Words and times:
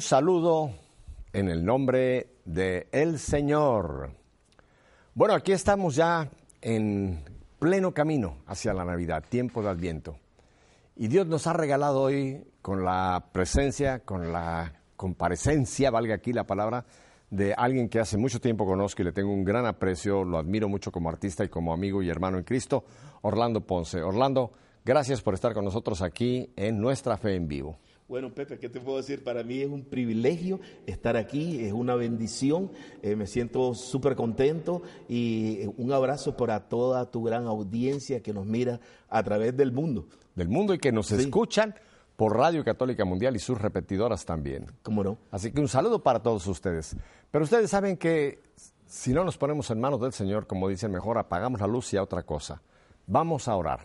Saludo 0.00 0.70
en 1.34 1.50
el 1.50 1.62
nombre 1.62 2.28
de 2.46 2.88
el 2.90 3.18
Señor. 3.18 4.10
Bueno, 5.14 5.34
aquí 5.34 5.52
estamos 5.52 5.94
ya 5.94 6.30
en 6.62 7.22
pleno 7.58 7.92
camino 7.92 8.38
hacia 8.46 8.72
la 8.72 8.86
Navidad, 8.86 9.22
tiempo 9.28 9.62
de 9.62 9.68
Adviento. 9.68 10.16
Y 10.96 11.08
Dios 11.08 11.26
nos 11.26 11.46
ha 11.46 11.52
regalado 11.52 12.00
hoy 12.00 12.42
con 12.62 12.82
la 12.82 13.26
presencia, 13.30 14.00
con 14.00 14.32
la 14.32 14.72
comparecencia, 14.96 15.90
valga 15.90 16.14
aquí 16.14 16.32
la 16.32 16.44
palabra, 16.44 16.86
de 17.28 17.52
alguien 17.52 17.90
que 17.90 18.00
hace 18.00 18.16
mucho 18.16 18.40
tiempo 18.40 18.64
conozco 18.64 19.02
y 19.02 19.04
le 19.04 19.12
tengo 19.12 19.30
un 19.30 19.44
gran 19.44 19.66
aprecio, 19.66 20.24
lo 20.24 20.38
admiro 20.38 20.68
mucho 20.68 20.90
como 20.90 21.10
artista 21.10 21.44
y 21.44 21.48
como 21.48 21.74
amigo 21.74 22.02
y 22.02 22.08
hermano 22.08 22.38
en 22.38 22.44
Cristo, 22.44 22.84
Orlando 23.20 23.60
Ponce. 23.60 24.00
Orlando, 24.02 24.50
gracias 24.82 25.20
por 25.20 25.34
estar 25.34 25.52
con 25.52 25.64
nosotros 25.64 26.00
aquí 26.00 26.50
en 26.56 26.80
Nuestra 26.80 27.18
Fe 27.18 27.34
en 27.34 27.46
Vivo. 27.46 27.78
Bueno, 28.10 28.34
Pepe, 28.34 28.58
¿qué 28.58 28.68
te 28.68 28.80
puedo 28.80 28.96
decir? 28.96 29.22
Para 29.22 29.44
mí 29.44 29.60
es 29.60 29.68
un 29.68 29.84
privilegio 29.84 30.58
estar 30.84 31.16
aquí, 31.16 31.64
es 31.64 31.72
una 31.72 31.94
bendición, 31.94 32.72
eh, 33.02 33.14
me 33.14 33.28
siento 33.28 33.72
súper 33.72 34.16
contento 34.16 34.82
y 35.08 35.60
eh, 35.60 35.70
un 35.76 35.92
abrazo 35.92 36.36
para 36.36 36.68
toda 36.68 37.08
tu 37.08 37.22
gran 37.22 37.46
audiencia 37.46 38.20
que 38.20 38.32
nos 38.32 38.46
mira 38.46 38.80
a 39.08 39.22
través 39.22 39.56
del 39.56 39.70
mundo. 39.70 40.08
Del 40.34 40.48
mundo 40.48 40.74
y 40.74 40.80
que 40.80 40.90
nos 40.90 41.12
escuchan 41.12 41.72
por 42.16 42.36
Radio 42.36 42.64
Católica 42.64 43.04
Mundial 43.04 43.36
y 43.36 43.38
sus 43.38 43.60
repetidoras 43.60 44.24
también. 44.24 44.66
¿Cómo 44.82 45.04
no? 45.04 45.16
Así 45.30 45.52
que 45.52 45.60
un 45.60 45.68
saludo 45.68 46.02
para 46.02 46.20
todos 46.20 46.44
ustedes. 46.48 46.96
Pero 47.30 47.44
ustedes 47.44 47.70
saben 47.70 47.96
que 47.96 48.40
si 48.88 49.12
no 49.12 49.22
nos 49.22 49.38
ponemos 49.38 49.70
en 49.70 49.78
manos 49.78 50.00
del 50.00 50.12
Señor, 50.12 50.48
como 50.48 50.68
dicen, 50.68 50.90
mejor 50.90 51.16
apagamos 51.16 51.60
la 51.60 51.68
luz 51.68 51.94
y 51.94 51.96
a 51.96 52.02
otra 52.02 52.24
cosa. 52.24 52.60
Vamos 53.06 53.46
a 53.46 53.54
orar. 53.54 53.82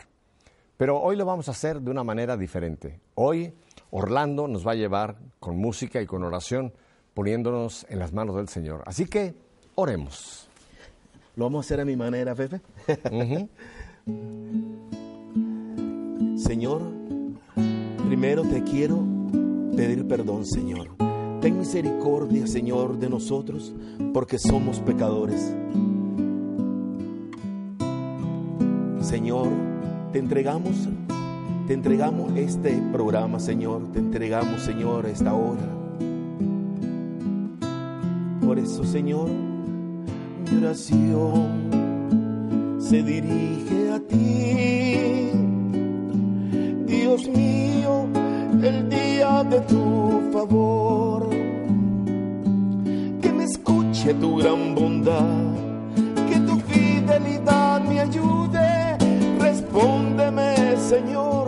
Pero 0.76 1.00
hoy 1.00 1.14
lo 1.14 1.24
vamos 1.24 1.46
a 1.46 1.52
hacer 1.52 1.80
de 1.80 1.92
una 1.92 2.02
manera 2.02 2.36
diferente. 2.36 2.98
Hoy 3.14 3.54
Orlando 3.90 4.48
nos 4.48 4.66
va 4.66 4.72
a 4.72 4.74
llevar 4.74 5.16
con 5.40 5.56
música 5.56 6.00
y 6.02 6.06
con 6.06 6.24
oración, 6.24 6.72
poniéndonos 7.14 7.86
en 7.88 7.98
las 7.98 8.12
manos 8.12 8.36
del 8.36 8.48
Señor. 8.48 8.82
Así 8.86 9.06
que 9.06 9.34
oremos. 9.74 10.48
Lo 11.36 11.44
vamos 11.44 11.64
a 11.64 11.66
hacer 11.66 11.80
a 11.80 11.84
mi 11.84 11.96
manera, 11.96 12.34
Pepe. 12.34 12.60
Señor, 16.36 16.82
primero 18.06 18.42
te 18.42 18.62
quiero 18.62 19.02
pedir 19.76 20.06
perdón, 20.06 20.46
Señor. 20.46 20.90
Ten 21.40 21.58
misericordia, 21.58 22.46
Señor, 22.46 22.98
de 22.98 23.10
nosotros, 23.10 23.74
porque 24.14 24.38
somos 24.38 24.80
pecadores. 24.80 25.54
Señor, 29.00 29.48
te 30.12 30.18
entregamos 30.18 30.88
te 31.66 31.74
entregamos 31.74 32.34
este 32.36 32.80
programa, 32.92 33.40
Señor. 33.40 33.90
Te 33.92 33.98
entregamos, 33.98 34.62
Señor, 34.62 35.04
esta 35.06 35.34
hora. 35.34 35.66
Por 38.44 38.58
eso, 38.58 38.84
Señor, 38.84 39.28
mi 39.28 40.58
oración 40.58 41.70
se 42.78 43.02
dirige 43.02 43.90
a 43.92 44.00
ti. 44.00 45.30
Dios 46.86 47.28
mío, 47.28 48.06
el 48.62 48.88
día 48.88 49.42
de 49.44 49.60
tu 49.62 50.30
favor. 50.32 51.28
Que 53.20 53.32
me 53.32 53.44
escuche 53.44 54.14
tu 54.14 54.36
gran 54.36 54.74
bondad, 54.76 55.26
que 56.28 56.38
tu 56.40 56.58
fidelidad 56.60 57.82
me 57.82 58.00
ayude. 58.00 58.96
Respóndeme, 59.40 60.76
Señor, 60.76 61.45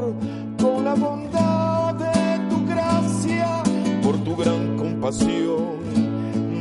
gran 4.38 4.76
compasión, 4.76 5.80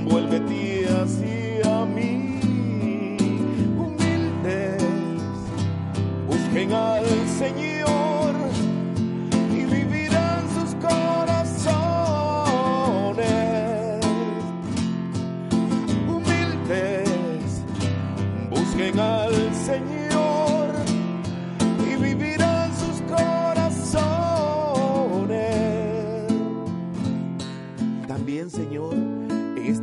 vuélvete 0.10 0.88
hacia 0.90 1.86
mí. 1.86 2.40
Humildes, 3.78 4.84
busquen 6.28 6.74
al 6.74 7.06
Señor 7.38 7.77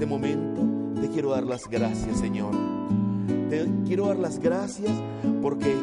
este 0.05 0.19
momento 0.19 1.01
te 1.01 1.09
quiero 1.09 1.31
dar 1.31 1.45
las 1.45 1.67
gracias, 1.67 2.19
Señor. 2.19 2.53
Te 3.49 3.67
quiero 3.87 4.09
dar 4.09 4.19
las 4.19 4.39
gracias 4.39 4.93
porque 5.41 5.75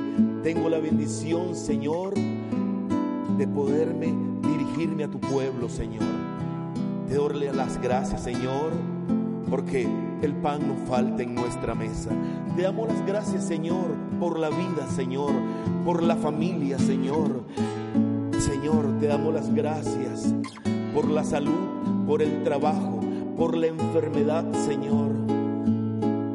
tengo 0.43 0.69
la 0.69 0.77
bendición, 0.77 1.55
Señor, 1.55 2.13
de 2.13 3.47
poderme 3.47 4.13
dirigirme 4.47 5.05
a 5.05 5.07
tu 5.07 5.19
pueblo, 5.19 5.67
Señor. 5.69 6.03
Te 7.07 7.15
doy 7.15 7.49
las 7.51 7.81
gracias, 7.81 8.23
Señor, 8.23 8.73
porque 9.49 9.87
el 10.21 10.35
pan 10.35 10.67
no 10.67 10.75
falta 10.85 11.23
en 11.23 11.33
nuestra 11.33 11.73
mesa. 11.73 12.11
Te 12.55 12.61
damos 12.61 12.89
las 12.89 13.03
gracias, 13.07 13.47
Señor, 13.47 13.95
por 14.19 14.37
la 14.37 14.49
vida, 14.49 14.87
Señor, 14.95 15.31
por 15.83 16.03
la 16.03 16.15
familia, 16.15 16.77
Señor. 16.77 17.43
Señor, 18.37 18.99
te 18.99 19.07
damos 19.07 19.33
las 19.33 19.51
gracias 19.51 20.31
por 20.93 21.09
la 21.09 21.23
salud, 21.23 22.05
por 22.05 22.21
el 22.21 22.43
trabajo, 22.43 23.00
por 23.41 23.57
la 23.57 23.65
enfermedad, 23.65 24.45
Señor. 24.67 25.13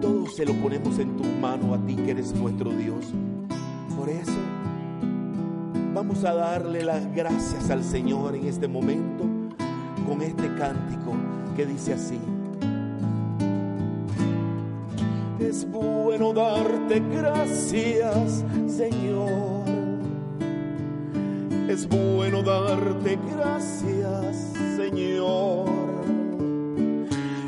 Todo 0.01 0.27
se 0.27 0.45
lo 0.45 0.55
ponemos 0.55 0.99
en 0.99 1.17
tus 1.17 1.29
manos 1.41 1.79
a 1.79 1.87
ti 1.87 1.95
que 1.95 2.11
eres 2.11 2.35
nuestro 2.35 2.73
Dios. 2.73 3.15
Por 3.97 4.09
eso 4.09 4.41
vamos 5.95 6.25
a 6.25 6.35
darle 6.35 6.83
las 6.83 7.07
gracias 7.15 7.71
al 7.71 7.85
Señor 7.85 8.35
en 8.35 8.47
este 8.49 8.67
momento 8.67 9.23
con 10.05 10.21
este 10.21 10.53
cántico 10.57 11.15
que 11.55 11.67
dice 11.67 11.93
así. 11.93 12.19
Es 15.39 15.65
bueno 15.71 16.33
darte 16.33 17.01
gracias, 17.09 18.45
Señor. 18.67 19.63
Es 21.69 21.89
bueno 21.89 22.43
darte 22.43 23.17
gracias, 23.33 24.55
Señor. 24.77 25.46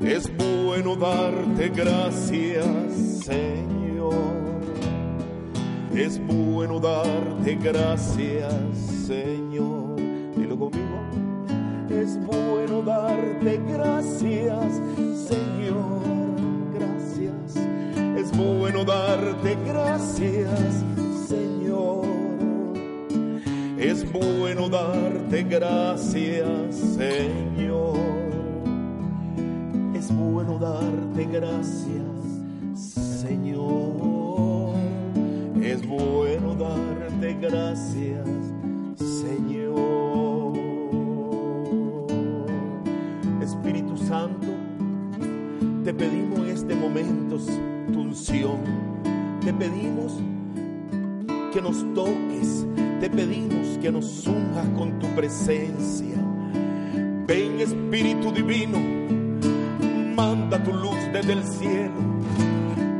Es 0.09 0.27
bueno 0.39 0.97
darte 0.97 1.69
gracias, 1.69 2.67
Señor. 3.27 4.15
Es 5.95 6.19
bueno 6.27 6.81
darte 6.81 7.55
gracias, 7.57 8.55
Señor. 9.07 9.97
Dilo 10.35 10.59
conmigo. 10.59 10.99
Es 11.91 12.19
bueno 12.25 12.81
darte 12.81 13.61
gracias, 13.71 14.81
Señor. 15.29 16.01
Gracias. 16.73 17.57
Es 18.17 18.35
bueno 18.35 18.85
darte 18.87 19.59
gracias, 19.67 20.85
Señor. 21.29 22.07
Es 23.79 24.11
bueno 24.11 24.71
darte 24.71 25.43
gracias, 25.43 26.75
Señor. 26.97 28.18
Bueno 30.11 30.59
darte 30.59 31.25
gracias, 31.25 32.03
Señor. 32.75 34.75
Es 35.63 35.87
bueno 35.87 36.55
darte 36.55 37.35
gracias, 37.35 38.27
Señor. 38.97 40.57
Espíritu 43.43 43.97
Santo, 43.97 44.47
te 45.85 45.93
pedimos 45.93 46.39
en 46.39 46.49
este 46.49 46.75
momento 46.75 47.37
tu 47.93 48.01
unción. 48.01 48.59
Te 49.45 49.53
pedimos 49.53 50.15
que 51.53 51.61
nos 51.61 51.85
toques. 51.95 52.67
Te 53.01 53.09
pedimos 53.09 53.79
que 53.81 53.93
nos 53.93 54.27
unjas 54.27 54.67
con 54.77 54.99
tu 54.99 55.07
presencia. 55.15 56.17
Ven 57.27 57.61
Espíritu 57.61 58.33
Divino, 58.33 58.79
manda 60.19 60.61
tu 60.65 60.73
luz 60.73 60.99
desde 61.13 61.33
el 61.33 61.45
cielo. 61.45 61.93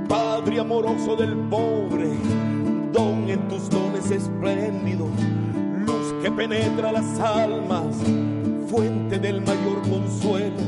Padre 0.09 0.61
amoroso 0.61 1.17
del 1.17 1.35
pobre, 1.51 2.11
don 2.93 3.29
en 3.29 3.41
tus 3.49 3.69
dones 3.69 4.09
espléndidos, 4.13 5.11
luz 5.85 6.15
que 6.23 6.31
penetra 6.31 6.93
las 6.93 7.19
almas, 7.19 7.97
fuente 8.71 9.19
del 9.19 9.41
mayor 9.41 9.83
consuelo. 9.91 10.63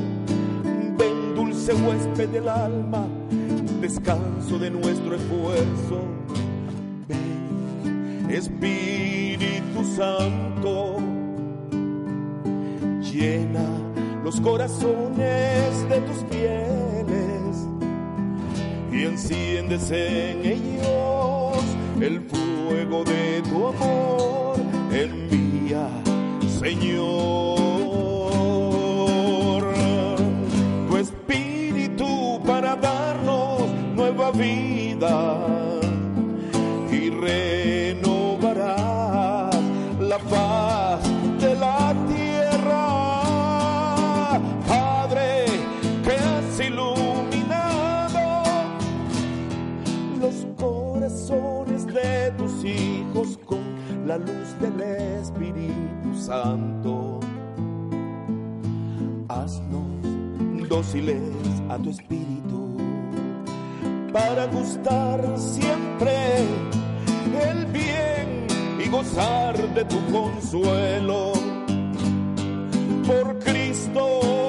Ven 0.99 1.37
dulce 1.37 1.73
huésped 1.73 2.29
del 2.31 2.49
alma, 2.49 3.07
descanso 3.81 4.59
de 4.59 4.71
nuestro 4.73 5.15
esfuerzo. 5.15 6.03
Ven, 7.07 8.27
Espíritu 8.29 9.85
Santo, 9.97 10.97
llena 13.01 13.90
los 14.31 14.41
corazones 14.43 15.89
de 15.89 16.01
tus 16.03 16.19
fieles 16.31 17.67
y 18.93 19.05
enciendes 19.05 19.91
en 19.91 20.47
ellos 20.47 21.59
el 22.01 22.21
fuego 22.21 23.03
de 23.03 23.43
tu 23.43 23.67
amor. 23.67 24.57
Envía, 24.93 25.89
Señor, 26.61 27.01
tu 30.89 30.97
espíritu 30.97 32.41
para 32.47 32.77
darnos 32.77 33.63
nueva 33.97 34.31
vida 34.31 35.70
la 54.11 54.19
luz 54.19 54.49
del 54.61 54.81
Espíritu 55.21 56.11
Santo. 56.17 57.21
Haznos 59.29 60.69
dóciles 60.69 61.23
a 61.69 61.79
tu 61.79 61.91
espíritu 61.91 62.77
para 64.13 64.47
gustar 64.47 65.21
siempre 65.39 66.13
el 67.51 67.67
bien 67.67 68.49
y 68.85 68.89
gozar 68.89 69.55
de 69.75 69.85
tu 69.85 69.99
consuelo. 70.11 71.33
Por 73.07 73.39
Cristo 73.39 74.40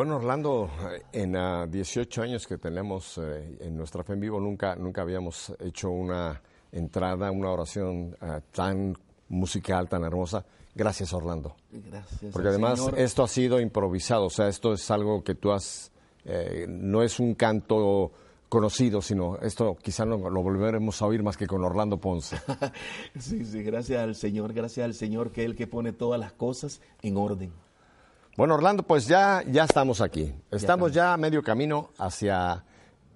Bueno, 0.00 0.16
Orlando, 0.16 0.70
eh, 0.94 1.02
en 1.12 1.36
ah, 1.36 1.66
18 1.66 2.22
años 2.22 2.46
que 2.46 2.56
tenemos 2.56 3.18
eh, 3.18 3.58
en 3.60 3.76
nuestra 3.76 4.02
fe 4.02 4.14
en 4.14 4.20
vivo, 4.20 4.40
nunca, 4.40 4.74
nunca 4.74 5.02
habíamos 5.02 5.52
hecho 5.60 5.90
una 5.90 6.40
entrada, 6.72 7.30
una 7.30 7.50
oración 7.50 8.16
ah, 8.22 8.40
tan 8.50 8.96
musical, 9.28 9.90
tan 9.90 10.02
hermosa. 10.04 10.42
Gracias, 10.74 11.12
Orlando. 11.12 11.54
Gracias. 11.70 12.32
Porque 12.32 12.48
además 12.48 12.78
Señor. 12.78 12.98
esto 12.98 13.22
ha 13.22 13.28
sido 13.28 13.60
improvisado, 13.60 14.24
o 14.24 14.30
sea, 14.30 14.48
esto 14.48 14.72
es 14.72 14.90
algo 14.90 15.22
que 15.22 15.34
tú 15.34 15.52
has, 15.52 15.92
eh, 16.24 16.64
no 16.66 17.02
es 17.02 17.20
un 17.20 17.34
canto 17.34 18.10
conocido, 18.48 19.02
sino 19.02 19.36
esto 19.36 19.76
quizá 19.82 20.06
no 20.06 20.30
lo 20.30 20.42
volveremos 20.42 21.02
a 21.02 21.06
oír 21.08 21.22
más 21.22 21.36
que 21.36 21.46
con 21.46 21.62
Orlando 21.62 21.98
Ponce. 21.98 22.38
Sí, 23.18 23.44
sí, 23.44 23.62
gracias 23.62 24.02
al 24.02 24.14
Señor, 24.14 24.54
gracias 24.54 24.82
al 24.82 24.94
Señor 24.94 25.30
que 25.30 25.42
es 25.42 25.50
el 25.50 25.56
que 25.56 25.66
pone 25.66 25.92
todas 25.92 26.18
las 26.18 26.32
cosas 26.32 26.80
en 27.02 27.18
orden. 27.18 27.52
Bueno, 28.36 28.54
Orlando, 28.54 28.84
pues 28.84 29.06
ya, 29.06 29.42
ya 29.46 29.64
estamos 29.64 30.00
aquí. 30.00 30.32
Estamos 30.50 30.92
ya 30.92 31.12
a 31.12 31.16
medio 31.16 31.42
camino 31.42 31.90
hacia 31.98 32.64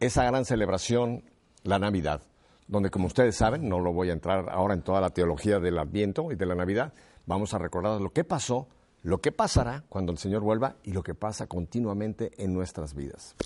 esa 0.00 0.24
gran 0.24 0.44
celebración, 0.44 1.22
la 1.62 1.78
Navidad, 1.78 2.22
donde 2.66 2.90
como 2.90 3.06
ustedes 3.06 3.36
saben, 3.36 3.68
no 3.68 3.78
lo 3.78 3.92
voy 3.92 4.10
a 4.10 4.12
entrar 4.12 4.50
ahora 4.50 4.74
en 4.74 4.82
toda 4.82 5.00
la 5.00 5.10
teología 5.10 5.60
del 5.60 5.78
Adviento 5.78 6.32
y 6.32 6.34
de 6.34 6.46
la 6.46 6.56
Navidad, 6.56 6.92
vamos 7.26 7.54
a 7.54 7.58
recordar 7.58 8.00
lo 8.00 8.10
que 8.10 8.24
pasó, 8.24 8.66
lo 9.02 9.20
que 9.20 9.30
pasará 9.30 9.84
cuando 9.88 10.10
el 10.10 10.18
Señor 10.18 10.42
vuelva 10.42 10.76
y 10.82 10.92
lo 10.92 11.02
que 11.02 11.14
pasa 11.14 11.46
continuamente 11.46 12.32
en 12.36 12.52
nuestras 12.52 12.94
vidas. 12.94 13.36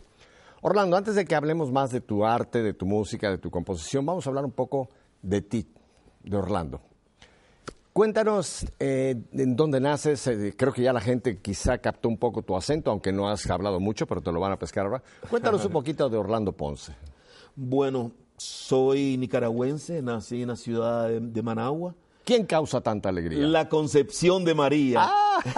Orlando, 0.63 0.97
antes 0.97 1.15
de 1.15 1.27
que 1.27 1.37
hablemos 1.37 1.71
más 1.71 1.91
de 1.91 2.01
tu 2.01 2.25
arte, 2.25 2.63
de 2.63 2.73
tu 2.73 2.87
música, 2.87 3.31
de 3.31 3.39
tu 3.39 3.51
composición, 3.51 4.07
vamos 4.07 4.27
a 4.27 4.31
hablar 4.31 4.47
un 4.47 4.53
poco 4.53 4.89
de 5.23 5.43
ti, 5.43 5.71
de 6.25 6.37
Orlando. 6.37 6.81
Cuéntanos 7.99 8.65
eh, 8.79 9.17
en 9.33 9.57
dónde 9.57 9.81
naces. 9.81 10.25
eh, 10.29 10.55
creo 10.57 10.73
que 10.73 10.83
ya 10.83 10.93
la 10.93 11.01
gente 11.01 11.41
quizá 11.41 11.79
captó 11.79 12.09
un 12.09 12.17
poco 12.17 12.43
tu 12.43 12.57
acento, 12.57 12.93
aunque 12.93 13.11
no 13.11 13.29
has 13.29 13.51
hablado 13.51 13.81
mucho, 13.81 14.07
pero 14.07 14.21
te 14.21 14.31
lo 14.31 14.39
van 14.39 14.53
a 14.53 14.57
pescar 14.57 14.87
ahora. 14.87 15.03
Cuéntanos 15.29 15.65
un 15.65 15.73
poquito 15.73 16.09
de 16.09 16.17
Orlando 16.17 16.53
Ponce. 16.53 16.95
Bueno, 17.57 18.13
soy 18.37 19.17
nicaragüense, 19.17 20.01
nací 20.01 20.43
en 20.43 20.47
la 20.47 20.55
ciudad 20.55 21.09
de, 21.09 21.19
de 21.19 21.43
Managua. 21.43 21.97
¿Quién 22.29 22.45
causa 22.45 22.83
tanta 22.83 23.09
alegría? 23.09 23.39
La 23.47 23.71
concepción 23.71 24.45
de 24.45 24.55
María. 24.55 25.03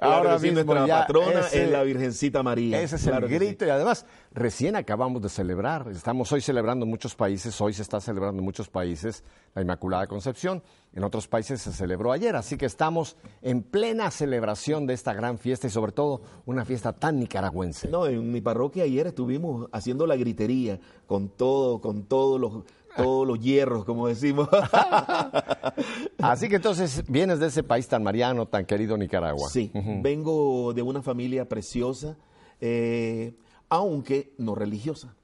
Ahora 0.00 0.16
Ahora 0.16 0.38
mismo 0.38 0.64
nuestra 0.64 0.86
ya 0.86 1.00
patrona 1.02 1.40
ese- 1.40 1.64
es 1.64 1.70
la 1.70 1.82
Virgencita 1.84 2.42
María. 2.42 2.80
Ese 2.80 2.96
es 2.96 3.02
Claro 3.02 3.26
el 3.26 3.32
sí. 3.32 3.38
grito 3.38 3.64
y 3.64 3.70
además 3.70 4.04
recién 4.32 4.74
acabamos 4.74 5.22
de 5.22 5.28
celebrar, 5.28 5.86
estamos 5.90 6.32
hoy 6.32 6.40
celebrando 6.40 6.84
en 6.84 6.90
muchos 6.90 7.14
países, 7.14 7.60
hoy 7.60 7.74
se 7.74 7.82
está 7.82 8.00
celebrando 8.00 8.40
en 8.40 8.44
muchos 8.44 8.68
países 8.68 9.22
la 9.54 9.62
Inmaculada 9.62 10.06
Concepción, 10.08 10.62
en 10.92 11.04
otros 11.04 11.28
países 11.28 11.60
se 11.60 11.72
celebró 11.72 12.10
ayer, 12.12 12.34
así 12.34 12.56
que 12.56 12.66
estamos 12.66 13.16
en 13.42 13.62
plena 13.62 14.10
celebración 14.10 14.86
de 14.86 14.94
esta 14.94 15.12
gran 15.12 15.38
fiesta 15.38 15.66
y 15.66 15.70
sobre 15.70 15.92
todo 15.92 16.22
una 16.46 16.64
fiesta 16.64 16.92
tan 16.92 17.20
nicaragüense. 17.20 17.88
No, 17.88 18.06
en 18.06 18.32
mi 18.32 18.40
parroquia 18.40 18.82
ayer 18.84 19.06
estuvimos 19.06 19.68
haciendo 19.72 20.06
la 20.06 20.16
gritería 20.16 20.78
con 21.06 21.28
todo, 21.28 21.80
con 21.80 22.04
todos 22.04 22.40
los, 22.40 22.52
todos 22.98 23.26
los 23.26 23.40
hierros, 23.40 23.84
como 23.84 24.08
decimos. 24.08 24.48
Así 26.18 26.48
que 26.48 26.56
entonces 26.56 27.04
vienes 27.08 27.38
de 27.38 27.46
ese 27.46 27.62
país 27.62 27.88
tan 27.88 28.02
mariano, 28.02 28.46
tan 28.46 28.66
querido 28.66 28.98
Nicaragua. 28.98 29.48
Sí, 29.48 29.70
vengo 30.02 30.74
de 30.74 30.82
una 30.82 31.02
familia 31.02 31.48
preciosa, 31.48 32.16
eh, 32.60 33.34
aunque 33.68 34.32
no 34.38 34.54
religiosa. 34.54 35.14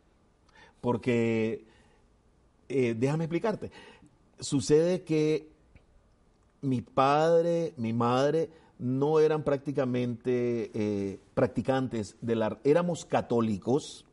Porque, 0.81 1.65
eh, 2.69 2.95
déjame 2.97 3.25
explicarte, 3.25 3.71
sucede 4.39 5.03
que 5.03 5.49
mi 6.61 6.81
padre, 6.81 7.75
mi 7.77 7.93
madre, 7.93 8.51
no 8.79 9.21
eran 9.21 9.43
prácticamente 9.43 10.71
eh, 10.75 11.19
practicantes 11.35 12.17
de 12.21 12.37
la... 12.37 12.59
Éramos 12.65 13.05
católicos, 13.05 14.05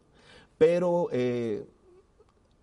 pero 0.57 1.07
eh, 1.11 1.65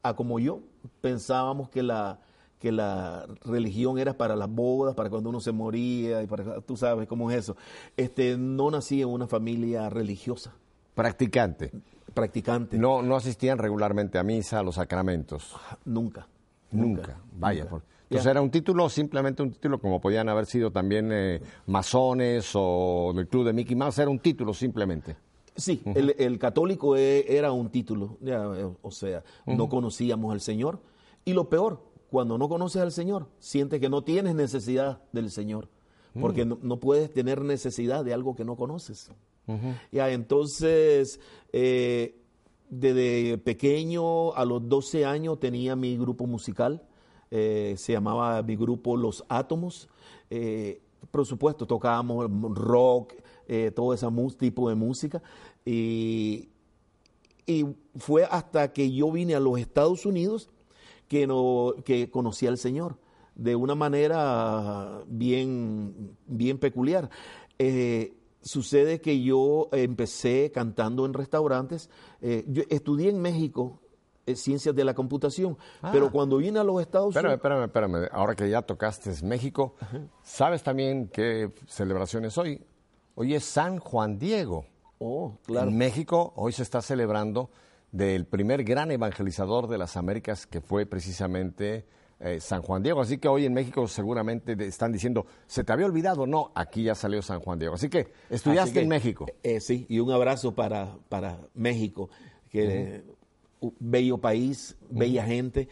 a 0.03 0.15
como 0.15 0.39
yo, 0.39 0.61
pensábamos 1.01 1.69
que 1.69 1.83
la, 1.83 2.19
que 2.59 2.73
la 2.73 3.27
religión 3.45 3.99
era 3.99 4.15
para 4.15 4.35
las 4.37 4.49
bodas, 4.51 4.95
para 4.95 5.11
cuando 5.11 5.31
uno 5.31 5.41
se 5.41 5.53
moría, 5.53 6.23
y 6.23 6.27
para, 6.27 6.61
tú 6.61 6.77
sabes 6.77 7.07
cómo 7.09 7.31
es 7.31 7.39
eso. 7.39 7.57
Este, 7.97 8.37
no 8.37 8.71
nací 8.71 9.03
en 9.03 9.09
una 9.09 9.27
familia 9.27 9.89
religiosa, 9.91 10.53
Practicante. 10.95 11.71
practicante, 12.15 12.77
No, 12.79 13.03
no 13.03 13.15
asistían 13.17 13.59
regularmente 13.59 14.19
a 14.19 14.23
misa, 14.25 14.59
a 14.59 14.63
los 14.63 14.75
sacramentos. 14.77 15.55
nunca. 15.85 16.27
Nunca. 16.71 17.19
Vaya. 17.39 17.61
nunca. 17.65 17.71
por- 17.71 17.83
Entonces 18.11 18.31
era 18.31 18.41
un 18.43 18.51
título, 18.51 18.89
simplemente 18.89 19.43
un 19.43 19.51
título, 19.53 19.79
como 19.79 20.01
podían 20.01 20.29
haber 20.29 20.47
sido 20.47 20.71
también 20.71 21.11
eh, 21.13 21.41
masones 21.67 22.51
o 22.55 23.13
del 23.15 23.29
club 23.29 23.45
de 23.47 23.53
Mickey 23.53 23.77
Mouse, 23.77 23.99
era 23.99 24.11
un 24.11 24.19
título 24.19 24.53
simplemente. 24.53 25.17
Sí, 25.59 25.83
el, 25.95 26.15
el 26.19 26.39
católico 26.39 26.97
e- 26.97 27.27
era 27.37 27.53
un 27.53 27.69
título, 27.69 28.17
eh, 28.25 28.71
o 28.81 28.91
sea, 28.91 29.23
no 29.45 29.69
conocíamos 29.69 30.33
al 30.33 30.41
Señor. 30.41 30.81
Y 31.25 31.33
lo 31.35 31.49
peor, 31.51 31.83
cuando 32.11 32.39
no 32.39 32.49
conoces 32.49 32.81
al 32.81 32.93
Señor, 32.93 33.27
sientes 33.39 33.81
que 33.81 33.89
no 33.91 34.03
tienes 34.03 34.35
necesidad 34.35 35.03
del 35.13 35.31
Señor, 35.31 35.69
porque 36.21 36.45
no, 36.47 36.59
no 36.63 36.81
puedes 36.81 37.13
tener 37.13 37.43
necesidad 37.43 38.05
de 38.05 38.15
algo 38.15 38.35
que 38.35 38.45
no 38.45 38.57
conoces. 38.57 39.11
Ya, 39.93 40.11
entonces, 40.11 41.21
eh, 41.53 42.21
desde 42.71 43.39
pequeño 43.39 44.33
a 44.35 44.45
los 44.45 44.69
12 44.69 45.05
años 45.05 45.41
tenía 45.41 45.75
mi 45.75 45.97
grupo 45.97 46.27
musical, 46.27 46.83
eh, 47.31 47.75
se 47.79 47.93
llamaba 47.93 48.43
mi 48.43 48.57
grupo 48.57 48.97
Los 48.97 49.25
Átomos. 49.29 49.89
Eh, 50.31 50.81
por 51.11 51.25
supuesto, 51.25 51.67
tocábamos 51.67 52.27
rock, 52.55 53.15
eh, 53.47 53.71
todo 53.75 53.95
ese 53.95 54.07
tipo 54.39 54.69
de 54.69 54.75
música. 54.75 55.23
Y, 55.71 56.49
y 57.47 57.67
fue 57.99 58.25
hasta 58.25 58.73
que 58.73 58.91
yo 58.91 59.13
vine 59.13 59.35
a 59.35 59.41
los 59.41 59.59
Estados 59.59 60.07
Unidos 60.07 60.49
que, 61.09 61.27
no, 61.27 61.75
que 61.85 62.11
conocí 62.11 62.47
al 62.47 62.57
Señor 62.57 62.97
de 63.35 63.55
una 63.55 63.75
manera 63.75 65.03
bien, 65.09 66.17
bien 66.27 66.57
peculiar. 66.57 67.11
Eh, 67.59 68.15
sucede 68.41 69.03
que 69.03 69.23
yo 69.23 69.69
empecé 69.73 70.51
cantando 70.55 71.05
en 71.05 71.13
restaurantes. 71.13 71.91
Eh, 72.23 72.47
yo 72.49 72.63
estudié 72.71 73.11
en 73.11 73.21
México 73.21 73.83
eh, 74.25 74.37
ciencias 74.37 74.75
de 74.75 74.85
la 74.85 74.95
computación, 74.95 75.59
pero 75.93 76.11
cuando 76.11 76.39
vine 76.39 76.61
a 76.61 76.65
los 76.65 76.81
Estados 76.81 77.11
Espérame, 77.11 77.35
Unidos... 77.35 77.65
espérame, 77.65 77.65
espérame. 77.65 78.09
Ahora 78.11 78.35
que 78.35 78.49
ya 78.49 78.63
tocaste 78.63 79.13
México, 79.23 79.75
¿sabes 80.23 80.63
también 80.63 81.09
qué 81.09 81.53
celebración 81.67 82.25
es 82.25 82.39
hoy? 82.39 82.65
Hoy 83.17 83.35
es 83.35 83.45
San 83.45 83.79
Juan 83.81 84.19
Diego. 84.19 84.65
Oh, 84.99 85.39
claro. 85.45 85.71
En 85.71 85.77
México 85.77 86.33
hoy 86.37 86.53
se 86.53 86.63
está 86.63 86.83
celebrando 86.83 87.51
del 87.93 88.27
primer 88.27 88.65
gran 88.65 88.91
evangelizador 88.91 89.69
de 89.69 89.79
las 89.79 89.97
Américas, 89.97 90.47
que 90.47 90.61
fue 90.61 90.87
precisamente 90.87 91.87
eh, 92.21 92.41
San 92.41 92.63
Juan 92.63 92.83
Diego. 92.83 93.01
Así 93.01 93.19
que 93.19 93.29
hoy 93.29 93.47
en 93.47 93.55
México 93.55 93.87
seguramente 93.87 94.57
están 94.67 94.93
diciendo, 94.93 95.27
¿se 95.47 95.65
te 95.65 95.73
había 95.73 95.87
olvidado? 95.87 96.27
No, 96.27 96.51
aquí 96.55 96.83
ya 96.83 96.95
salió 96.95 97.23
San 97.23 97.41
Juan 97.41 97.59
Diego. 97.59 97.75
Así 97.75 97.89
que 97.89 98.09
estudiaste 98.29 98.81
en 98.81 98.89
México. 98.89 99.27
Eh, 99.43 99.61
sí, 99.61 99.87
y 99.89 100.01
un 100.01 100.11
abrazo 100.11 100.55
para, 100.55 100.99
para 101.09 101.41
México, 101.55 102.11
que 102.51 103.05
bello 103.79 104.19
país, 104.19 104.77
bella 104.91 105.25
gente. 105.25 105.69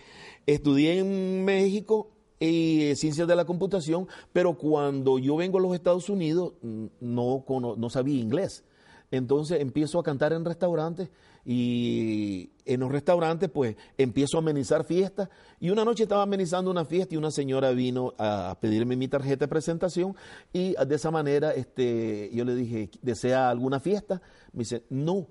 Estudié 0.47 1.01
en 1.01 1.45
México 1.45 2.11
y 2.39 2.93
ciencias 2.97 3.27
de 3.27 3.35
la 3.35 3.45
computación, 3.45 4.07
pero 4.33 4.57
cuando 4.57 5.19
yo 5.19 5.37
vengo 5.37 5.59
a 5.59 5.63
los 5.63 5.75
Estados 5.75 6.09
Unidos 6.09 6.55
no, 7.01 7.45
no 7.77 7.91
sabía 7.91 8.21
inglés. 8.21 8.65
Entonces 9.11 9.61
empiezo 9.61 9.99
a 9.99 10.03
cantar 10.03 10.33
en 10.33 10.45
restaurantes 10.45 11.11
y 11.45 12.51
en 12.65 12.81
los 12.81 12.91
restaurantes 12.91 13.49
pues 13.49 13.77
empiezo 13.97 14.37
a 14.37 14.41
amenizar 14.41 14.85
fiestas 14.85 15.29
y 15.61 15.71
una 15.71 15.85
noche 15.85 16.03
estaba 16.03 16.23
amenizando 16.23 16.73
una 16.73 16.85
fiesta 16.85 17.15
y 17.15 17.19
una 17.19 17.31
señora 17.31 17.71
vino 17.71 18.15
a 18.19 18.57
pedirme 18.61 18.97
mi 18.97 19.07
tarjeta 19.07 19.45
de 19.45 19.49
presentación 19.49 20.17
y 20.53 20.75
de 20.75 20.95
esa 20.95 21.13
manera 21.13 21.53
este, 21.53 22.31
yo 22.35 22.45
le 22.45 22.57
dije, 22.57 22.91
¿desea 23.01 23.49
alguna 23.49 23.79
fiesta? 23.79 24.21
Me 24.53 24.61
dice, 24.61 24.83
no, 24.91 25.29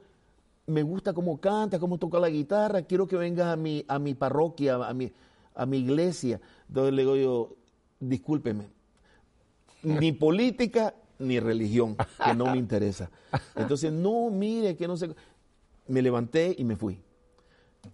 me 0.68 0.84
gusta 0.84 1.14
cómo 1.14 1.40
canta, 1.42 1.80
cómo 1.80 1.98
toca 1.98 2.18
la 2.20 2.30
guitarra, 2.30 2.84
quiero 2.84 3.08
que 3.08 3.18
vengas 3.18 3.48
a 3.48 3.58
mi, 3.58 3.84
a 3.88 4.00
mi 4.00 4.14
parroquia, 4.14 4.76
a 4.76 4.94
mi, 4.94 5.12
a 5.54 5.66
mi 5.66 5.80
iglesia. 5.80 6.40
Entonces 6.70 6.94
le 6.94 7.02
digo 7.02 7.16
yo, 7.18 7.56
discúlpeme, 8.00 8.70
ni 9.84 10.14
política 10.14 10.96
ni 11.20 11.40
religión, 11.40 11.96
que 12.24 12.34
no 12.34 12.46
me 12.46 12.58
interesa. 12.58 13.10
Entonces, 13.56 13.92
no, 13.92 14.30
mire, 14.30 14.76
que 14.76 14.88
no 14.88 14.98
sé 14.98 15.10
me 15.88 16.02
levanté 16.02 16.56
y 16.58 16.64
me 16.64 16.76
fui. 16.76 17.00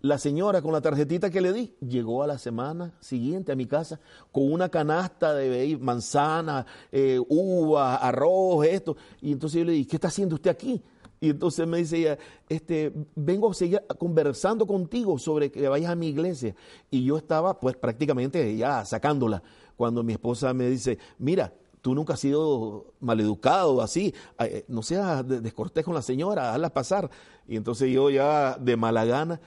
La 0.02 0.18
señora 0.18 0.62
con 0.62 0.72
la 0.72 0.80
tarjetita 0.80 1.30
que 1.30 1.42
le 1.42 1.52
di 1.52 1.76
llegó 1.86 2.24
a 2.24 2.28
la 2.28 2.38
semana 2.38 2.94
siguiente 3.02 3.52
a 3.52 3.56
mi 3.56 3.66
casa 3.66 4.00
con 4.32 4.52
una 4.52 4.70
canasta 4.70 5.34
de 5.34 5.78
manzana, 5.78 6.66
eh, 6.92 7.20
uva, 7.28 7.98
arroz, 7.98 8.66
esto. 8.66 8.96
Y 9.22 9.34
entonces 9.34 9.60
yo 9.60 9.66
le 9.66 9.74
dije, 9.74 9.90
¿qué 9.90 9.96
está 9.98 10.08
haciendo 10.08 10.36
usted 10.36 10.50
aquí? 10.50 10.82
Y 11.20 11.30
entonces 11.30 11.68
me 11.68 11.78
dice 11.78 11.98
ella, 11.98 12.18
este, 12.50 12.92
vengo 13.16 13.52
a 13.52 13.54
seguir 13.54 13.84
conversando 14.00 14.66
contigo 14.66 15.20
sobre 15.20 15.52
que 15.52 15.68
vayas 15.68 15.92
a 15.92 15.96
mi 15.96 16.08
iglesia. 16.08 16.56
Y 16.90 17.04
yo 17.04 17.18
estaba 17.18 17.60
pues 17.60 17.76
prácticamente 17.76 18.56
ya 18.56 18.84
sacándola 18.86 19.44
cuando 19.76 20.04
mi 20.04 20.14
esposa 20.14 20.54
me 20.54 20.68
dice, 20.70 20.98
mira, 21.20 21.54
tú 21.82 21.96
nunca 21.96 22.14
has 22.14 22.20
sido 22.20 22.94
maleducado, 23.00 23.82
así, 23.82 24.14
eh, 24.40 24.66
no 24.68 24.84
seas 24.84 25.28
descortés 25.28 25.84
con 25.84 25.96
la 25.96 26.02
señora, 26.02 26.54
hazla 26.54 26.70
pasar. 26.70 27.10
Y 27.48 27.56
entonces 27.56 27.92
yo 27.92 28.10
ya 28.10 28.58
de 28.58 28.78
mala 28.78 29.04
gana. 29.06 29.42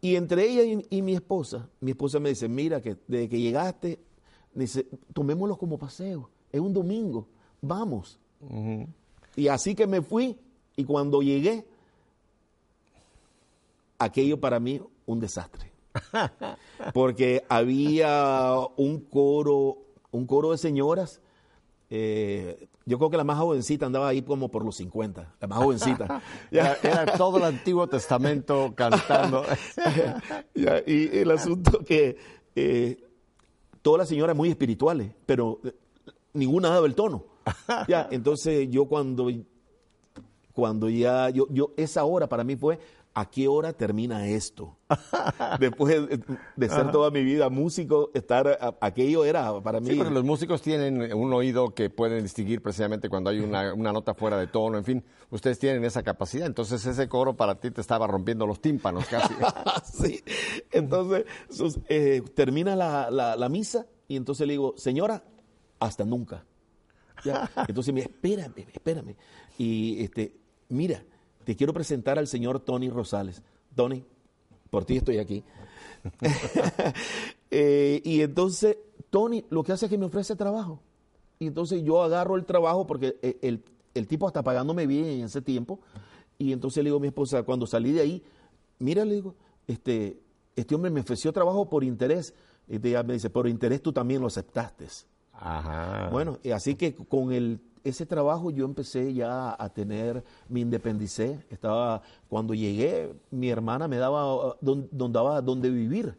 Y 0.00 0.16
entre 0.16 0.48
ella 0.48 0.82
y, 0.88 1.02
mi 1.02 1.14
esposa, 1.14 1.68
mi 1.80 1.90
esposa 1.90 2.20
me 2.20 2.30
dice, 2.30 2.48
mira, 2.48 2.80
que 2.80 2.96
desde 3.06 3.28
que 3.28 3.40
llegaste, 3.40 4.00
dice, 4.54 4.86
tomémoslo 5.12 5.58
como 5.58 5.78
paseo, 5.78 6.30
es 6.50 6.60
un 6.60 6.72
domingo, 6.72 7.28
vamos. 7.60 8.18
Y 9.36 9.48
así 9.48 9.74
que 9.74 9.86
me 9.86 10.00
fui 10.00 10.38
y 10.76 10.84
cuando 10.84 11.20
llegué, 11.20 11.66
aquello 13.98 14.40
para 14.40 14.58
mí 14.58 14.80
un 15.04 15.20
desastre. 15.20 15.70
Porque 16.94 17.44
había 17.48 18.54
un 18.76 19.00
coro, 19.00 19.78
un 20.12 20.26
coro 20.26 20.52
de 20.52 20.58
señoras 20.58 21.20
eh, 21.92 22.68
yo 22.86 22.98
creo 22.98 23.10
que 23.10 23.16
la 23.16 23.24
más 23.24 23.38
jovencita 23.38 23.86
andaba 23.86 24.08
ahí 24.08 24.22
como 24.22 24.48
por 24.48 24.64
los 24.64 24.76
50, 24.76 25.34
la 25.40 25.48
más 25.48 25.58
jovencita. 25.58 26.22
era, 26.50 27.06
todo 27.16 27.38
el 27.38 27.44
Antiguo 27.44 27.88
Testamento 27.88 28.72
cantando. 28.76 29.44
y 30.54 31.18
el 31.18 31.30
asunto 31.32 31.80
que 31.80 32.16
eh, 32.54 33.02
todas 33.82 33.98
las 33.98 34.08
señoras 34.08 34.36
muy 34.36 34.50
espirituales, 34.50 35.12
pero 35.26 35.60
eh, 35.64 35.72
ninguna 36.32 36.68
daba 36.68 36.86
el 36.86 36.94
tono. 36.94 37.24
ya, 37.88 38.08
entonces 38.12 38.68
yo 38.70 38.86
cuando, 38.86 39.28
cuando 40.52 40.88
ya, 40.88 41.30
yo, 41.30 41.48
yo, 41.50 41.72
esa 41.76 42.04
hora 42.04 42.28
para 42.28 42.44
mí 42.44 42.54
fue 42.54 42.78
¿a 43.14 43.28
qué 43.28 43.48
hora 43.48 43.72
termina 43.72 44.26
esto? 44.26 44.76
Después 45.60 46.08
de, 46.56 46.68
ser 46.68 46.90
toda 46.90 47.10
mi 47.10 47.22
vida 47.22 47.48
músico, 47.48 48.10
estar 48.14 48.76
aquello 48.80 49.24
era 49.24 49.60
para 49.60 49.80
mí. 49.80 49.90
Sí, 49.90 49.96
porque 49.96 50.12
los 50.12 50.24
músicos 50.24 50.62
tienen 50.62 51.12
un 51.12 51.32
oído 51.32 51.74
que 51.74 51.90
pueden 51.90 52.22
distinguir 52.22 52.62
precisamente 52.62 53.08
cuando 53.08 53.30
hay 53.30 53.40
una, 53.40 53.74
nota 53.74 54.14
fuera 54.14 54.38
de 54.38 54.46
tono, 54.46 54.78
en 54.78 54.84
fin, 54.84 55.04
ustedes 55.30 55.58
tienen 55.58 55.84
esa 55.84 56.02
capacidad. 56.02 56.46
Entonces 56.46 56.84
ese 56.86 57.08
coro 57.08 57.36
para 57.36 57.56
ti 57.56 57.70
te 57.70 57.80
estaba 57.80 58.06
rompiendo 58.06 58.46
los 58.46 58.60
tímpanos 58.60 59.06
casi. 59.06 59.34
sí, 59.84 60.22
entonces 60.70 61.24
eh, 61.88 62.22
termina 62.34 62.76
la, 62.76 63.48
misa 63.50 63.86
y 64.06 64.16
entonces 64.16 64.46
le 64.46 64.52
digo, 64.52 64.74
señora, 64.76 65.24
hasta 65.78 66.04
nunca. 66.04 66.44
Entonces 67.68 67.92
me 67.92 68.00
espérame, 68.00 68.66
espérame. 68.72 69.16
Y 69.58 70.02
este, 70.02 70.34
mira, 70.68 71.02
te 71.44 71.56
quiero 71.56 71.72
presentar 71.72 72.18
al 72.18 72.26
señor 72.26 72.60
Tony 72.60 72.90
Rosales. 72.90 73.42
Tony, 73.74 74.04
por 74.70 74.84
ti 74.84 74.96
estoy 74.98 75.18
aquí. 75.18 75.44
Eh, 77.52 78.00
y 78.04 78.20
entonces, 78.20 78.78
Tony 79.10 79.44
lo 79.50 79.64
que 79.64 79.72
hace 79.72 79.86
es 79.86 79.90
que 79.90 79.98
me 79.98 80.06
ofrece 80.06 80.36
trabajo. 80.36 80.80
Y 81.40 81.48
entonces 81.48 81.82
yo 81.82 82.00
agarro 82.00 82.36
el 82.36 82.44
trabajo 82.44 82.86
porque 82.86 83.18
eh, 83.22 83.38
el, 83.42 84.06
tipo 84.06 84.28
está 84.28 84.44
pagándome 84.44 84.86
bien 84.86 85.06
en 85.06 85.24
ese 85.24 85.42
tiempo. 85.42 85.80
Y 86.38 86.52
entonces 86.52 86.84
le 86.84 86.90
digo 86.90 86.98
a 86.98 87.00
mi 87.00 87.08
esposa, 87.08 87.42
cuando 87.42 87.66
salí 87.66 87.90
de 87.90 88.02
ahí, 88.02 88.22
mira, 88.78 89.04
le 89.04 89.14
digo, 89.14 89.34
este, 89.66 90.20
este 90.54 90.74
hombre 90.76 90.92
me 90.92 91.00
ofreció 91.00 91.32
trabajo 91.32 91.68
por 91.68 91.82
interés. 91.82 92.34
Y 92.68 92.76
ella 92.86 93.02
me 93.02 93.14
dice, 93.14 93.30
por 93.30 93.48
interés 93.48 93.82
tú 93.82 93.92
también 93.92 94.20
lo 94.20 94.28
aceptaste. 94.28 94.86
Ajá. 95.32 96.08
Bueno, 96.12 96.38
así 96.54 96.76
que 96.76 96.94
con 96.94 97.32
el 97.32 97.58
ese 97.84 98.06
trabajo 98.06 98.50
yo 98.50 98.64
empecé 98.64 99.12
ya 99.14 99.54
a 99.58 99.68
tener, 99.70 100.24
me 100.48 100.60
independicé. 100.60 101.38
Estaba, 101.50 102.02
cuando 102.28 102.54
llegué, 102.54 103.12
mi 103.30 103.50
hermana 103.50 103.88
me 103.88 103.96
daba 103.96 104.56
donde, 104.60 104.88
daba 104.92 105.40
donde 105.40 105.70
vivir. 105.70 106.16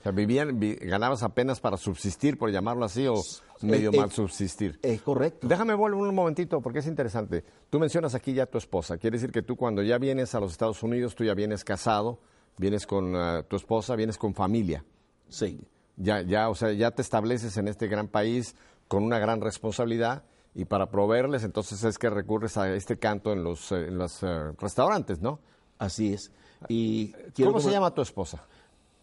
O 0.00 0.02
sea, 0.02 0.12
vivían, 0.12 0.58
ganabas 0.82 1.22
apenas 1.22 1.60
para 1.60 1.76
subsistir, 1.76 2.36
por 2.36 2.50
llamarlo 2.50 2.84
así, 2.84 3.06
o 3.06 3.14
medio 3.62 3.90
mal 3.92 4.10
subsistir. 4.10 4.78
Es 4.82 5.00
correcto. 5.00 5.48
Déjame 5.48 5.74
volver 5.74 5.98
un 5.98 6.14
momentito, 6.14 6.60
porque 6.60 6.80
es 6.80 6.86
interesante. 6.86 7.44
Tú 7.70 7.78
mencionas 7.78 8.14
aquí 8.14 8.34
ya 8.34 8.42
a 8.42 8.46
tu 8.46 8.58
esposa. 8.58 8.98
Quiere 8.98 9.16
decir 9.16 9.32
que 9.32 9.42
tú 9.42 9.56
cuando 9.56 9.82
ya 9.82 9.96
vienes 9.98 10.34
a 10.34 10.40
los 10.40 10.52
Estados 10.52 10.82
Unidos, 10.82 11.14
tú 11.14 11.24
ya 11.24 11.34
vienes 11.34 11.64
casado, 11.64 12.18
vienes 12.58 12.86
con 12.86 13.16
ah, 13.16 13.44
tu 13.48 13.56
esposa, 13.56 13.96
vienes 13.96 14.18
con 14.18 14.34
familia. 14.34 14.84
Sí. 15.28 15.60
Ya, 15.96 16.22
ya, 16.22 16.50
o 16.50 16.54
sea, 16.54 16.72
ya 16.72 16.90
te 16.90 17.02
estableces 17.02 17.56
en 17.56 17.68
este 17.68 17.86
gran 17.86 18.08
país 18.08 18.56
con 18.88 19.04
una 19.04 19.18
gran 19.18 19.40
responsabilidad 19.40 20.24
y 20.54 20.64
para 20.64 20.88
proveerles 20.90 21.42
entonces 21.42 21.82
es 21.84 21.98
que 21.98 22.08
recurres 22.08 22.56
a 22.56 22.72
este 22.74 22.96
canto 22.96 23.32
en 23.32 23.42
los, 23.42 23.72
eh, 23.72 23.88
en 23.88 23.98
los 23.98 24.22
eh, 24.22 24.52
restaurantes, 24.58 25.20
¿no? 25.20 25.40
Así 25.78 26.14
es. 26.14 26.30
Y 26.68 27.12
¿Cómo 27.36 27.60
se 27.60 27.70
llama 27.70 27.92
tu 27.92 28.02
esposa? 28.02 28.46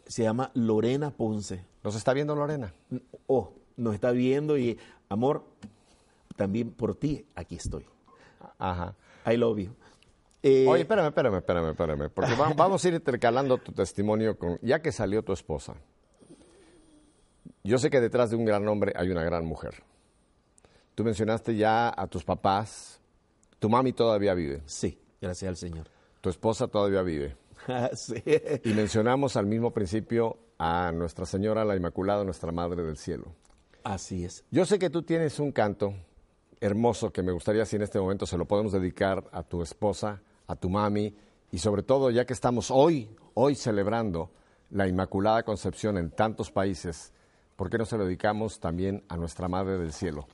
Se 0.06 0.24
llama 0.24 0.52
Lorena 0.54 1.12
Ponce. 1.12 1.66
¿Nos 1.84 1.96
está 1.96 2.14
viendo 2.14 2.36
Lorena? 2.36 2.74
Oh, 3.28 3.54
nos 3.76 3.94
está 3.94 4.12
viendo 4.12 4.58
y, 4.58 4.80
amor, 5.10 5.44
también 6.36 6.72
por 6.72 6.96
ti 6.96 7.26
aquí 7.36 7.56
estoy. 7.56 7.86
Ajá. 8.58 8.96
I 9.32 9.38
love 9.38 9.60
you. 9.60 9.76
Eh, 10.44 10.66
Oye, 10.68 10.82
espérame, 10.82 11.08
espérame, 11.08 11.38
espérame, 11.38 11.70
espérame, 11.70 12.10
porque 12.10 12.34
vamos 12.56 12.84
a 12.84 12.88
ir 12.88 12.96
intercalando 12.96 13.58
tu 13.60 13.72
testimonio 13.74 14.38
con, 14.38 14.58
ya 14.64 14.82
que 14.82 14.92
salió 14.92 15.24
tu 15.24 15.34
esposa. 15.34 15.76
Yo 17.64 17.78
sé 17.78 17.92
que 17.92 18.02
detrás 18.02 18.32
de 18.32 18.38
un 18.38 18.46
gran 18.46 18.68
hombre 18.68 18.94
hay 18.96 19.10
una 19.10 19.24
gran 19.24 19.46
mujer. 19.46 19.84
Tú 21.02 21.06
mencionaste 21.06 21.56
ya 21.56 21.92
a 21.98 22.06
tus 22.06 22.24
papás. 22.24 23.02
¿Tu 23.58 23.68
mami 23.68 23.92
todavía 23.92 24.36
vive? 24.36 24.62
Sí, 24.68 25.00
gracias 25.20 25.50
al 25.50 25.58
Señor. 25.58 25.88
¿Tu 26.22 26.30
esposa 26.30 26.68
todavía 26.68 27.02
vive? 27.02 27.36
sí. 27.96 28.24
Y 28.64 28.70
mencionamos 28.74 29.36
al 29.36 29.48
mismo 29.48 29.72
principio 29.74 30.38
a 30.60 30.92
Nuestra 30.92 31.26
Señora, 31.26 31.66
la 31.66 31.76
Inmaculada, 31.76 32.24
nuestra 32.24 32.52
Madre 32.52 32.84
del 32.84 32.98
Cielo. 32.98 33.34
Así 33.84 34.26
es. 34.26 34.46
Yo 34.52 34.64
sé 34.64 34.78
que 34.78 34.92
tú 34.92 35.02
tienes 35.02 35.40
un 35.40 35.52
canto 35.52 35.96
hermoso 36.60 37.12
que 37.12 37.24
me 37.24 37.32
gustaría 37.32 37.66
si 37.66 37.78
en 37.78 37.82
este 37.82 38.00
momento 38.00 38.28
se 38.28 38.38
lo 38.38 38.46
podemos 38.46 38.72
dedicar 38.72 39.28
a 39.32 39.42
tu 39.42 39.64
esposa, 39.64 40.22
a 40.46 40.56
tu 40.56 40.70
mami 40.70 41.16
y 41.52 41.58
sobre 41.58 41.82
todo 41.82 42.12
ya 42.12 42.26
que 42.26 42.34
estamos 42.34 42.70
hoy, 42.70 43.10
hoy 43.34 43.56
celebrando 43.56 44.30
la 44.70 44.88
Inmaculada 44.88 45.42
Concepción 45.42 45.98
en 45.98 46.12
tantos 46.12 46.52
países, 46.52 47.12
¿por 47.56 47.72
qué 47.72 47.80
no 47.80 47.86
se 47.86 47.98
lo 47.98 48.06
dedicamos 48.06 48.60
también 48.60 49.04
a 49.10 49.18
nuestra 49.18 49.48
Madre 49.48 49.80
del 49.80 49.94
Cielo? 49.94 50.28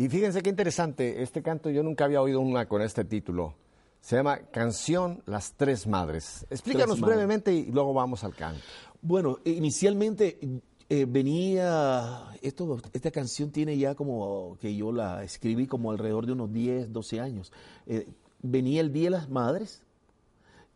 Y 0.00 0.08
fíjense 0.08 0.42
qué 0.42 0.50
interesante, 0.50 1.24
este 1.24 1.42
canto 1.42 1.70
yo 1.70 1.82
nunca 1.82 2.04
había 2.04 2.22
oído 2.22 2.40
una 2.40 2.68
con 2.68 2.82
este 2.82 3.04
título. 3.04 3.56
Se 4.00 4.14
llama 4.14 4.38
Canción 4.52 5.24
Las 5.26 5.54
Tres 5.54 5.88
Madres. 5.88 6.46
Explícanos 6.50 7.00
brevemente 7.00 7.52
y 7.52 7.66
luego 7.66 7.92
vamos 7.92 8.22
al 8.22 8.32
canto. 8.32 8.62
Bueno, 9.02 9.40
inicialmente 9.44 10.38
eh, 10.88 11.04
venía, 11.08 12.28
esto, 12.42 12.80
esta 12.92 13.10
canción 13.10 13.50
tiene 13.50 13.76
ya 13.76 13.96
como 13.96 14.56
que 14.60 14.76
yo 14.76 14.92
la 14.92 15.24
escribí 15.24 15.66
como 15.66 15.90
alrededor 15.90 16.26
de 16.26 16.32
unos 16.32 16.52
10, 16.52 16.92
12 16.92 17.20
años. 17.20 17.52
Eh, 17.88 18.06
venía 18.40 18.80
el 18.80 18.92
Día 18.92 19.06
de 19.06 19.10
las 19.10 19.28
Madres 19.28 19.82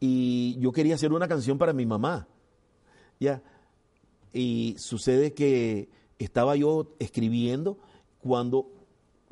y 0.01 0.59
yo 0.59 0.73
quería 0.73 0.97
hacer 0.97 1.13
una 1.13 1.29
canción 1.29 1.59
para 1.59 1.73
mi 1.73 1.87
mamá. 1.87 2.27
Ya. 3.21 3.41
Y 4.33 4.75
sucede 4.79 5.33
que 5.33 5.89
estaba 6.19 6.57
yo 6.57 6.97
escribiendo 6.99 7.79
cuando 8.19 8.82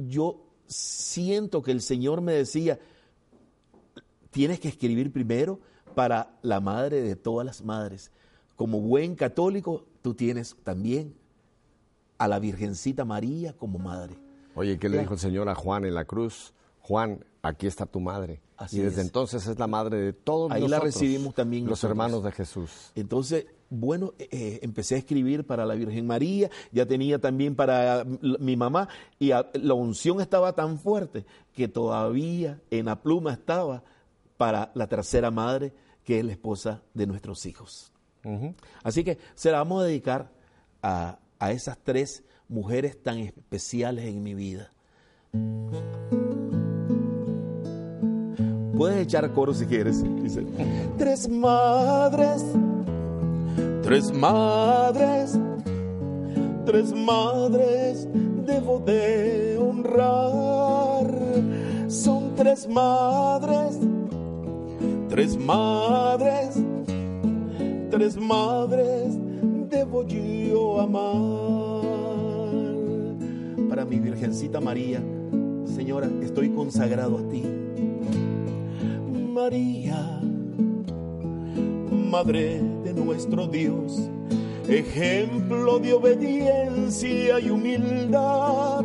yo 0.09 0.47
siento 0.67 1.63
que 1.63 1.73
el 1.73 1.81
Señor 1.81 2.21
me 2.21 2.33
decía, 2.33 2.79
tienes 4.31 4.61
que 4.61 4.69
escribir 4.69 5.13
primero 5.13 5.61
para 5.95 6.39
la 6.43 6.61
madre 6.61 7.03
de 7.03 7.17
todas 7.17 7.45
las 7.45 7.63
madres. 7.65 8.11
Como 8.57 8.81
buen 8.81 9.17
católico, 9.17 9.85
tú 10.03 10.15
tienes 10.15 10.57
también 10.63 11.15
a 12.19 12.29
la 12.29 12.39
Virgencita 12.39 13.05
María 13.05 13.55
como 13.55 13.79
madre. 13.79 14.17
Oye, 14.55 14.79
¿qué 14.79 14.89
le 14.89 14.99
dijo 14.99 15.15
el 15.15 15.21
Señor 15.21 15.49
a 15.49 15.55
Juan 15.55 15.85
en 15.85 15.95
la 15.95 16.05
cruz? 16.05 16.53
Juan, 16.81 17.25
aquí 17.43 17.67
está 17.67 17.87
tu 17.87 18.01
madre. 18.01 18.41
y 18.71 18.79
desde 18.79 19.01
entonces 19.01 19.47
es 19.47 19.59
la 19.59 19.67
madre 19.67 19.99
de 19.99 20.13
todos 20.13 20.51
Ahí 20.53 20.69
la 20.69 20.81
recibimos 20.81 21.35
también 21.35 21.67
los 21.67 21.83
hermanos 21.85 22.23
de 22.23 22.33
Jesús. 22.33 22.93
Entonces, 22.95 23.47
bueno, 23.71 24.13
eh, 24.19 24.29
eh, 24.31 24.59
empecé 24.63 24.97
a 24.97 24.99
escribir 24.99 25.47
para 25.47 25.65
la 25.65 25.75
Virgen 25.75 26.07
María, 26.07 26.51
ya 26.73 26.87
tenía 26.87 27.19
también 27.19 27.55
para 27.55 28.05
mi 28.05 28.57
mamá, 28.57 28.89
y 29.19 29.29
la 29.31 29.75
unción 29.75 30.21
estaba 30.21 30.53
tan 30.55 30.79
fuerte 30.79 31.25
que 31.55 31.69
todavía 31.69 32.61
en 32.71 32.87
la 32.87 33.01
pluma 33.01 33.33
estaba 33.33 33.83
para 34.37 34.73
la 34.75 34.89
tercera 34.89 35.31
madre, 35.31 35.73
que 36.05 36.19
es 36.19 36.25
la 36.25 36.33
esposa 36.33 36.83
de 36.95 37.07
nuestros 37.07 37.47
hijos. 37.47 37.93
Así 38.83 39.03
que 39.05 39.19
se 39.35 39.51
la 39.51 39.59
vamos 39.59 39.83
a 39.83 39.87
dedicar 39.87 40.31
a, 40.83 41.19
a 41.39 41.53
esas 41.53 41.79
tres 41.79 42.23
mujeres 42.49 43.03
tan 43.03 43.19
especiales 43.19 44.05
en 44.05 44.23
mi 44.23 44.35
vida. 44.35 44.73
Puedes 48.81 49.03
echar 49.03 49.31
coro 49.35 49.53
si 49.53 49.67
quieres. 49.67 50.03
Dice, 50.23 50.43
tres 50.99 51.29
madres, 51.29 52.43
tres 53.91 54.13
madres, 54.13 55.37
tres 56.65 56.93
madres 56.95 58.07
debo 58.47 58.79
de 58.79 59.59
honrar. 59.59 61.13
Son 61.89 62.37
tres 62.37 62.69
madres, 62.69 63.81
tres 65.09 65.37
madres, 65.37 66.63
tres 67.91 68.17
madres 68.17 69.19
debo 69.69 70.05
yo 70.05 70.81
amar. 70.81 71.83
Para 73.69 73.85
mi 73.85 73.99
Virgencita 73.99 74.61
María, 74.61 75.03
Señora, 75.65 76.09
estoy 76.23 76.51
consagrado 76.51 77.19
a 77.19 77.29
ti 77.29 77.43
María, 79.35 80.21
Madre 82.09 82.80
nuestro 82.93 83.47
Dios, 83.47 84.11
ejemplo 84.69 85.79
de 85.79 85.93
obediencia 85.93 87.39
y 87.41 87.51
humildad, 87.51 88.85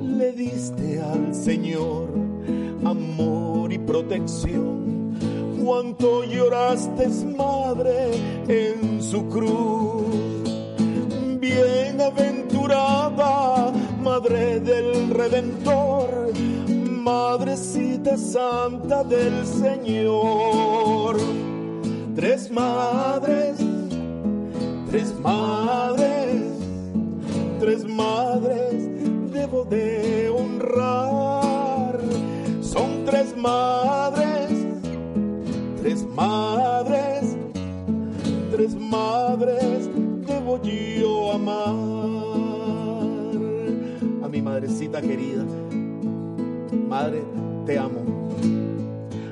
le 0.00 0.32
diste 0.32 1.00
al 1.00 1.34
Señor 1.34 2.08
amor 2.84 3.72
y 3.72 3.78
protección. 3.78 5.16
Cuánto 5.62 6.24
lloraste, 6.24 7.08
madre, 7.36 8.10
en 8.48 9.02
su 9.02 9.28
cruz. 9.28 10.06
Bienaventurada, 11.40 13.72
madre 14.02 14.60
del 14.60 15.10
Redentor 15.10 16.32
Madrecita 17.08 18.18
Santa 18.18 19.02
del 19.02 19.46
Señor. 19.46 21.16
Tres 22.18 22.50
madres, 22.50 23.58
tres 24.90 25.14
madres, 25.20 26.42
tres 27.60 27.84
madres 27.84 28.74
debo 29.32 29.64
de 29.64 30.28
honrar. 30.28 32.00
Son 32.60 33.04
tres 33.04 33.36
madres, 33.36 34.50
tres 35.80 36.04
madres, 36.08 37.36
tres 38.50 38.74
madres 38.74 39.88
debo 40.26 40.60
yo 40.60 41.34
amar. 41.34 41.76
A 44.24 44.28
mi 44.28 44.42
madrecita 44.42 45.00
querida 45.00 45.44
Madre, 46.88 47.22
te 47.64 47.78
amo. 47.78 48.00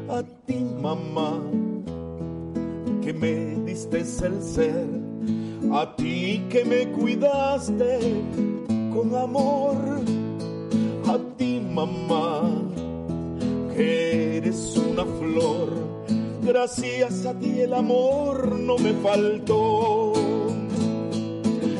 A 0.08 0.22
ti, 0.46 0.64
mamá, 0.80 1.42
que 3.06 3.12
me 3.12 3.54
diste 3.64 3.98
el 3.98 4.42
ser. 4.42 4.88
A 5.72 5.94
ti 5.94 6.42
que 6.50 6.64
me 6.64 6.88
cuidaste 6.90 8.00
con 8.92 9.14
amor. 9.14 9.76
A 11.06 11.16
ti, 11.36 11.60
mamá, 11.60 12.50
que 13.76 14.38
eres 14.38 14.76
una 14.76 15.04
flor. 15.04 15.68
Gracias 16.42 17.26
a 17.26 17.38
ti 17.38 17.60
el 17.60 17.74
amor 17.74 18.58
no 18.58 18.76
me 18.76 18.92
faltó. 18.94 20.12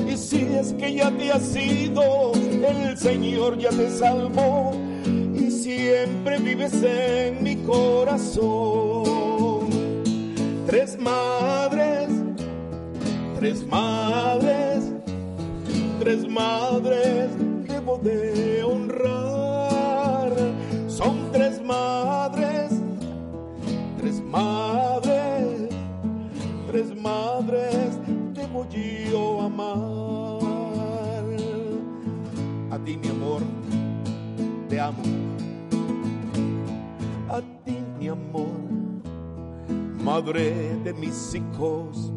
Y 0.08 0.16
si 0.16 0.42
es 0.42 0.74
que 0.74 0.94
ya 0.94 1.10
te 1.10 1.32
has 1.32 1.56
ido, 1.56 2.32
el 2.34 2.96
Señor 2.96 3.58
ya 3.58 3.70
te 3.70 3.90
salvó 3.90 4.72
siempre 5.66 6.38
vives 6.38 6.74
en 6.82 7.42
mi 7.42 7.56
corazón. 7.56 9.15
Tres 10.66 10.98
madres, 10.98 12.08
tres 13.38 13.66
madres, 13.66 14.92
tres 16.00 16.28
madres 16.28 17.30
debo 17.68 17.98
de 17.98 18.62
honrar. 18.64 20.32
Son 20.88 21.30
tres 21.32 21.62
madres, 21.62 22.72
tres 23.98 24.20
madres, 24.20 25.70
tres 26.66 26.94
madres 26.96 27.98
debo 28.34 28.66
yo 28.68 29.42
amar. 29.42 31.24
A 32.72 32.78
ti 32.84 32.96
mi 32.96 33.08
amor, 33.08 33.42
te 34.68 34.80
amo 34.80 35.02
amor, 38.08 38.55
madre 40.06 40.76
de 40.84 40.94
mis 40.94 41.34
hijos, 41.34 42.12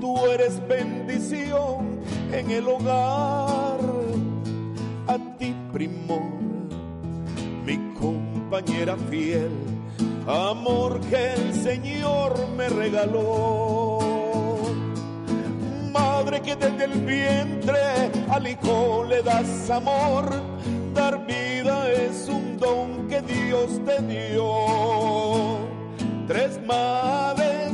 tú 0.00 0.16
eres 0.26 0.62
bendición 0.68 1.98
en 2.32 2.52
el 2.52 2.68
hogar. 2.68 3.80
A 5.08 5.18
ti, 5.36 5.52
primor, 5.72 6.22
mi 7.64 7.78
compañera 7.98 8.96
fiel, 9.10 9.50
amor 10.28 11.00
que 11.10 11.32
el 11.32 11.52
Señor 11.52 12.32
me 12.56 12.68
regaló. 12.68 13.98
Madre 15.92 16.40
que 16.42 16.54
desde 16.54 16.84
el 16.84 17.00
vientre 17.00 18.12
al 18.30 18.46
hijo 18.46 19.04
le 19.08 19.22
das 19.22 19.68
amor, 19.68 20.30
dar 20.94 21.26
vida 21.26 21.90
es 21.90 22.28
un 22.28 22.56
don 22.56 23.08
que 23.08 23.20
Dios 23.20 23.80
te 23.84 24.00
dio. 24.02 25.75
Tres 26.26 26.60
madres, 26.66 27.72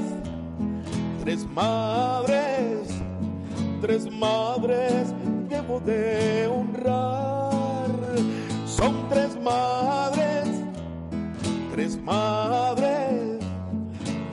tres 1.24 1.46
madres, 1.46 2.88
tres 3.80 4.10
madres 4.12 5.14
debo 5.48 5.80
de 5.80 6.46
honrar. 6.46 7.88
Son 8.66 9.08
tres 9.08 9.40
madres, 9.40 10.48
tres 11.72 11.96
madres, 11.96 13.40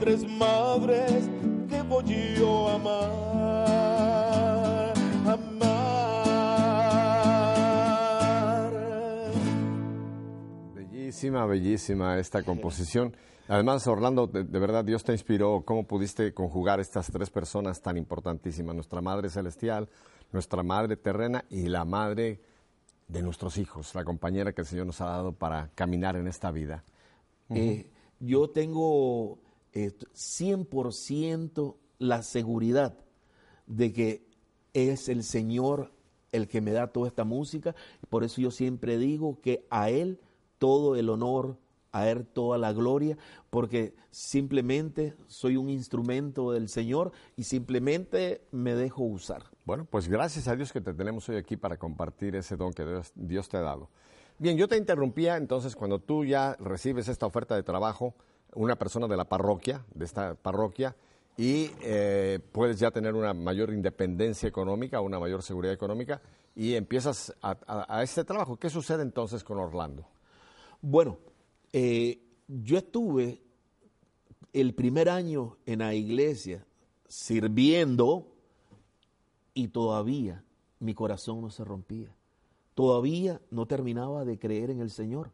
tres 0.00 0.28
madres 0.28 1.28
debo 1.68 2.02
yo 2.02 2.68
amar. 2.68 3.20
Bellísima, 10.74 11.44
bellísima 11.46 12.18
esta 12.18 12.42
composición. 12.42 13.14
Además, 13.50 13.84
Orlando, 13.88 14.28
de, 14.28 14.44
verdad, 14.44 14.84
Dios 14.84 15.02
te 15.02 15.10
inspiró. 15.10 15.64
¿Cómo 15.66 15.84
pudiste 15.84 16.32
conjugar 16.32 16.78
estas 16.78 17.10
tres 17.10 17.30
personas 17.30 17.82
tan 17.82 17.96
importantísimas? 17.96 18.76
Nuestra 18.76 19.00
Madre 19.00 19.28
Celestial, 19.28 19.88
nuestra 20.30 20.62
Madre 20.62 20.96
Terrena 20.96 21.44
y 21.50 21.64
la 21.64 21.84
Madre 21.84 22.40
de 23.08 23.22
nuestros 23.22 23.58
hijos, 23.58 23.92
la 23.96 24.04
compañera 24.04 24.52
que 24.52 24.60
el 24.60 24.68
Señor 24.68 24.86
nos 24.86 25.00
ha 25.00 25.06
dado 25.06 25.32
para 25.32 25.68
caminar 25.74 26.14
en 26.14 26.28
esta 26.28 26.52
vida. 26.52 26.84
Eh, 27.48 27.90
yo 28.20 28.50
tengo 28.50 29.40
100% 29.74 31.74
la 31.98 32.22
seguridad 32.22 32.94
de 33.66 33.92
que 33.92 34.28
es 34.74 35.08
el 35.08 35.24
Señor 35.24 35.90
el 36.30 36.46
que 36.46 36.60
me 36.60 36.70
da 36.70 36.92
toda 36.92 37.08
esta 37.08 37.24
música. 37.24 37.74
Por 38.10 38.22
eso 38.22 38.40
yo 38.40 38.52
siempre 38.52 38.96
digo 38.96 39.40
que 39.40 39.66
a 39.70 39.90
Él 39.90 40.20
todo 40.60 40.94
el 40.94 41.08
honor, 41.08 41.56
a 41.92 42.08
Él 42.08 42.26
toda 42.26 42.58
la 42.58 42.72
gloria, 42.72 43.16
porque 43.50 43.94
simplemente 44.10 45.14
soy 45.26 45.56
un 45.56 45.68
instrumento 45.68 46.52
del 46.52 46.68
Señor 46.68 47.12
y 47.36 47.44
simplemente 47.44 48.42
me 48.52 48.74
dejo 48.74 49.02
usar. 49.02 49.42
Bueno, 49.64 49.86
pues 49.90 50.08
gracias 50.08 50.48
a 50.48 50.56
Dios 50.56 50.72
que 50.72 50.80
te 50.80 50.94
tenemos 50.94 51.28
hoy 51.28 51.36
aquí 51.36 51.56
para 51.56 51.76
compartir 51.76 52.36
ese 52.36 52.56
don 52.56 52.72
que 52.72 52.84
Dios, 52.84 53.12
Dios 53.14 53.48
te 53.48 53.56
ha 53.56 53.62
dado. 53.62 53.90
Bien, 54.38 54.56
yo 54.56 54.68
te 54.68 54.76
interrumpía 54.76 55.36
entonces 55.36 55.76
cuando 55.76 55.98
tú 55.98 56.24
ya 56.24 56.56
recibes 56.60 57.08
esta 57.08 57.26
oferta 57.26 57.56
de 57.56 57.62
trabajo, 57.62 58.14
una 58.54 58.76
persona 58.76 59.06
de 59.06 59.16
la 59.16 59.28
parroquia, 59.28 59.84
de 59.94 60.04
esta 60.04 60.34
parroquia, 60.34 60.96
y 61.36 61.70
eh, 61.82 62.38
puedes 62.52 62.78
ya 62.78 62.90
tener 62.90 63.14
una 63.14 63.34
mayor 63.34 63.72
independencia 63.72 64.48
económica, 64.48 65.00
una 65.00 65.18
mayor 65.18 65.42
seguridad 65.42 65.74
económica, 65.74 66.22
y 66.54 66.74
empiezas 66.74 67.34
a, 67.42 67.56
a 67.88 68.02
este 68.02 68.24
trabajo. 68.24 68.56
¿Qué 68.56 68.70
sucede 68.70 69.02
entonces 69.02 69.44
con 69.44 69.58
Orlando? 69.58 70.06
Bueno, 70.80 71.18
eh, 71.72 72.18
yo 72.50 72.78
estuve 72.78 73.40
el 74.52 74.74
primer 74.74 75.08
año 75.08 75.56
en 75.66 75.80
la 75.80 75.94
iglesia 75.94 76.66
sirviendo 77.06 78.26
y 79.54 79.68
todavía 79.68 80.44
mi 80.80 80.94
corazón 80.94 81.40
no 81.42 81.50
se 81.50 81.64
rompía. 81.64 82.14
Todavía 82.74 83.40
no 83.50 83.66
terminaba 83.66 84.24
de 84.24 84.38
creer 84.38 84.70
en 84.70 84.80
el 84.80 84.90
Señor. 84.90 85.30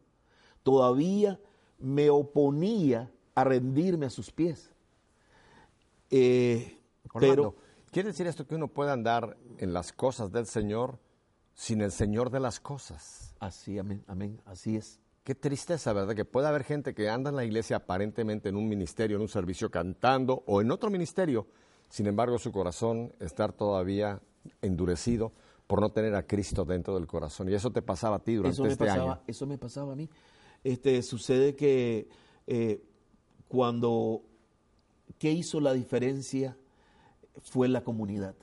Todavía 0.63 1.39
me 1.79 2.09
oponía 2.09 3.11
a 3.33 3.43
rendirme 3.43 4.05
a 4.05 4.09
sus 4.09 4.31
pies. 4.31 4.71
Eh, 6.09 6.77
pero 7.19 7.55
¿quiere 7.91 8.09
decir 8.09 8.27
esto 8.27 8.45
que 8.45 8.55
uno 8.55 8.67
puede 8.67 8.91
andar 8.91 9.37
en 9.57 9.73
las 9.73 9.91
cosas 9.91 10.31
del 10.31 10.45
Señor 10.45 10.99
sin 11.55 11.81
el 11.81 11.91
Señor 11.91 12.29
de 12.29 12.39
las 12.39 12.59
cosas? 12.59 13.33
Así, 13.39 13.79
amén, 13.79 14.03
amén, 14.07 14.41
así 14.45 14.75
es. 14.75 14.99
Qué 15.27 15.35
tristeza, 15.35 15.91
¿verdad? 15.91 16.15
Que 16.15 16.23
puede 16.23 16.47
haber 16.47 16.63
gente 16.63 16.93
que 16.93 17.09
anda 17.09 17.31
en 17.31 17.35
la 17.35 17.43
iglesia 17.43 17.75
aparentemente 17.75 18.47
en 18.47 18.55
un 18.55 18.65
ministerio, 18.65 19.17
en 19.17 19.23
un 19.23 19.27
servicio 19.27 19.69
cantando 19.69 20.41
o 20.47 20.61
en 20.61 20.71
otro 20.71 20.89
ministerio, 20.89 21.47
sin 21.89 22.07
embargo 22.07 22.39
su 22.39 22.49
corazón 22.53 23.11
estar 23.19 23.51
todavía 23.51 24.21
endurecido 24.61 25.33
por 25.67 25.81
no 25.81 25.89
tener 25.89 26.15
a 26.15 26.25
Cristo 26.25 26.63
dentro 26.63 26.95
del 26.95 27.07
corazón. 27.07 27.49
Y 27.49 27.55
eso 27.55 27.71
te 27.71 27.81
pasaba 27.81 28.15
a 28.15 28.19
ti 28.19 28.35
durante 28.35 28.69
este 28.69 28.89
año. 28.89 29.19
Eso 29.27 29.45
me 29.45 29.57
pasaba 29.57 29.91
a 29.91 29.95
mí. 29.97 30.09
Este, 30.63 31.01
sucede 31.01 31.57
que 31.57 32.07
eh, 32.47 32.81
cuando, 33.49 34.21
¿qué 35.19 35.33
hizo 35.33 35.59
la 35.59 35.73
diferencia? 35.73 36.55
Fue 37.41 37.67
la 37.67 37.83
comunidad. 37.83 38.33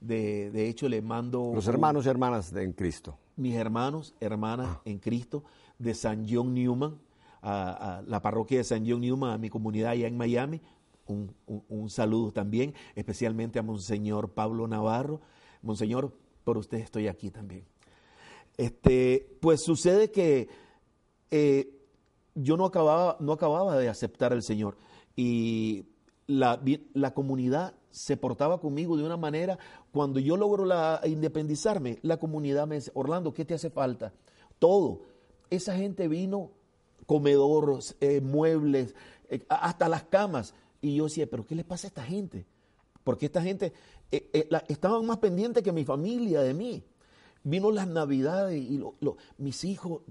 De, 0.00 0.50
de 0.50 0.66
hecho, 0.66 0.88
le 0.88 1.02
mando... 1.02 1.52
Los 1.54 1.68
hermanos 1.68 2.06
y 2.06 2.08
hermanas 2.08 2.54
en 2.54 2.72
Cristo. 2.72 3.18
Mis 3.36 3.54
hermanos, 3.54 4.14
hermanas 4.18 4.68
ah. 4.70 4.82
en 4.86 4.98
Cristo 4.98 5.44
de 5.80 5.94
San 5.94 6.26
John 6.28 6.54
Newman, 6.54 6.98
a, 7.42 8.02
la 8.06 8.22
parroquia 8.22 8.58
de 8.58 8.64
San 8.64 8.88
John 8.88 9.00
Newman, 9.00 9.32
a 9.32 9.38
mi 9.38 9.48
comunidad 9.48 9.92
allá 9.92 10.06
en 10.06 10.16
Miami. 10.16 10.60
Un, 11.06 11.90
saludo 11.90 12.30
también, 12.30 12.72
especialmente 12.94 13.58
a 13.58 13.62
Monseñor 13.62 14.30
Pablo 14.30 14.68
Navarro. 14.68 15.20
Monseñor, 15.60 16.14
por 16.44 16.56
usted 16.56 16.78
estoy 16.78 17.08
aquí 17.08 17.30
también. 17.30 17.64
Este, 18.56 19.36
pues 19.40 19.64
sucede 19.64 20.12
que 20.12 20.48
eh, 21.32 21.80
yo 22.36 22.56
no 22.56 22.66
acababa, 22.66 23.16
no 23.18 23.32
acababa 23.32 23.76
de 23.76 23.88
aceptar 23.88 24.32
al 24.32 24.44
Señor 24.44 24.76
y 25.16 25.86
la, 26.28 26.60
la, 26.92 27.12
comunidad 27.12 27.74
se 27.90 28.16
portaba 28.16 28.60
conmigo 28.60 28.96
de 28.96 29.02
una 29.02 29.16
manera, 29.16 29.58
cuando 29.90 30.20
yo 30.20 30.36
logro 30.36 30.64
la, 30.64 31.00
independizarme, 31.04 31.98
la 32.02 32.18
comunidad 32.18 32.68
me 32.68 32.76
dice, 32.76 32.92
Orlando, 32.94 33.34
¿qué 33.34 33.44
te 33.44 33.54
hace 33.54 33.70
falta? 33.70 34.12
Todo 34.60 35.09
esa 35.50 35.76
gente 35.76 36.08
vino, 36.08 36.52
comedor, 37.06 37.80
eh, 38.00 38.20
muebles, 38.20 38.94
eh, 39.28 39.44
hasta 39.48 39.88
las 39.88 40.04
camas. 40.04 40.54
Y 40.80 40.96
yo 40.96 41.04
decía, 41.04 41.28
pero 41.28 41.44
¿qué 41.44 41.54
le 41.54 41.64
pasa 41.64 41.86
a 41.86 41.88
esta 41.88 42.04
gente? 42.04 42.46
Porque 43.04 43.26
esta 43.26 43.42
gente 43.42 43.72
eh, 44.12 44.48
estaban 44.68 45.04
más 45.04 45.18
pendientes 45.18 45.62
que 45.62 45.72
mi 45.72 45.84
familia 45.84 46.40
de 46.42 46.54
mí. 46.54 46.84
Vino 47.42 47.70
las 47.70 47.88
navidades 47.88 48.60
y 48.60 48.82
mis 49.38 49.64
hijos, 49.64 50.02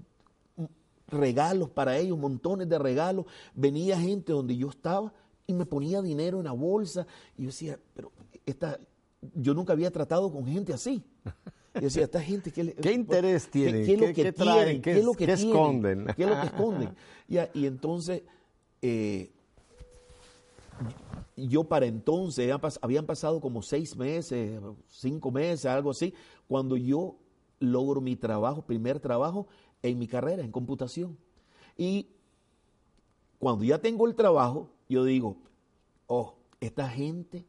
mm, 0.56 0.64
regalos 1.08 1.70
para 1.70 1.96
ellos, 1.96 2.18
montones 2.18 2.68
de 2.68 2.78
regalos. 2.78 3.26
Venía 3.54 3.98
gente 3.98 4.32
donde 4.32 4.56
yo 4.56 4.68
estaba 4.68 5.12
y 5.46 5.54
me 5.54 5.66
ponía 5.66 6.02
dinero 6.02 6.38
en 6.38 6.44
la 6.44 6.52
bolsa. 6.52 7.06
Y 7.36 7.42
yo 7.42 7.46
decía, 7.48 7.78
pero 7.94 8.12
esta, 8.46 8.78
yo 9.34 9.54
nunca 9.54 9.72
había 9.72 9.90
tratado 9.90 10.30
con 10.32 10.46
gente 10.46 10.72
así. 10.72 11.02
Y 11.74 11.80
decía, 11.80 12.04
esta 12.04 12.20
gente, 12.20 12.50
¿qué, 12.50 12.72
¿Qué 12.74 12.92
interés 12.92 13.48
tiene? 13.48 13.84
¿Qué, 13.84 13.94
es 13.94 14.00
lo 14.00 14.06
que 14.06 14.14
¿Qué, 14.14 14.32
traen? 14.32 14.82
¿Qué, 14.82 14.98
es 14.98 15.04
lo 15.04 15.14
que 15.14 15.24
esconden? 15.30 16.06
¿Qué 16.16 16.24
es 16.24 16.28
lo 16.28 16.40
que 16.40 16.46
esconden? 16.46 16.94
Y, 17.28 17.66
entonces, 17.66 18.22
eh, 18.82 19.30
yo 21.36 21.64
para 21.64 21.86
entonces, 21.86 22.52
habían 22.80 23.06
pasado 23.06 23.40
como 23.40 23.62
seis 23.62 23.96
meses, 23.96 24.60
cinco 24.88 25.30
meses, 25.30 25.66
algo 25.66 25.90
así, 25.90 26.12
cuando 26.48 26.76
yo 26.76 27.16
logro 27.60 28.00
mi 28.00 28.16
trabajo, 28.16 28.62
primer 28.62 28.98
trabajo 28.98 29.46
en 29.82 29.98
mi 29.98 30.08
carrera, 30.08 30.42
en 30.42 30.50
computación. 30.50 31.16
Y 31.76 32.08
cuando 33.38 33.64
ya 33.64 33.78
tengo 33.78 34.08
el 34.08 34.16
trabajo, 34.16 34.70
yo 34.88 35.04
digo, 35.04 35.36
oh, 36.08 36.34
esta 36.60 36.88
gente 36.88 37.46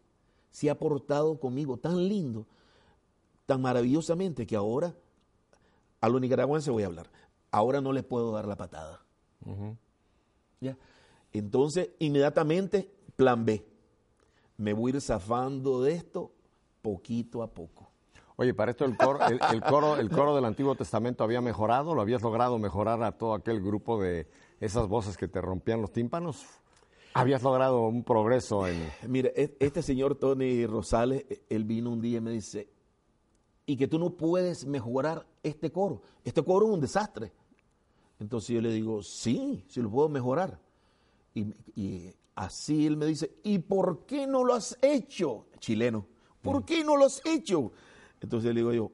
se 0.52 0.70
ha 0.70 0.78
portado 0.78 1.40
conmigo 1.40 1.78
tan 1.78 2.08
lindo 2.08 2.46
tan 3.52 3.62
maravillosamente 3.62 4.48
que 4.48 4.56
ahora 4.56 4.96
a 6.00 6.08
los 6.08 6.22
nicaragüenses 6.22 6.72
voy 6.72 6.84
a 6.84 6.86
hablar. 6.86 7.08
Ahora 7.52 7.82
no 7.82 7.92
les 7.92 8.06
puedo 8.06 8.32
dar 8.32 8.48
la 8.48 8.56
patada. 8.56 9.02
¿Ya? 10.62 10.78
Entonces, 11.34 11.90
inmediatamente, 12.00 12.90
plan 13.18 13.44
B. 13.44 13.62
Me 14.56 14.72
voy 14.72 14.94
a 14.94 14.96
ir 14.96 15.02
zafando 15.02 15.82
de 15.82 15.96
esto 15.96 16.32
poquito 16.82 17.44
a 17.44 17.48
poco. 17.48 17.92
Oye, 18.38 18.54
para 18.54 18.72
esto 18.72 18.86
el 18.86 18.96
coro, 18.96 19.20
el, 19.28 19.62
coro, 19.62 19.98
el 19.98 20.10
coro 20.10 20.34
del 20.34 20.46
Antiguo 20.46 20.76
Testamento 20.76 21.26
había 21.26 21.42
mejorado, 21.42 21.94
¿lo 21.94 22.00
habías 22.00 22.22
logrado 22.22 22.58
mejorar 22.58 23.04
a 23.04 23.18
todo 23.18 23.34
aquel 23.34 23.62
grupo 23.62 24.02
de 24.02 24.30
esas 24.62 24.88
voces 24.88 25.18
que 25.18 25.28
te 25.28 25.42
rompían 25.42 25.82
los 25.82 25.92
tímpanos? 25.92 26.46
¿Habías 27.16 27.44
logrado 27.44 27.82
un 27.82 28.06
progreso 28.06 28.66
en...? 28.66 28.90
Mire, 29.10 29.34
e, 29.36 29.58
este 29.60 29.82
señor 29.82 30.16
Tony 30.16 30.66
Rosales, 30.66 31.26
él 31.50 31.66
vino 31.66 31.92
un 31.92 32.00
día 32.00 32.20
y 32.20 32.22
me 32.22 32.32
dice, 32.32 32.70
y 33.72 33.78
que 33.78 33.88
tú 33.88 33.98
no 33.98 34.10
puedes 34.10 34.66
mejorar 34.66 35.26
este 35.44 35.72
coro. 35.72 36.02
Este 36.26 36.44
coro 36.44 36.68
es 36.68 36.74
un 36.74 36.82
desastre. 36.82 37.32
Entonces 38.20 38.50
yo 38.50 38.60
le 38.60 38.70
digo, 38.70 39.02
sí, 39.02 39.64
sí 39.70 39.82
lo 39.82 39.90
puedo 39.90 40.10
mejorar. 40.10 40.60
Y, 41.34 42.14
así 42.36 42.86
él 42.86 42.98
me 42.98 43.06
dice, 43.06 43.32
¿y 43.44 43.60
por 43.60 44.06
qué 44.06 44.28
no 44.28 44.44
lo 44.44 44.56
has 44.56 44.78
hecho? 44.82 45.46
Chileno, 45.60 46.06
¿por 46.42 46.60
mm. 46.60 46.66
qué 46.66 46.84
no 46.84 46.98
lo 46.98 47.06
has 47.06 47.22
hecho? 47.26 47.72
Entonces 48.20 48.54
le 48.54 48.60
digo 48.60 48.74
yo, 48.74 48.92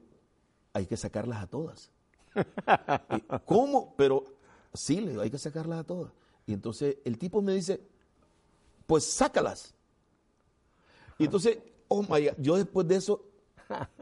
hay 0.72 0.86
que 0.86 0.96
sacarlas 0.96 1.42
a 1.42 1.48
todas. 1.48 1.90
¿Cómo? 3.46 3.94
Pero 3.96 4.26
sí, 4.72 5.00
le 5.00 5.10
digo, 5.10 5.22
hay 5.22 5.30
que 5.30 5.38
sacarlas 5.38 5.80
a 5.80 5.84
todas. 5.84 6.12
Y 6.46 6.52
entonces 6.52 6.98
el 7.04 7.18
tipo 7.18 7.42
me 7.42 7.52
dice, 7.52 7.80
pues 8.86 9.02
sácalas. 9.02 9.74
Y 11.18 11.24
entonces, 11.24 11.58
oh 11.88 12.02
my 12.02 12.26
God, 12.26 12.34
yo 12.38 12.56
después 12.56 12.86
de 12.86 12.94
eso 12.94 13.24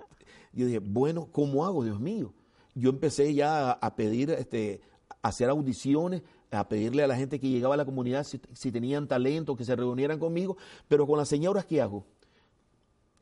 yo 0.57 0.67
dije, 0.67 0.79
bueno, 0.79 1.29
¿cómo 1.31 1.67
hago, 1.67 1.85
Dios 1.85 2.01
mío? 2.01 2.33
Yo 2.75 2.91
empecé 2.91 3.35
ya 3.35 3.73
a 3.73 3.95
pedir, 3.95 4.31
este, 4.31 4.81
a 5.23 5.29
hacer 5.29 5.51
audiciones, 5.51 6.23
a 6.51 6.69
pedirle 6.69 7.03
a 7.03 7.07
la 7.07 7.17
gente 7.17 7.39
que 7.39 7.49
llegaba 7.49 7.75
a 7.75 7.77
la 7.77 7.85
comunidad 7.85 8.25
si, 8.25 8.73
tenían 8.73 9.07
talento, 9.07 9.55
que 9.55 9.65
se 9.65 9.77
reunieran 9.77 10.19
conmigo, 10.19 10.57
pero 10.89 11.07
con 11.07 11.19
las 11.19 11.29
señoras, 11.29 11.67
¿qué 11.67 11.83
hago? 11.83 12.07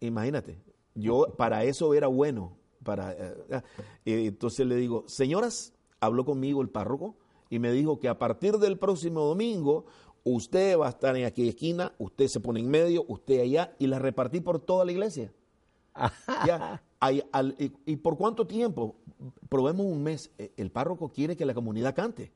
Imagínate, 0.01 0.59
yo 0.95 1.35
para 1.37 1.65
eso 1.65 1.93
era 1.95 2.07
bueno. 2.07 2.57
Para, 2.85 3.13
eh, 3.13 3.63
eh, 4.05 4.27
entonces 4.27 4.67
le 4.67 4.77
digo, 4.77 5.05
señoras, 5.09 5.73
habló 6.01 6.25
conmigo 6.25 6.63
el 6.63 6.69
párroco 6.69 7.17
y 7.51 7.59
me 7.59 7.73
dijo 7.73 7.99
que 7.99 8.09
a 8.09 8.19
partir 8.19 8.59
del 8.59 8.79
próximo 8.79 9.23
domingo 9.23 9.87
usted 10.23 10.79
va 10.79 10.87
a 10.87 10.91
estar 10.91 11.17
en 11.17 11.25
aquella 11.25 11.51
esquina, 11.51 11.95
usted 11.99 12.29
se 12.29 12.41
pone 12.41 12.61
en 12.61 12.69
medio, 12.69 13.05
usted 13.09 13.41
allá, 13.41 13.75
y 13.79 13.87
la 13.87 13.99
repartí 13.99 14.41
por 14.41 14.61
toda 14.61 14.85
la 14.85 14.93
iglesia. 14.93 15.33
ya, 16.47 16.83
y, 17.87 17.97
por 17.97 18.17
cuánto 18.17 18.47
tiempo? 18.47 18.97
Probemos 19.49 19.87
un 19.87 20.03
mes. 20.03 20.31
E, 20.39 20.53
el 20.57 20.71
párroco 20.71 21.11
quiere 21.11 21.37
que 21.37 21.45
la 21.45 21.55
comunidad 21.55 21.95
cante. 21.95 22.33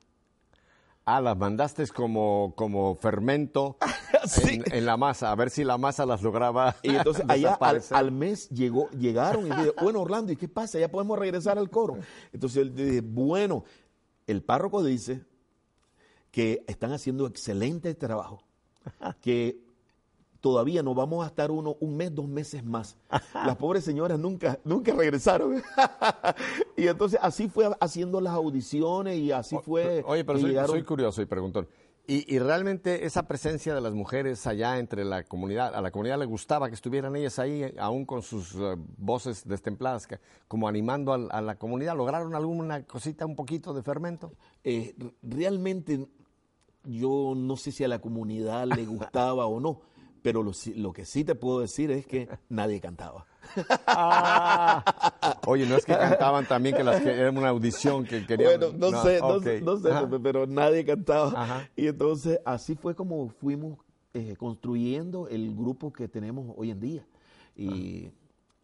Ah, 1.05 1.23
las 1.23 1.39
mandaste 1.39 1.87
como, 1.89 2.53
como 2.55 2.95
fermento 2.95 3.79
en, 4.73 4.85
la 4.85 4.99
masa, 4.99 5.33
a 5.33 5.35
ver 5.35 5.49
si 5.49 5.65
la 5.65 5.79
masa 5.79 6.05
las 6.05 6.23
lograba. 6.23 6.77
Y 6.83 6.95
entonces 6.95 7.25
allá 7.29 7.59
al, 7.91 8.13
mes 8.13 8.51
llegó, 8.51 8.91
llegaron 8.91 9.47
y 9.47 9.51
dije, 9.51 9.73
bueno, 9.81 10.03
Orlando, 10.03 10.33
¿y 10.33 10.37
qué 10.37 10.49
pasa? 10.49 10.79
Ya 10.79 10.91
podemos 10.91 11.19
regresar 11.19 11.57
al 11.57 11.71
coro. 11.71 11.97
Entonces 12.31 12.59
él 12.59 12.75
dice, 12.75 13.01
bueno, 13.01 13.65
el 14.27 14.43
párroco 14.43 14.85
dice 14.85 15.25
que 16.31 16.63
están 16.67 16.93
haciendo 16.93 17.27
excelente 17.27 17.95
trabajo, 17.95 18.43
que 19.23 19.68
todavía 20.41 20.83
nos 20.83 20.95
vamos 20.95 21.25
a 21.25 21.29
estar 21.29 21.51
uno, 21.51 21.77
un 21.81 21.97
mes, 21.97 22.15
dos 22.15 22.29
meses 22.29 22.65
más. 22.65 22.97
Las 23.35 23.57
pobres 23.57 23.85
señoras 23.85 24.19
nunca, 24.19 24.59
nunca 24.65 24.93
regresaron. 24.95 25.63
y 26.77 26.87
entonces 26.87 27.19
así 27.23 27.49
fue 27.49 27.69
haciendo 27.81 28.21
las 28.21 28.35
audiciones 28.35 29.17
y 29.19 29.33
así 29.33 29.57
fue. 29.65 30.03
Oye, 30.07 30.25
pero 30.25 30.39
soy, 30.39 30.51
llegaron- 30.51 30.71
soy 30.71 30.83
curioso 30.85 31.23
y 31.23 31.27
preguntón. 31.27 31.69
Y, 32.11 32.35
y 32.35 32.39
realmente 32.39 33.05
esa 33.05 33.25
presencia 33.25 33.75
de 33.75 33.83
las 33.83 33.93
mujeres 33.93 34.47
allá 34.47 34.79
entre 34.79 35.05
la 35.05 35.25
comunidad, 35.25 35.75
a 35.75 35.83
la 35.83 35.91
comunidad 35.91 36.19
le 36.19 36.25
gustaba 36.25 36.69
que 36.69 36.75
estuvieran 36.75 37.15
ellas 37.17 37.39
ahí, 37.39 37.75
aún 37.79 38.07
con 38.07 38.23
sus 38.23 38.55
eh, 38.55 38.77
voces 38.97 39.47
destempladas, 39.47 40.07
que- 40.07 40.19
como 40.47 40.69
animando 40.69 41.13
a, 41.13 41.43
la 41.43 41.57
comunidad. 41.59 41.95
¿Lograron 41.97 42.35
alguna 42.35 42.83
cosita, 42.85 43.27
un 43.27 43.37
poquito 43.37 43.75
de 43.75 43.83
fermento? 43.83 44.33
eh, 44.65 44.95
realmente 45.23 46.07
yo 46.85 47.35
no 47.37 47.57
sé 47.59 47.73
si 47.73 47.85
a 47.85 47.89
la 47.89 48.01
comunidad 48.01 48.67
le 48.67 48.87
gustaba 48.87 49.45
o 49.47 49.61
no, 49.61 49.83
pero 50.23 50.43
lo, 50.43 50.93
que 50.93 51.05
sí 51.05 51.25
te 51.25 51.35
puedo 51.35 51.61
decir 51.61 51.91
es 51.91 52.07
que 52.07 52.29
nadie 52.49 52.81
cantaba. 52.81 53.27
Oye, 55.47 55.67
no 55.67 55.77
es 55.77 55.85
que 55.85 55.97
cantaban 55.97 56.47
también 56.47 56.77
que 56.77 56.85
las 56.85 57.01
que 57.01 57.11
era 57.11 57.31
una 57.31 57.49
audición 57.49 58.05
que 58.05 58.27
querían. 58.27 58.59
Bueno, 58.59 58.77
no, 58.77 59.03
sé, 59.03 59.21
no, 59.21 59.41
sé, 59.41 59.61
no 59.61 59.77
sé, 59.79 59.91
Ajá. 59.91 60.09
Pero 60.23 60.47
nadie 60.47 60.85
cantaba. 60.85 61.33
Ajá. 61.35 61.71
Y 61.77 61.87
entonces 61.87 62.41
así 62.45 62.75
fue 62.75 62.95
como 62.95 63.29
fuimos 63.29 63.79
eh, 64.15 64.37
construyendo 64.37 65.29
el 65.29 65.55
grupo 65.55 65.93
que 65.93 66.09
tenemos 66.09 66.55
hoy 66.57 66.71
en 66.71 66.81
día. 66.81 67.07
Y 67.57 68.11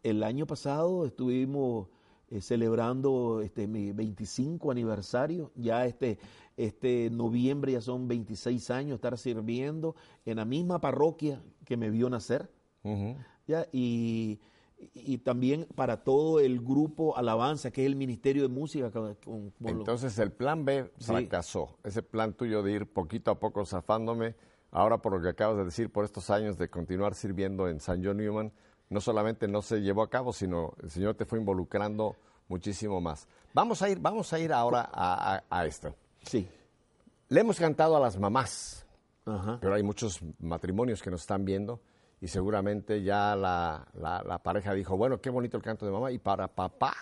el 0.03 0.23
año 0.23 0.45
pasado 0.45 1.05
estuvimos 1.05 1.87
eh, 2.29 2.41
celebrando 2.41 3.41
este 3.41 3.67
mi 3.67 3.91
25 3.91 4.71
aniversario. 4.71 5.51
Ya 5.55 5.85
este, 5.85 6.17
este 6.57 7.09
noviembre 7.11 7.73
ya 7.73 7.81
son 7.81 8.07
26 8.07 8.69
años 8.71 8.95
estar 8.95 9.17
sirviendo 9.17 9.95
en 10.25 10.37
la 10.37 10.45
misma 10.45 10.79
parroquia 10.79 11.41
que 11.65 11.77
me 11.77 11.89
vio 11.89 12.09
nacer. 12.09 12.49
Y, 13.71 14.39
y 14.93 15.17
también 15.19 15.67
para 15.75 16.03
todo 16.03 16.39
el 16.39 16.59
grupo 16.59 17.15
Alabanza, 17.17 17.71
que 17.71 17.81
es 17.81 17.87
el 17.87 17.95
Ministerio 17.95 18.41
de 18.43 18.49
Música. 18.49 18.91
con- 18.91 19.15
con- 19.15 19.53
Entonces 19.65 20.17
el 20.19 20.31
plan 20.31 20.65
B 20.65 20.91
Sí. 20.97 21.05
fracasó. 21.05 21.77
Ese 21.83 22.01
plan 22.03 22.33
tuyo 22.33 22.61
de 22.63 22.71
ir 22.73 22.85
poquito 22.87 23.31
a 23.31 23.39
poco 23.39 23.65
zafándome, 23.65 24.35
ahora 24.71 25.01
por 25.01 25.13
lo 25.13 25.21
que 25.21 25.29
acabas 25.29 25.57
de 25.57 25.65
decir, 25.65 25.89
por 25.91 26.03
estos 26.05 26.29
años 26.29 26.57
de 26.57 26.69
continuar 26.69 27.15
sirviendo 27.15 27.69
en 27.69 27.79
San 27.79 28.03
John 28.03 28.17
Newman, 28.17 28.51
no 28.89 29.01
solamente 29.01 29.47
no 29.47 29.61
se 29.61 29.81
llevó 29.81 30.03
a 30.03 30.09
cabo, 30.09 30.31
sino 30.33 30.73
el 30.83 30.89
Señor 30.91 31.15
te 31.15 31.25
fue 31.25 31.39
involucrando 31.39 32.15
muchísimo 32.47 33.01
más. 33.01 33.27
Vamos 33.53 33.81
a 33.81 33.89
ir, 33.89 33.99
vamos 33.99 34.31
a 34.33 34.39
ir 34.39 34.53
ahora 34.53 34.89
a, 34.91 35.35
a- 35.35 35.43
a 35.49 35.65
esto. 35.65 35.95
sí. 36.21 36.47
Le 37.27 37.41
hemos 37.41 37.57
cantado 37.59 37.97
a 37.97 37.99
las 37.99 38.19
mamás, 38.19 38.85
Ajá. 39.25 39.57
pero 39.59 39.73
hay 39.73 39.81
muchos 39.81 40.19
matrimonios 40.39 41.01
que 41.01 41.09
nos 41.09 41.21
están 41.21 41.43
viendo 41.43 41.81
y 42.21 42.27
seguramente 42.27 43.01
ya 43.01 43.35
la, 43.35 43.87
la- 43.95 44.21
la 44.23 44.37
pareja 44.43 44.75
dijo, 44.75 44.95
bueno, 44.95 45.19
qué 45.19 45.31
bonito 45.31 45.57
el 45.57 45.63
canto 45.63 45.87
de 45.87 45.91
mamá. 45.91 46.11
Y 46.11 46.19
para 46.19 46.47
papá, 46.47 46.93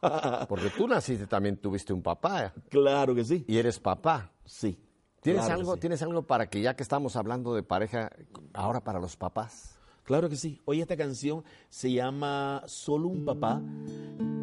porque 0.48 0.70
tú 0.70 0.86
naciste 0.86 1.26
también, 1.26 1.56
tuviste 1.56 1.92
un 1.92 2.02
papá 2.02 2.52
Claro 2.68 3.14
que 3.14 3.24
sí. 3.24 3.44
y 3.48 3.58
eres 3.58 3.80
papá. 3.80 4.30
Sí. 4.44 4.78
¿Tienes, 5.20 5.44
claro 5.44 5.60
algo, 5.60 5.74
sí. 5.74 5.80
¿Tienes 5.80 6.02
algo 6.02 6.22
para 6.22 6.48
que 6.48 6.60
ya 6.62 6.74
que 6.76 6.82
estamos 6.84 7.16
hablando 7.16 7.52
de 7.54 7.62
pareja, 7.62 8.10
ahora 8.54 8.80
para 8.80 9.00
los 9.00 9.16
papás? 9.16 9.76
Claro 10.04 10.28
que 10.28 10.36
sí. 10.36 10.60
Hoy 10.64 10.80
esta 10.80 10.96
canción 10.96 11.44
se 11.68 11.92
llama 11.92 12.62
Solo 12.66 13.08
un 13.08 13.24
papá 13.24 13.62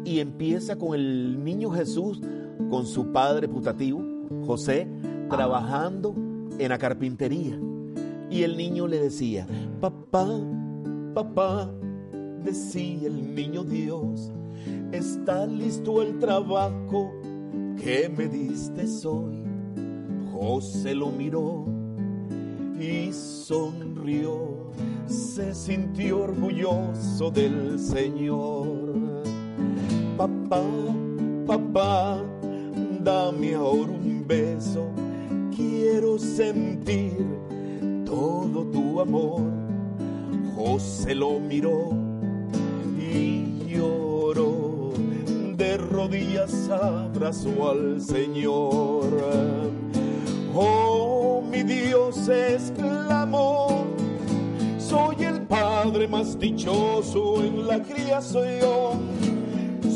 y 0.04 0.20
empieza 0.20 0.76
con 0.76 0.94
el 0.94 1.42
niño 1.44 1.70
Jesús, 1.70 2.20
con 2.70 2.86
su 2.86 3.12
padre 3.12 3.48
putativo, 3.48 4.02
José, 4.46 4.88
trabajando 5.28 6.14
en 6.58 6.68
la 6.68 6.78
carpintería. 6.78 7.58
Y 8.30 8.42
el 8.42 8.56
niño 8.56 8.86
le 8.86 8.98
decía, 9.00 9.46
papá, 9.80 10.28
papá, 11.14 11.70
decía 12.44 13.08
el 13.08 13.34
niño 13.34 13.64
Dios, 13.64 14.30
está 14.92 15.46
listo 15.46 16.02
el 16.02 16.18
trabajo 16.18 17.12
que 17.82 18.08
me 18.14 18.28
diste 18.28 18.86
hoy. 19.06 19.44
José 20.32 20.94
lo 20.94 21.10
miró 21.10 21.64
y 22.80 23.12
sonrió, 23.12 24.57
se 25.08 25.54
sintió 25.54 26.22
orgulloso 26.24 27.30
del 27.30 27.78
Señor. 27.78 28.94
Papá, 30.16 30.62
papá, 31.46 32.22
dame 33.00 33.54
ahora 33.54 33.92
un 33.92 34.24
beso, 34.26 34.88
quiero 35.54 36.18
sentir 36.18 37.26
todo 38.04 38.64
tu 38.66 39.00
amor. 39.00 39.42
José 40.54 41.14
lo 41.14 41.38
miró 41.38 41.90
y 42.98 43.66
lloró, 43.68 44.92
de 45.56 45.76
rodillas 45.76 46.68
abrazó 46.68 47.70
al 47.70 48.00
Señor. 48.00 49.06
Oh, 50.54 51.40
mi 51.48 51.62
Dios 51.62 52.28
exclamó, 52.28 53.37
más 56.10 56.38
dichoso 56.38 57.42
en 57.42 57.66
la 57.66 57.82
creación, 57.82 58.98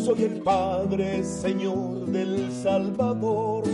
soy 0.04 0.24
el 0.24 0.40
Padre 0.40 1.24
Señor 1.24 2.06
del 2.06 2.52
Salvador, 2.52 3.64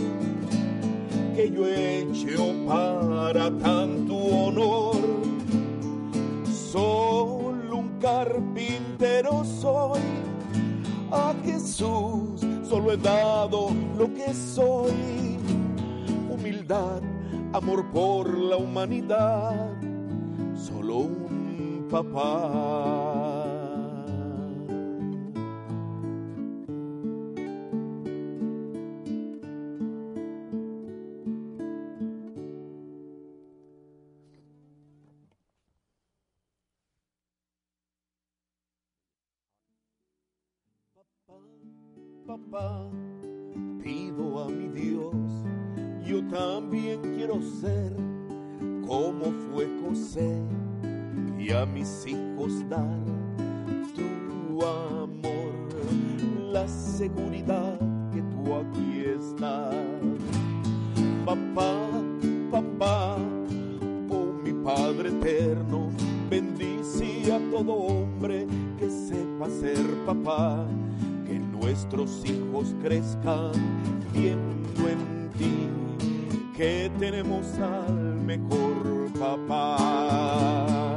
que 1.35 1.51
yo 1.51 1.67
he 1.67 1.99
hecho 1.99 2.53
para 2.65 3.51
tanto 3.57 4.15
honor. 4.15 4.95
Solo 6.71 7.77
un 7.77 7.99
carpintero 7.99 9.43
soy, 9.43 9.99
a 11.11 11.33
Jesús 11.43 12.41
solo 12.63 12.93
he 12.93 12.97
dado 12.97 13.69
lo 13.97 14.13
que 14.13 14.33
soy 14.33 15.37
humildad, 16.29 17.01
amor 17.53 17.85
por 17.91 18.37
la 18.37 18.55
humanidad, 18.55 19.71
solo 20.55 20.97
un. 20.97 21.28
Papá, 21.89 23.18
al 77.61 77.93
mejor 78.25 79.11
papá. 79.19 80.95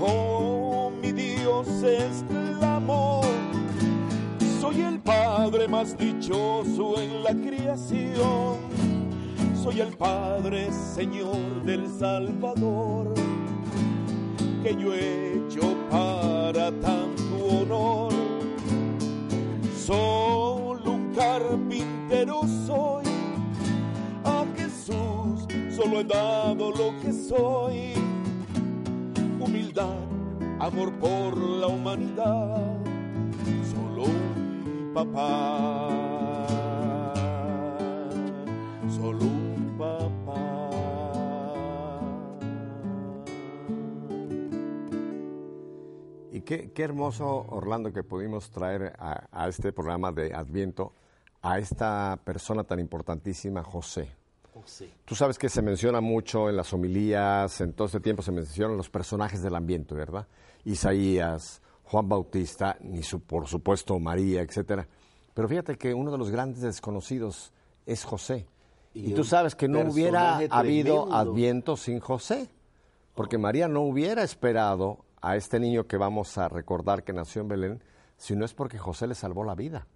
Oh, 0.00 0.90
mi 1.00 1.12
Dios 1.12 1.66
exclamó, 1.82 3.22
soy 4.60 4.82
el 4.82 5.00
Padre 5.00 5.68
más 5.68 5.96
dichoso 5.96 7.00
en 7.00 7.22
la 7.22 7.34
creación, 7.34 8.58
soy 9.62 9.80
el 9.80 9.96
Padre 9.96 10.70
Señor 10.72 11.62
del 11.64 11.88
Salvador, 11.88 13.14
que 14.62 14.76
yo 14.76 14.92
he 14.94 15.38
hecho 15.38 15.74
para 15.90 16.70
tanto 16.80 17.46
honor. 17.62 18.12
Solo 19.76 20.92
un 20.92 21.14
carpintero 21.14 22.42
solo 25.84 26.00
he 26.00 26.04
dado 26.04 26.70
lo 26.70 26.98
que 27.00 27.12
soy. 27.12 27.92
Humildad, 29.38 29.98
amor 30.58 30.92
por 30.98 31.36
la 31.36 31.66
humanidad, 31.66 32.78
solo 33.70 34.04
un 34.04 34.92
papá. 34.94 35.90
Solo 38.88 39.24
un 39.24 39.76
papá. 39.78 40.70
qué, 46.46 46.72
qué 46.72 46.82
hermoso, 46.82 47.46
Orlando, 47.48 47.92
que 47.92 48.02
pudimos 48.02 48.50
traer 48.50 48.94
a, 48.98 49.28
a 49.32 49.48
este 49.48 49.72
programa 49.72 50.12
de 50.12 50.34
Adviento 50.34 50.92
a 51.42 51.58
esta 51.58 52.18
persona 52.24 52.64
tan 52.64 52.80
importantísima, 52.80 53.62
José. 53.62 54.23
José. 54.54 54.88
Tú 55.04 55.14
sabes 55.14 55.36
que 55.38 55.48
se 55.48 55.60
menciona 55.62 56.00
mucho 56.00 56.48
en 56.48 56.56
las 56.56 56.72
homilías, 56.72 57.60
en 57.60 57.72
todo 57.72 57.86
este 57.86 58.00
tiempo 58.00 58.22
se 58.22 58.30
mencionan 58.32 58.76
los 58.76 58.88
personajes 58.88 59.42
del 59.42 59.54
ambiente, 59.56 59.94
¿verdad? 59.94 60.26
Isaías, 60.64 61.60
Juan 61.84 62.08
Bautista, 62.08 62.76
ni 62.80 63.02
su- 63.02 63.20
por 63.20 63.46
supuesto 63.48 63.98
María, 63.98 64.40
etcétera. 64.42 64.86
Pero 65.34 65.48
fíjate 65.48 65.76
que 65.76 65.92
uno 65.92 66.10
de 66.12 66.18
los 66.18 66.30
grandes 66.30 66.62
desconocidos 66.62 67.52
es 67.86 68.04
José. 68.04 68.46
Y, 68.94 69.10
Y 69.10 69.14
tú 69.14 69.24
sabes 69.24 69.54
que 69.56 69.66
no 69.68 69.80
hubiera 69.80 70.36
habido. 70.50 71.12
Adviento 71.12 71.76
sin 71.76 71.98
José, 72.00 72.48
porque 73.14 73.38
María 73.38 73.66
no 73.68 73.80
hubiera 73.82 74.22
esperado 74.22 75.04
a 75.20 75.36
este 75.36 75.58
niño 75.58 75.86
que 75.86 75.96
vamos 75.96 76.38
a 76.38 76.48
recordar 76.48 77.02
que 77.02 77.12
nació 77.12 77.42
en 77.42 77.48
Belén, 77.48 77.82
si 78.16 78.36
no 78.36 78.44
es 78.44 78.54
porque 78.54 78.78
José 78.78 79.06
le 79.08 79.14
salvó 79.16 79.42
la 79.44 79.54
vida. 79.56 79.86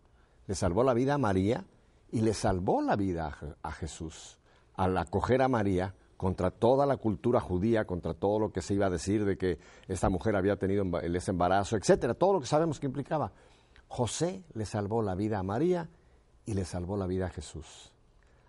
Le 0.48 0.54
salvó 0.56 0.82
la 0.82 0.94
vida 0.94 1.14
a 1.14 1.18
María 1.18 1.64
y 2.10 2.22
le 2.22 2.34
salvó 2.34 2.82
la 2.82 2.96
vida 2.96 3.38
a 3.62 3.70
Jesús 3.72 4.38
al 4.78 4.96
acoger 4.96 5.42
a 5.42 5.48
María 5.48 5.94
contra 6.16 6.50
toda 6.50 6.86
la 6.86 6.96
cultura 6.96 7.40
judía, 7.40 7.84
contra 7.84 8.14
todo 8.14 8.38
lo 8.38 8.52
que 8.52 8.62
se 8.62 8.74
iba 8.74 8.86
a 8.86 8.90
decir 8.90 9.24
de 9.24 9.36
que 9.36 9.58
esta 9.88 10.08
mujer 10.08 10.36
había 10.36 10.56
tenido 10.56 10.84
ese 11.00 11.32
embarazo, 11.32 11.76
etcétera, 11.76 12.14
todo 12.14 12.34
lo 12.34 12.40
que 12.40 12.46
sabemos 12.46 12.78
que 12.78 12.86
implicaba. 12.86 13.32
José 13.88 14.44
le 14.54 14.64
salvó 14.64 15.02
la 15.02 15.14
vida 15.14 15.38
a 15.38 15.42
María 15.42 15.88
y 16.46 16.54
le 16.54 16.64
salvó 16.64 16.96
la 16.96 17.06
vida 17.06 17.26
a 17.26 17.28
Jesús. 17.28 17.92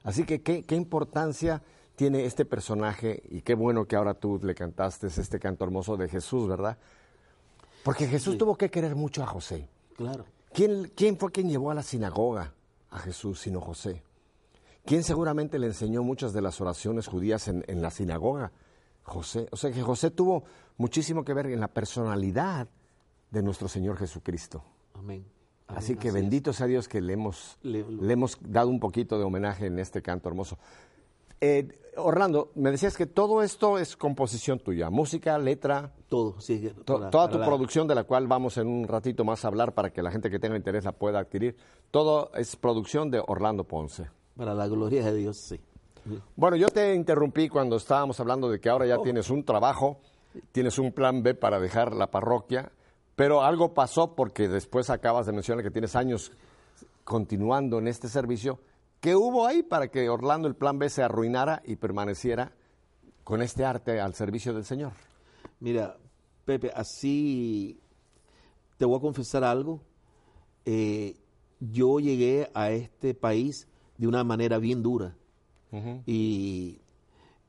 Así 0.03 0.23
que 0.23 0.41
qué, 0.41 0.63
qué 0.63 0.75
importancia 0.75 1.61
tiene 1.95 2.25
este 2.25 2.45
personaje 2.45 3.23
y 3.29 3.41
qué 3.41 3.55
bueno 3.55 3.85
que 3.85 3.95
ahora 3.95 4.13
tú 4.13 4.39
le 4.41 4.53
cantaste 4.53 5.07
este 5.07 5.39
canto 5.39 5.65
hermoso 5.65 5.97
de 5.97 6.07
Jesús, 6.07 6.47
¿verdad? 6.47 6.77
Porque 7.83 8.07
Jesús 8.07 8.37
tuvo 8.37 8.55
que 8.55 8.69
querer 8.69 8.95
mucho 8.95 9.23
a 9.23 9.25
José. 9.25 9.67
Claro. 9.97 10.25
¿Quién, 10.53 10.91
quién 10.95 11.17
fue 11.17 11.31
quien 11.31 11.49
llevó 11.49 11.71
a 11.71 11.75
la 11.75 11.83
sinagoga 11.83 12.53
a 12.91 12.99
Jesús 12.99 13.41
sino 13.41 13.61
José? 13.61 14.03
¿Quién 14.89 15.03
seguramente 15.03 15.59
le 15.59 15.67
enseñó 15.67 16.01
muchas 16.01 16.33
de 16.33 16.41
las 16.41 16.59
oraciones 16.61 17.07
judías 17.07 17.47
en, 17.47 17.63
en 17.67 17.79
la 17.83 17.91
sinagoga? 17.91 18.51
José. 19.03 19.47
O 19.51 19.55
sea 19.55 19.71
que 19.71 19.83
José 19.83 20.09
tuvo 20.09 20.45
muchísimo 20.77 21.23
que 21.23 21.35
ver 21.35 21.45
en 21.45 21.59
la 21.59 21.67
personalidad 21.67 22.67
de 23.29 23.43
nuestro 23.43 23.67
Señor 23.67 23.97
Jesucristo. 23.97 24.63
Amén. 24.95 25.23
Así 25.67 25.95
que 25.95 26.09
bendito 26.11 26.53
sea 26.53 26.65
Dios 26.65 26.87
que 26.87 27.01
le 27.01 27.13
hemos, 27.13 27.59
Le- 27.61 27.85
le 27.87 28.13
hemos 28.13 28.39
dado 28.41 28.69
un 28.69 28.79
poquito 28.79 29.19
de 29.19 29.25
homenaje 29.25 29.67
en 29.67 29.77
este 29.77 30.01
canto 30.01 30.27
hermoso. 30.27 30.57
Eh, 31.39 31.67
Orlando, 31.95 32.51
me 32.55 32.71
decías 32.71 32.97
que 32.97 33.05
todo 33.05 33.43
esto 33.43 33.77
es 33.77 33.95
composición 33.95 34.57
tuya, 34.59 34.89
música, 34.89 35.37
letra, 35.37 35.93
Todo, 36.07 36.41
sí. 36.41 36.71
to- 36.83 36.97
para- 36.97 37.09
toda 37.11 37.25
para 37.25 37.31
tu 37.33 37.37
la- 37.39 37.45
producción 37.45 37.87
de 37.87 37.93
la 37.93 38.05
cual 38.05 38.25
vamos 38.25 38.57
en 38.57 38.67
un 38.67 38.87
ratito 38.87 39.23
más 39.23 39.45
a 39.45 39.49
hablar 39.49 39.75
para 39.75 39.91
que 39.91 40.01
la 40.01 40.09
gente 40.09 40.31
que 40.31 40.39
tenga 40.39 40.57
interés 40.57 40.83
la 40.85 40.93
pueda 40.93 41.19
adquirir. 41.19 41.55
Todo 41.91 42.31
es 42.33 42.55
producción 42.55 43.11
de 43.11 43.21
Orlando 43.25 43.63
Ponce. 43.65 44.09
Para 44.39 44.53
la 44.53 44.69
gloria 44.69 45.03
de 45.03 45.13
Dios, 45.15 45.35
sí. 45.35 45.59
Bueno, 46.37 46.55
yo 46.55 46.69
te 46.69 46.95
interrumpí 46.95 47.49
cuando 47.49 47.75
estábamos 47.75 48.21
hablando 48.21 48.49
de 48.49 48.61
que 48.61 48.69
ahora 48.69 48.85
ya 48.85 48.97
tienes 48.99 49.29
un 49.29 49.43
trabajo, 49.43 49.99
tienes 50.53 50.79
un 50.79 50.93
plan 50.93 51.21
B 51.21 51.33
para 51.35 51.59
dejar 51.59 51.93
la 51.93 52.09
parroquia, 52.09 52.71
pero 53.17 53.41
algo 53.43 53.73
pasó 53.73 54.15
porque 54.15 54.47
después 54.47 54.89
acabas 54.89 55.25
de 55.25 55.33
mencionar 55.33 55.61
que 55.61 55.71
tienes 55.71 55.93
años 55.97 56.31
continuando 57.03 57.79
en 57.79 57.89
este 57.89 58.07
servicio. 58.07 58.61
¿Qué 59.01 59.13
hubo 59.13 59.45
ahí 59.45 59.61
para 59.61 59.89
que 59.89 60.07
Orlando 60.07 60.47
el 60.47 60.55
plan 60.55 60.79
B 60.79 60.89
se 60.89 61.03
arruinara 61.03 61.61
y 61.65 61.75
permaneciera 61.75 62.53
con 63.25 63.41
este 63.41 63.65
arte 63.65 63.99
al 63.99 64.13
servicio 64.13 64.53
del 64.53 64.63
Señor? 64.63 64.93
Mira, 65.59 65.97
Pepe, 66.45 66.71
así 66.73 67.77
te 68.77 68.85
voy 68.85 68.99
a 68.99 69.01
confesar 69.01 69.43
algo. 69.43 69.81
Eh, 70.63 71.17
yo 71.59 71.99
llegué 71.99 72.49
a 72.53 72.71
este 72.71 73.13
país 73.13 73.67
de 73.99 74.07
una 74.07 74.23
manera 74.23 74.57
bien 74.57 74.81
dura. 74.81 75.15
Y 76.07 76.79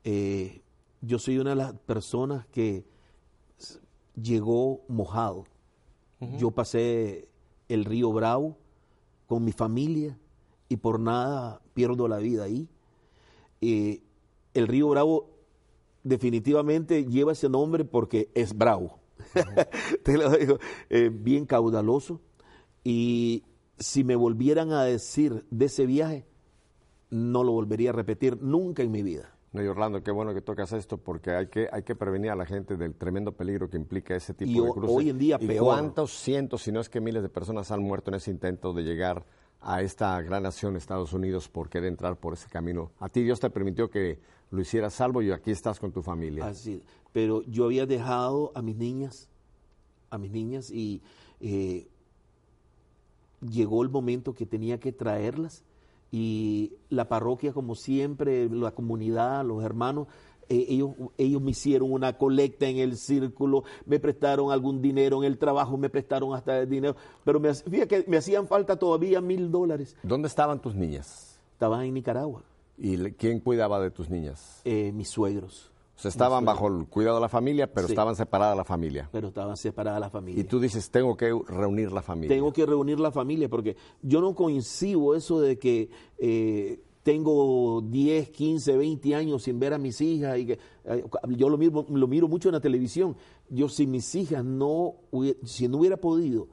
eh, 0.04 0.60
yo 1.00 1.18
soy 1.18 1.38
una 1.38 1.50
de 1.50 1.56
las 1.56 1.72
personas 1.72 2.46
que 2.48 2.84
llegó 4.20 4.82
mojado. 4.88 5.46
Yo 6.38 6.50
pasé 6.50 7.28
el 7.70 7.86
río 7.86 8.12
Bravo 8.12 8.58
con 9.26 9.42
mi 9.42 9.52
familia 9.52 10.18
y 10.68 10.76
por 10.76 11.00
nada 11.00 11.62
pierdo 11.72 12.08
la 12.08 12.18
vida 12.18 12.44
ahí. 12.44 12.68
Eh, 13.62 14.02
el 14.52 14.66
río 14.66 14.88
Bravo 14.88 15.30
definitivamente 16.02 17.06
lleva 17.06 17.32
ese 17.32 17.48
nombre 17.48 17.86
porque 17.86 18.30
es 18.34 18.54
bravo. 18.54 18.98
Te 20.02 20.18
lo 20.18 20.30
digo, 20.36 20.58
eh, 20.90 21.10
bien 21.10 21.46
caudaloso. 21.46 22.20
Y 22.84 23.44
si 23.78 24.04
me 24.04 24.16
volvieran 24.16 24.72
a 24.72 24.84
decir 24.84 25.46
de 25.50 25.66
ese 25.66 25.86
viaje, 25.86 26.26
no 27.11 27.44
lo 27.44 27.53
volvería 27.53 27.90
a 27.90 27.92
repetir 27.92 28.40
nunca 28.40 28.83
en 28.83 28.90
mi 28.90 29.03
vida. 29.03 29.35
No, 29.53 29.62
y 29.62 29.66
Orlando, 29.66 30.01
qué 30.03 30.12
bueno 30.12 30.33
que 30.33 30.40
tocas 30.42 30.73
esto 30.73 30.96
porque 30.96 31.33
hay 31.33 31.49
que, 31.49 31.68
hay 31.73 31.83
que 31.83 31.96
prevenir 31.96 32.31
a 32.31 32.37
la 32.37 32.46
gente 32.46 32.77
del 32.77 32.94
tremendo 32.94 33.33
peligro 33.33 33.68
que 33.68 33.77
implica 33.77 34.14
ese 34.14 34.33
tipo 34.33 34.51
Y 34.51 34.64
de 34.64 34.70
cruces. 34.70 34.90
hoy 34.96 35.11
en 35.11 35.18
día 35.18 35.38
¿Y 35.40 35.46
peor. 35.49 35.64
cuántos 35.64 36.12
cientos, 36.12 36.62
si 36.62 36.70
no 36.70 36.79
es 36.81 36.88
que 36.88 37.01
miles 37.01 37.23
de 37.23 37.29
personas 37.29 37.73
han 37.73 37.83
muerto 37.83 38.11
en 38.12 38.14
ese 38.14 38.31
intento 38.31 38.73
de 38.73 38.85
llegar 38.85 39.25
a 39.61 39.83
esta 39.83 40.20
gran 40.23 40.44
nación, 40.44 40.77
Estados 40.77 41.12
Unidos, 41.12 41.49
por 41.49 41.68
querer 41.68 41.88
entrar 41.88 42.16
por 42.16 42.35
ese 42.35 42.49
camino? 42.49 42.92
A 43.01 43.09
ti 43.09 43.23
Dios 43.25 43.40
te 43.40 43.51
permitió 43.51 43.90
que 43.90 44.20
lo 44.53 44.61
hicieras 44.61 44.94
salvo 44.94 45.20
y 45.20 45.33
aquí 45.33 45.51
estás 45.51 45.81
con 45.81 45.90
tu 45.90 46.01
familia. 46.01 46.46
Así, 46.46 46.81
pero 47.12 47.42
yo 47.42 47.64
había 47.64 47.87
dejado 47.87 48.53
a 48.55 48.62
mis 48.62 48.77
niñas, 48.77 49.29
a 50.11 50.18
mis 50.18 50.31
niñas, 50.31 50.70
y 50.70 51.03
eh, 51.40 51.88
llegó 53.40 53.83
el 53.83 53.88
momento 53.88 54.33
que 54.33 54.46
tenía 54.46 54.79
que 54.79 54.92
traerlas. 54.92 55.64
Y 56.12 56.73
la 56.88 57.09
parroquia, 57.09 57.53
como 57.53 57.75
siempre, 57.75 58.49
la 58.51 58.73
comunidad, 58.73 59.44
los 59.44 59.62
hermanos, 59.62 60.09
eh, 60.49 60.66
ellos, 60.68 60.90
ellos 61.16 61.40
me 61.40 61.53
hicieron 61.53 61.92
una 61.92 62.18
colecta 62.18 62.66
en 62.66 62.79
el 62.79 62.96
círculo, 62.96 63.62
me 63.87 64.01
prestaron 64.01 64.51
algún 64.51 64.83
dinero 64.83 65.18
en 65.23 65.25
el 65.25 65.38
trabajo, 65.38 65.77
me 65.77 65.88
prestaron 65.88 66.35
hasta 66.35 66.59
el 66.59 66.68
dinero, 66.68 66.96
pero 67.25 67.38
me, 67.38 67.55
fíjate 67.55 67.87
que 68.03 68.11
me 68.11 68.16
hacían 68.16 68.49
falta 68.49 68.77
todavía 68.77 69.20
mil 69.20 69.53
dólares. 69.53 69.96
¿Dónde 70.03 70.27
estaban 70.27 70.61
tus 70.61 70.75
niñas? 70.75 71.40
Estaban 71.53 71.85
en 71.85 71.94
Nicaragua, 71.94 72.42
¿Y 72.77 72.96
quién 73.12 73.38
cuidaba 73.40 73.79
de 73.81 73.90
tus 73.92 74.09
niñas? 74.11 74.62
eh, 74.64 74.90
mis 74.92 75.09
suegros, 75.11 75.69
O 76.00 76.02
sea, 76.02 76.08
estaban 76.08 76.46
bajo 76.46 76.66
el 76.68 76.86
cuidado 76.86 77.16
de 77.16 77.20
la 77.20 77.28
familia, 77.28 77.70
pero 77.70 77.86
Sí. 77.86 77.92
estaban 77.92 78.16
separadas 78.16 78.56
la 78.56 78.64
familia. 78.64 79.10
pero 79.12 79.28
estaban 79.28 79.54
separadas 79.58 80.00
la 80.00 80.08
familia. 80.08 80.40
Y 80.40 80.44
tú 80.44 80.58
dices, 80.58 80.90
tengo 80.90 81.14
que 81.14 81.26
reunir 81.46 81.92
la 81.92 82.00
familia. 82.00 82.34
Tengo 82.34 82.50
que 82.54 82.64
reunir 82.64 82.98
la 82.98 83.10
familia 83.12 83.50
porque 83.50 83.76
yo 84.00 84.22
no 84.22 84.34
coincido 84.34 85.14
eso 85.14 85.42
de 85.42 85.58
que 85.58 85.90
eh, 86.16 86.80
tengo 87.02 87.82
10, 87.82 88.30
15, 88.30 88.78
20 88.78 89.14
años 89.14 89.42
sin 89.42 89.60
ver 89.60 89.74
a 89.74 89.78
mis 89.78 90.00
hijas 90.00 90.38
y 90.38 90.46
que 90.46 90.58
eh, 90.84 91.04
yo 91.36 91.50
lo 91.50 91.58
miro, 91.58 91.84
lo 91.90 92.06
miro 92.08 92.28
mucho 92.28 92.48
en 92.48 92.54
la 92.54 92.60
televisión. 92.60 93.14
Yo 93.50 93.68
si 93.68 93.86
mis 93.86 94.14
hijas 94.14 94.42
no 94.42 94.94
si 95.44 95.68
no 95.68 95.76
hubiera 95.76 95.98
podido 95.98 96.48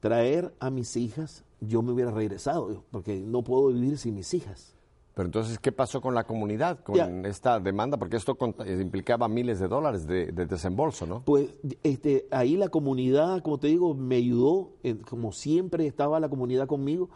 traer 0.00 0.52
a 0.60 0.68
mis 0.70 0.96
hijas, 0.96 1.44
yo 1.60 1.80
me 1.80 1.92
hubiera 1.92 2.10
regresado 2.10 2.84
porque 2.90 3.20
no 3.20 3.42
puedo 3.42 3.68
vivir 3.68 3.96
sin 3.96 4.14
mis 4.14 4.34
hijas. 4.34 4.73
Pero 5.14 5.26
entonces, 5.26 5.60
¿qué 5.60 5.70
pasó 5.70 6.00
con 6.00 6.14
la 6.14 6.24
comunidad, 6.24 6.80
con 6.80 6.96
Ya. 6.96 7.08
esta 7.28 7.60
demanda? 7.60 7.96
Porque 7.98 8.16
esto 8.16 8.36
eh, 8.66 8.78
implicaba 8.82 9.28
miles 9.28 9.60
de 9.60 9.68
dólares 9.68 10.06
de, 10.08 10.32
de 10.32 10.46
desembolso, 10.46 11.06
¿no? 11.06 11.22
Pues 11.24 11.50
este, 11.84 12.26
ahí 12.32 12.56
la 12.56 12.68
comunidad, 12.68 13.40
como 13.42 13.58
te 13.58 13.68
digo, 13.68 13.94
me 13.94 14.16
ayudó, 14.16 14.72
eh, 14.82 14.96
como 15.08 15.30
siempre 15.30 15.86
estaba 15.86 16.18
la 16.18 16.28
comunidad 16.28 16.66
conmigo, 16.66 17.10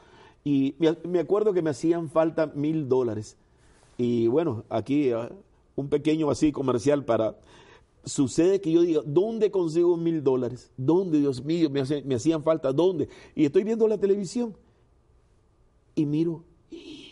y 0.44 0.76
me, 0.78 0.96
me 1.08 1.18
acuerdo 1.18 1.52
que 1.52 1.60
me 1.60 1.70
hacían 1.70 2.08
falta 2.08 2.46
mil 2.54 2.88
dólares. 2.88 3.36
Y 3.96 4.28
bueno, 4.28 4.62
aquí 4.68 5.10
ah, 5.10 5.28
un 5.74 5.88
pequeño 5.88 6.30
así 6.30 6.52
comercial 6.52 7.04
para... 7.04 7.36
Sucede 8.04 8.60
que 8.60 8.70
yo 8.70 8.82
digo, 8.82 9.02
¿dónde 9.04 9.50
consigo 9.50 9.96
mil 9.96 10.22
dólares? 10.22 10.70
¿Dónde, 10.76 11.18
Dios 11.18 11.44
mío, 11.44 11.68
me, 11.68 11.80
hace- 11.80 12.02
me 12.04 12.14
hacían 12.14 12.44
falta? 12.44 12.72
¿Dónde? 12.72 13.08
Y 13.34 13.44
estoy 13.44 13.64
viendo 13.64 13.88
la 13.88 13.98
televisión 13.98 14.54
y 15.96 16.06
miro, 16.06 16.44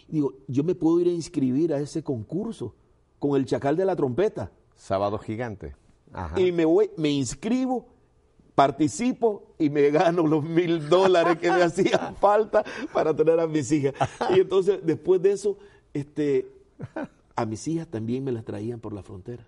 digo, 0.09 0.34
yo 0.48 0.64
me 0.64 0.74
puedo 0.74 1.00
ir 1.00 1.09
a 1.09 1.12
inscribir 1.12 1.72
a 1.74 1.80
ese 1.80 2.02
concurso 2.02 2.74
con 3.18 3.36
el 3.36 3.46
chacal 3.46 3.76
de 3.76 3.84
la 3.84 3.96
trompeta 3.96 4.50
Sábado 4.74 5.18
gigante. 5.18 5.74
Ajá. 6.12 6.40
y 6.40 6.52
me 6.52 6.64
voy, 6.64 6.90
me 6.96 7.11
inscribo, 7.11 7.86
participo 8.54 9.54
y 9.59 9.70
me 9.70 9.90
gano 9.90 10.26
los 10.26 10.44
mil 10.44 10.88
dólares 10.88 11.38
que 11.38 11.50
me 11.50 11.62
hacían 11.62 12.16
falta 12.16 12.64
para 12.92 13.14
tener 13.14 13.38
a 13.40 13.46
mis 13.46 13.70
hijas. 13.72 13.94
Y 14.34 14.40
entonces, 14.40 14.80
después 14.82 15.20
de 15.22 15.32
eso, 15.32 15.59
este, 15.92 16.46
a 17.34 17.44
mis 17.46 17.66
hijas 17.68 17.86
también 17.88 18.24
me 18.24 18.32
las 18.32 18.44
traían 18.44 18.80
por 18.80 18.92
la 18.92 19.02
frontera. 19.02 19.46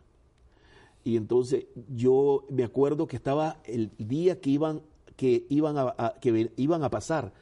Y 1.04 1.16
entonces 1.16 1.66
yo 1.94 2.44
me 2.50 2.64
acuerdo 2.64 3.06
que 3.06 3.16
estaba 3.16 3.59
el 3.64 3.90
día 3.98 4.40
que 4.40 4.50
iban, 4.50 4.82
que 5.16 5.46
iban, 5.48 5.78
a, 5.78 5.94
a- 5.96 6.14
que 6.20 6.50
iban 6.56 6.82
a 6.84 6.90
pasar, 6.90 7.32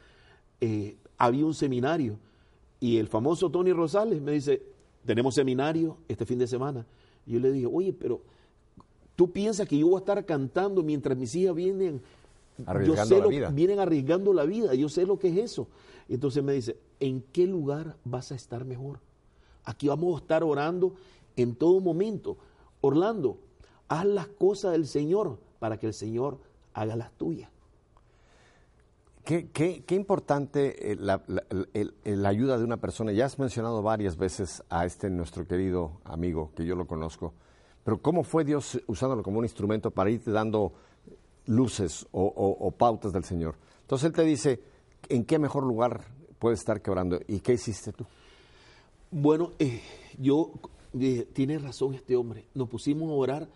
eh, 0.61 0.95
había 1.17 1.45
un 1.45 1.53
seminario 1.53 2.17
y 2.79 2.97
el 2.97 3.07
famoso 3.07 3.49
Tony 3.49 3.73
Rosales 3.73 4.21
me 4.21 4.31
dice, 4.33 4.61
tenemos 5.05 5.35
seminario 5.35 5.97
este 6.07 6.25
fin 6.25 6.39
de 6.39 6.47
semana. 6.47 6.85
Y 7.25 7.33
yo 7.33 7.39
le 7.39 7.51
dije, 7.51 7.65
oye, 7.65 7.93
pero 7.93 8.21
tú 9.15 9.31
piensas 9.31 9.67
que 9.67 9.77
yo 9.77 9.87
voy 9.87 9.95
a 9.95 9.99
estar 9.99 10.25
cantando 10.25 10.83
mientras 10.83 11.17
mis 11.17 11.33
hijas 11.35 11.55
vienen, 11.55 12.01
Arriesgando 12.65 12.95
yo 12.95 13.05
sé 13.05 13.17
la 13.17 13.23
lo- 13.23 13.29
vida. 13.29 13.49
vienen 13.51 13.79
arriesgando 13.79 14.33
la 14.33 14.43
vida, 14.45 14.73
yo 14.75 14.89
sé 14.89 15.05
lo 15.05 15.17
que 15.19 15.29
es 15.29 15.37
eso. 15.37 15.67
Entonces 16.09 16.43
me 16.43 16.53
dice, 16.53 16.77
¿en 16.99 17.21
qué 17.31 17.45
lugar 17.47 17.95
vas 18.05 18.31
a 18.31 18.35
estar 18.35 18.63
mejor? 18.65 18.99
Aquí 19.63 19.87
vamos 19.87 20.15
a 20.15 20.21
estar 20.21 20.43
orando 20.43 20.93
en 21.35 21.55
todo 21.55 21.79
momento. 21.81 22.37
Orlando, 22.81 23.37
haz 23.87 24.05
las 24.05 24.27
cosas 24.27 24.71
del 24.71 24.87
Señor 24.87 25.39
para 25.59 25.77
que 25.77 25.87
el 25.87 25.93
Señor 25.93 26.37
haga 26.73 26.95
las 26.95 27.11
tuyas. 27.11 27.49
Qué, 29.27 29.49
qué- 29.51 29.83
qué 29.85 29.95
importante 29.95 30.93
eh, 30.93 30.95
la, 30.97 31.21
la- 31.27 31.43
la 32.05 32.29
ayuda 32.29 32.57
de 32.57 32.63
una 32.63 32.77
persona. 32.77 33.11
Ya 33.11 33.25
has 33.25 33.37
mencionado 33.37 33.81
varias 33.81 34.15
veces 34.15 34.63
a 34.69 34.85
este 34.85 35.09
nuestro 35.09 35.45
querido 35.45 35.99
amigo, 36.05 36.53
que 36.55 36.63
yo 36.65 36.75
lo 36.77 36.87
conozco, 36.87 37.33
pero 37.83 38.01
¿cómo 38.01 38.23
fue 38.23 38.45
Dios 38.45 38.81
usándolo 38.87 39.23
como 39.23 39.39
un 39.39 39.43
instrumento 39.43 39.91
para 39.91 40.09
irte 40.11 40.31
dando 40.31 40.71
luces 41.45 42.07
o, 42.13 42.71
pautas 42.77 43.11
del 43.11 43.25
Señor? 43.25 43.55
Entonces 43.81 44.05
Él 44.05 44.13
te 44.13 44.23
dice, 44.23 44.61
¿en 45.09 45.25
qué 45.25 45.39
mejor 45.39 45.63
lugar 45.65 46.05
puedes 46.39 46.59
estar 46.59 46.81
quebrando? 46.81 47.19
¿Y 47.27 47.41
qué 47.41 47.51
hiciste 47.51 47.91
tú? 47.91 48.05
Bueno, 49.11 49.51
eh, 49.59 49.81
yo, 50.17 50.53
eh, 50.97 51.27
tiene 51.33 51.57
razón 51.59 51.95
este 51.95 52.15
hombre, 52.15 52.45
nos 52.53 52.69
pusimos 52.69 53.09
a 53.09 53.13
orar 53.13 53.49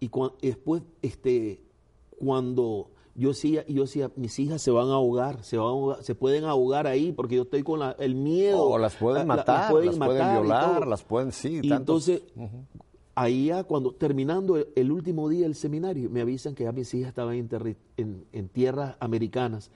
y 0.00 0.10
y 0.42 0.48
después, 0.48 0.82
este, 1.00 1.62
cuando 2.18 2.90
yo 3.14 3.28
decía, 3.30 3.64
yo 3.66 3.82
decía, 3.82 4.10
mis 4.16 4.38
hijas 4.38 4.62
se 4.62 4.70
van 4.70 4.88
a 4.88 4.92
ahogar, 4.94 5.44
se 5.44 5.56
van 5.58 5.66
a 5.66 5.70
ahogar, 5.70 6.02
se 6.02 6.14
pueden 6.14 6.44
ahogar 6.44 6.86
ahí 6.86 7.12
porque 7.12 7.36
yo 7.36 7.42
estoy 7.42 7.62
con 7.62 7.80
la- 7.80 7.94
el 7.98 8.14
miedo. 8.14 8.62
O 8.62 8.78
las 8.78 8.94
pueden 8.96 9.28
La- 9.28 9.34
la- 9.36 9.40
matar, 9.40 9.60
las 9.60 9.70
pueden, 9.70 9.98
matar 9.98 10.40
violar, 10.40 10.86
las 10.86 11.02
pueden, 11.02 11.32
sí. 11.32 11.60
Y 11.62 11.68
tantos- 11.68 12.08
entonces, 12.08 12.22
ahí 13.14 13.46
ya 13.46 13.64
cuando, 13.64 13.92
terminando 13.92 14.56
el, 14.56 14.68
el 14.74 14.90
último 14.90 15.28
día 15.28 15.42
del 15.42 15.54
seminario, 15.54 16.08
me 16.08 16.20
avisan 16.22 16.54
que 16.54 16.64
ya 16.64 16.72
mis 16.72 16.92
hijas 16.94 17.08
estaban 17.10 17.34
en, 17.34 17.48
terri- 17.50 17.76
en- 17.98 18.24
en 18.32 18.48
tierras 18.48 18.96
americanas. 18.98 19.70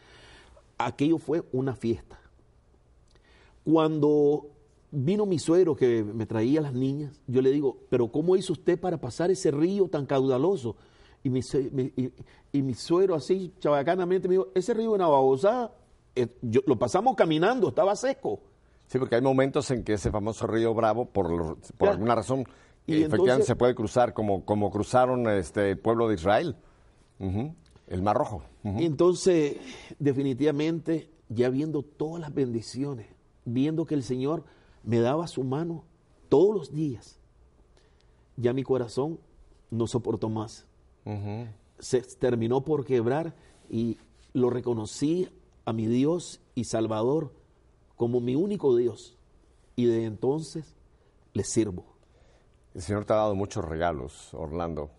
Aquello 0.78 1.18
fue 1.18 1.42
una 1.52 1.74
fiesta. 1.74 2.18
Cuando 3.64 4.46
vino 4.90 5.26
mi 5.26 5.38
suegro 5.38 5.74
que 5.74 6.04
me 6.04 6.26
traía 6.26 6.60
las 6.60 6.72
niñas, 6.72 7.20
yo 7.26 7.42
le 7.42 7.50
digo, 7.50 7.78
pero 7.90 8.08
¿cómo 8.08 8.36
hizo 8.36 8.52
usted 8.52 8.78
para 8.78 8.98
pasar 8.98 9.30
ese 9.30 9.50
río 9.50 9.88
tan 9.88 10.06
caudaloso? 10.06 10.76
Y 11.26 11.30
mi, 11.30 11.40
y, 11.96 12.12
y 12.52 12.62
mi 12.62 12.74
suegro 12.74 13.16
así, 13.16 13.52
chabacanamente, 13.58 14.28
me 14.28 14.34
dijo, 14.34 14.48
ese 14.54 14.72
río 14.74 14.94
en 14.94 15.00
Ababosa, 15.00 15.72
eh, 16.14 16.28
yo- 16.40 16.60
lo 16.66 16.78
pasamos 16.78 17.16
caminando, 17.16 17.68
estaba 17.68 17.96
seco. 17.96 18.40
Sí, 18.86 18.98
porque 19.00 19.16
hay 19.16 19.22
momentos 19.22 19.68
en 19.72 19.82
que 19.82 19.94
ese 19.94 20.12
famoso 20.12 20.46
río 20.46 20.72
Bravo, 20.72 21.06
por, 21.06 21.28
lo- 21.30 21.58
por 21.76 21.88
alguna 21.88 22.14
razón, 22.14 22.40
Y 22.86 22.92
eh, 22.92 22.96
efectivamente 22.98 23.16
entonces- 23.16 23.46
se 23.46 23.56
puede 23.56 23.74
cruzar 23.74 24.14
como, 24.14 24.44
como 24.44 24.70
cruzaron 24.70 25.28
este, 25.28 25.70
el 25.72 25.78
pueblo 25.80 26.06
de 26.06 26.14
Israel, 26.14 26.54
el 27.88 28.02
Mar 28.02 28.16
Rojo. 28.16 28.42
Entonces, 28.62 29.56
definitivamente, 29.98 31.10
ya 31.28 31.48
viendo 31.50 31.82
todas 31.82 32.20
las 32.20 32.32
bendiciones, 32.32 33.06
viendo 33.44 33.84
que 33.86 33.94
el 33.94 34.04
Señor 34.04 34.44
me 34.84 35.00
daba 35.00 35.26
su 35.26 35.42
mano 35.42 35.84
todos 36.28 36.54
los 36.54 36.72
días, 36.72 37.18
ya 38.36 38.52
mi 38.52 38.62
corazón 38.62 39.18
no 39.72 39.86
soportó 39.88 40.28
más. 40.28 40.65
Se 41.78 42.00
terminó 42.02 42.62
por 42.62 42.84
quebrar 42.84 43.34
y 43.68 43.98
lo 44.32 44.50
reconocí 44.50 45.28
a 45.64 45.72
mi 45.72 45.86
Dios 45.86 46.40
y 46.54 46.64
Salvador 46.64 47.32
como 47.96 48.20
mi 48.20 48.34
único 48.34 48.76
Dios. 48.76 49.16
Y 49.76 49.86
de 49.86 50.04
entonces 50.04 50.74
le 51.32 51.44
sirvo. 51.44 51.84
El 52.74 52.82
Señor 52.82 53.04
te 53.04 53.12
ha 53.12 53.16
dado 53.16 53.34
muchos 53.34 53.64
regalos, 53.64 54.32
Orlando. 54.34 54.90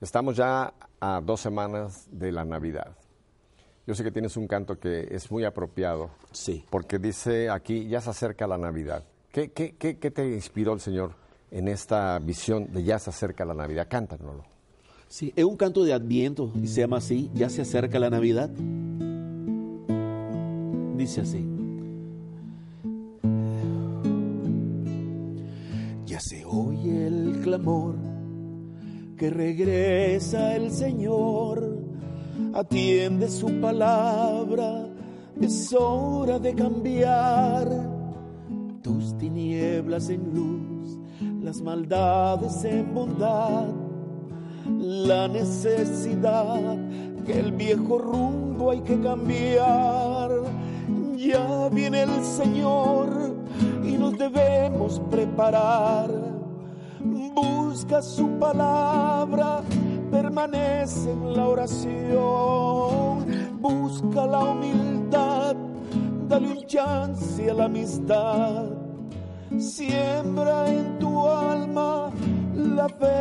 Estamos 0.00 0.36
ya 0.36 0.74
a 1.00 1.20
dos 1.20 1.40
semanas 1.40 2.06
de 2.10 2.32
la 2.32 2.44
Navidad. 2.44 2.96
Yo 3.86 3.94
sé 3.94 4.04
que 4.04 4.10
tienes 4.12 4.36
un 4.36 4.46
canto 4.46 4.78
que 4.78 5.08
es 5.10 5.30
muy 5.30 5.44
apropiado, 5.44 6.10
Sí. 6.32 6.64
porque 6.70 6.98
dice 6.98 7.48
aquí, 7.48 7.88
ya 7.88 8.00
se 8.00 8.10
acerca 8.10 8.46
la 8.46 8.58
Navidad. 8.58 9.04
¿Qué, 9.32 9.50
qué, 9.52 9.76
qué, 9.76 9.98
qué 9.98 10.10
te 10.10 10.28
inspiró 10.28 10.74
el 10.74 10.80
Señor 10.80 11.12
en 11.50 11.68
esta 11.68 12.18
visión 12.18 12.70
de 12.72 12.84
ya 12.84 12.98
se 12.98 13.10
acerca 13.10 13.44
la 13.46 13.54
Navidad? 13.54 13.86
Cántanoslo. 13.90 14.44
Sí, 15.08 15.32
es 15.36 15.44
un 15.44 15.56
canto 15.56 15.84
de 15.84 15.94
Adviento 15.94 16.52
y 16.62 16.66
se 16.66 16.82
llama 16.82 16.98
así, 16.98 17.30
ya 17.34 17.48
se 17.48 17.62
acerca 17.62 17.98
la 17.98 18.10
Navidad. 18.10 18.50
Dice 20.98 21.22
así. 21.22 21.46
Ya 26.04 26.20
se 26.20 26.44
oye 26.44 27.06
el 27.06 27.40
clamor 27.42 27.96
que 29.16 29.30
regresa 29.30 30.54
el 30.54 30.70
Señor, 30.70 31.78
atiende 32.52 33.28
su 33.28 33.48
palabra, 33.62 34.88
es 35.40 35.72
hora 35.72 36.38
de 36.38 36.54
cambiar 36.54 37.66
tus 38.82 39.16
tinieblas 39.16 40.10
en 40.10 40.34
luz, 40.34 40.98
las 41.40 41.62
maldades 41.62 42.62
en 42.64 42.94
bondad 42.94 43.87
la 44.76 45.28
necesidad 45.28 46.76
que 47.24 47.38
el 47.38 47.52
viejo 47.52 47.98
rumbo 47.98 48.70
hay 48.70 48.80
que 48.80 49.00
cambiar. 49.00 50.30
Ya 51.16 51.68
viene 51.70 52.02
el 52.02 52.24
Señor 52.24 53.34
y 53.84 53.92
nos 53.92 54.16
debemos 54.16 55.00
preparar. 55.10 56.10
Busca 57.34 58.02
su 58.02 58.28
palabra, 58.38 59.62
permanece 60.10 61.10
en 61.10 61.36
la 61.36 61.48
oración. 61.48 63.26
Busca 63.60 64.26
la 64.26 64.44
humildad, 64.44 65.56
dale 66.28 66.48
un 66.52 66.66
chance 66.66 67.50
a 67.50 67.54
la 67.54 67.64
amistad. 67.64 68.66
Siembra 69.58 70.68
en 70.70 70.98
tu 70.98 71.26
alma 71.26 72.10
la 72.54 72.88
fe 72.88 73.17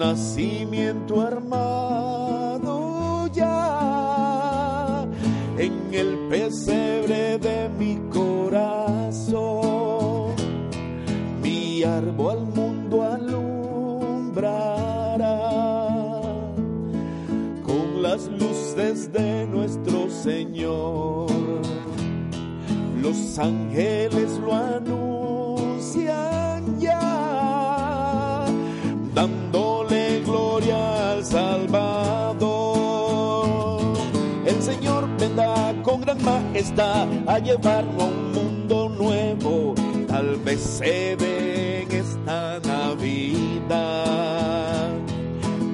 nacimiento 0.00 1.20
armado 1.20 2.70
ya 3.34 5.06
en 5.58 5.92
el 5.92 6.16
pesebre 6.30 7.36
de 7.38 7.68
mi 7.78 8.00
corazón. 8.08 9.40
Mi 11.42 11.82
árbol 11.82 12.38
al 12.38 12.46
mundo 12.46 13.02
alumbrará 13.02 14.40
con 17.62 18.02
las 18.02 18.26
luces 18.28 19.12
de 19.12 19.46
nuestro 19.48 20.08
Señor. 20.08 21.28
Los 23.02 23.38
ángeles 23.38 24.38
lo 24.38 24.54
anuncian 24.54 24.99
majestad 36.20 37.08
a 37.26 37.38
llevarnos 37.38 38.02
a 38.02 38.06
un 38.06 38.32
mundo 38.32 38.88
nuevo. 38.88 39.74
Tal 40.08 40.36
vez 40.36 40.60
se 40.60 41.16
dé 41.16 41.82
en 41.82 41.92
esta 41.92 42.60
Navidad. 42.60 44.10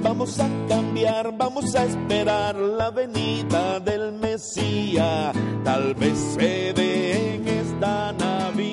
Vamos 0.03 0.39
a 0.39 0.49
cambiar, 0.69 1.37
vamos 1.37 1.75
a 1.75 1.85
esperar 1.85 2.55
la 2.57 2.91
venida 2.91 3.81
del 3.81 4.13
Mesías. 4.13 5.35
Tal 5.65 5.95
vez 5.95 6.19
se 6.39 6.73
dé 6.75 7.35
en 7.35 7.49
esta 7.49 8.13
Navidad. 8.13 8.67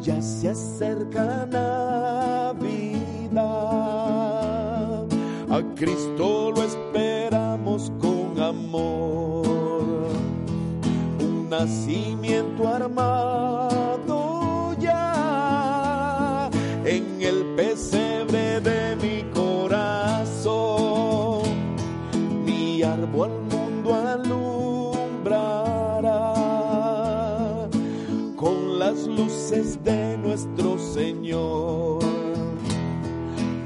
Ya 0.00 0.22
se 0.22 0.50
acerca 0.50 1.46
Navidad. 1.46 2.86
A 5.50 5.62
Cristo 5.74 6.52
lo 6.54 6.62
esperamos 6.62 6.85
con 6.85 6.85
amor. 8.48 9.46
Un 11.20 11.48
nacimiento 11.50 12.68
armado 12.68 14.18
ya 14.78 16.50
en 16.84 17.20
el 17.20 17.44
pesebre 17.56 18.60
de 18.60 18.96
mi 18.96 19.22
corazón. 19.34 20.56
Mi 22.44 22.82
árbol 22.82 23.30
al 23.30 23.42
mundo 23.42 23.94
alumbrará 23.94 24.88
con 28.36 28.78
las 28.78 29.06
luces 29.06 29.82
de 29.82 30.16
nuestro 30.18 30.78
Señor. 30.78 32.04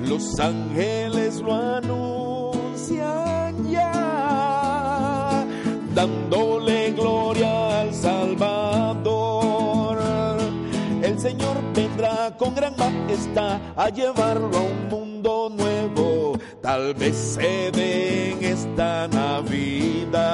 Los 0.02 0.40
ángeles 0.40 1.40
lo 1.40 1.54
anuncian 1.54 1.99
con 12.40 12.54
gran 12.54 12.74
majestad 12.78 13.60
a 13.76 13.90
llevarlo 13.90 14.56
a 14.56 14.62
un 14.62 14.88
mundo 14.88 15.52
nuevo, 15.54 16.38
tal 16.62 16.94
vez 16.94 17.14
se 17.14 17.70
dé 17.70 18.32
en 18.32 18.42
esta 18.42 19.06
Navidad. 19.08 20.24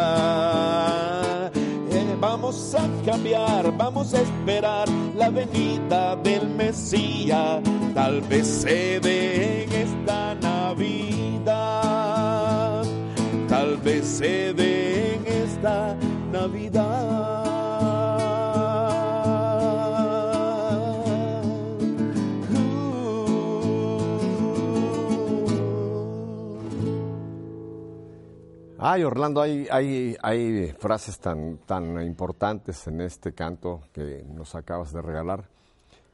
Eh, 1.57 2.17
Vamos 2.21 2.77
a 2.77 2.89
cambiar, 3.05 3.77
vamos 3.77 4.15
a 4.15 4.21
esperar 4.21 4.89
la 5.17 5.31
venida 5.31 6.15
del 6.15 6.49
Mesías. 6.49 7.61
Tal 7.93 8.21
vez 8.21 8.47
se 8.47 9.01
dé 9.01 9.65
en 9.65 9.73
esta 9.73 10.37
Navidad. 10.37 11.45
Tal 13.49 13.79
vez 13.79 14.07
se 14.07 14.55
dé 14.55 15.17
en 15.17 15.27
esta 15.27 15.97
Navidad. 16.31 17.46
Ay, 28.79 29.05
Orlando, 29.05 29.41
hay, 29.41 29.67
hay, 29.71 30.17
hay 30.23 30.75
frases 30.79 31.19
tan, 31.19 31.57
tan 31.65 32.03
importantes 32.03 32.87
en 32.87 33.01
este 33.01 33.33
canto 33.33 33.81
que 33.91 34.23
nos 34.29 34.55
acabas 34.55 34.93
de 34.93 35.01
regalar. 35.01 35.49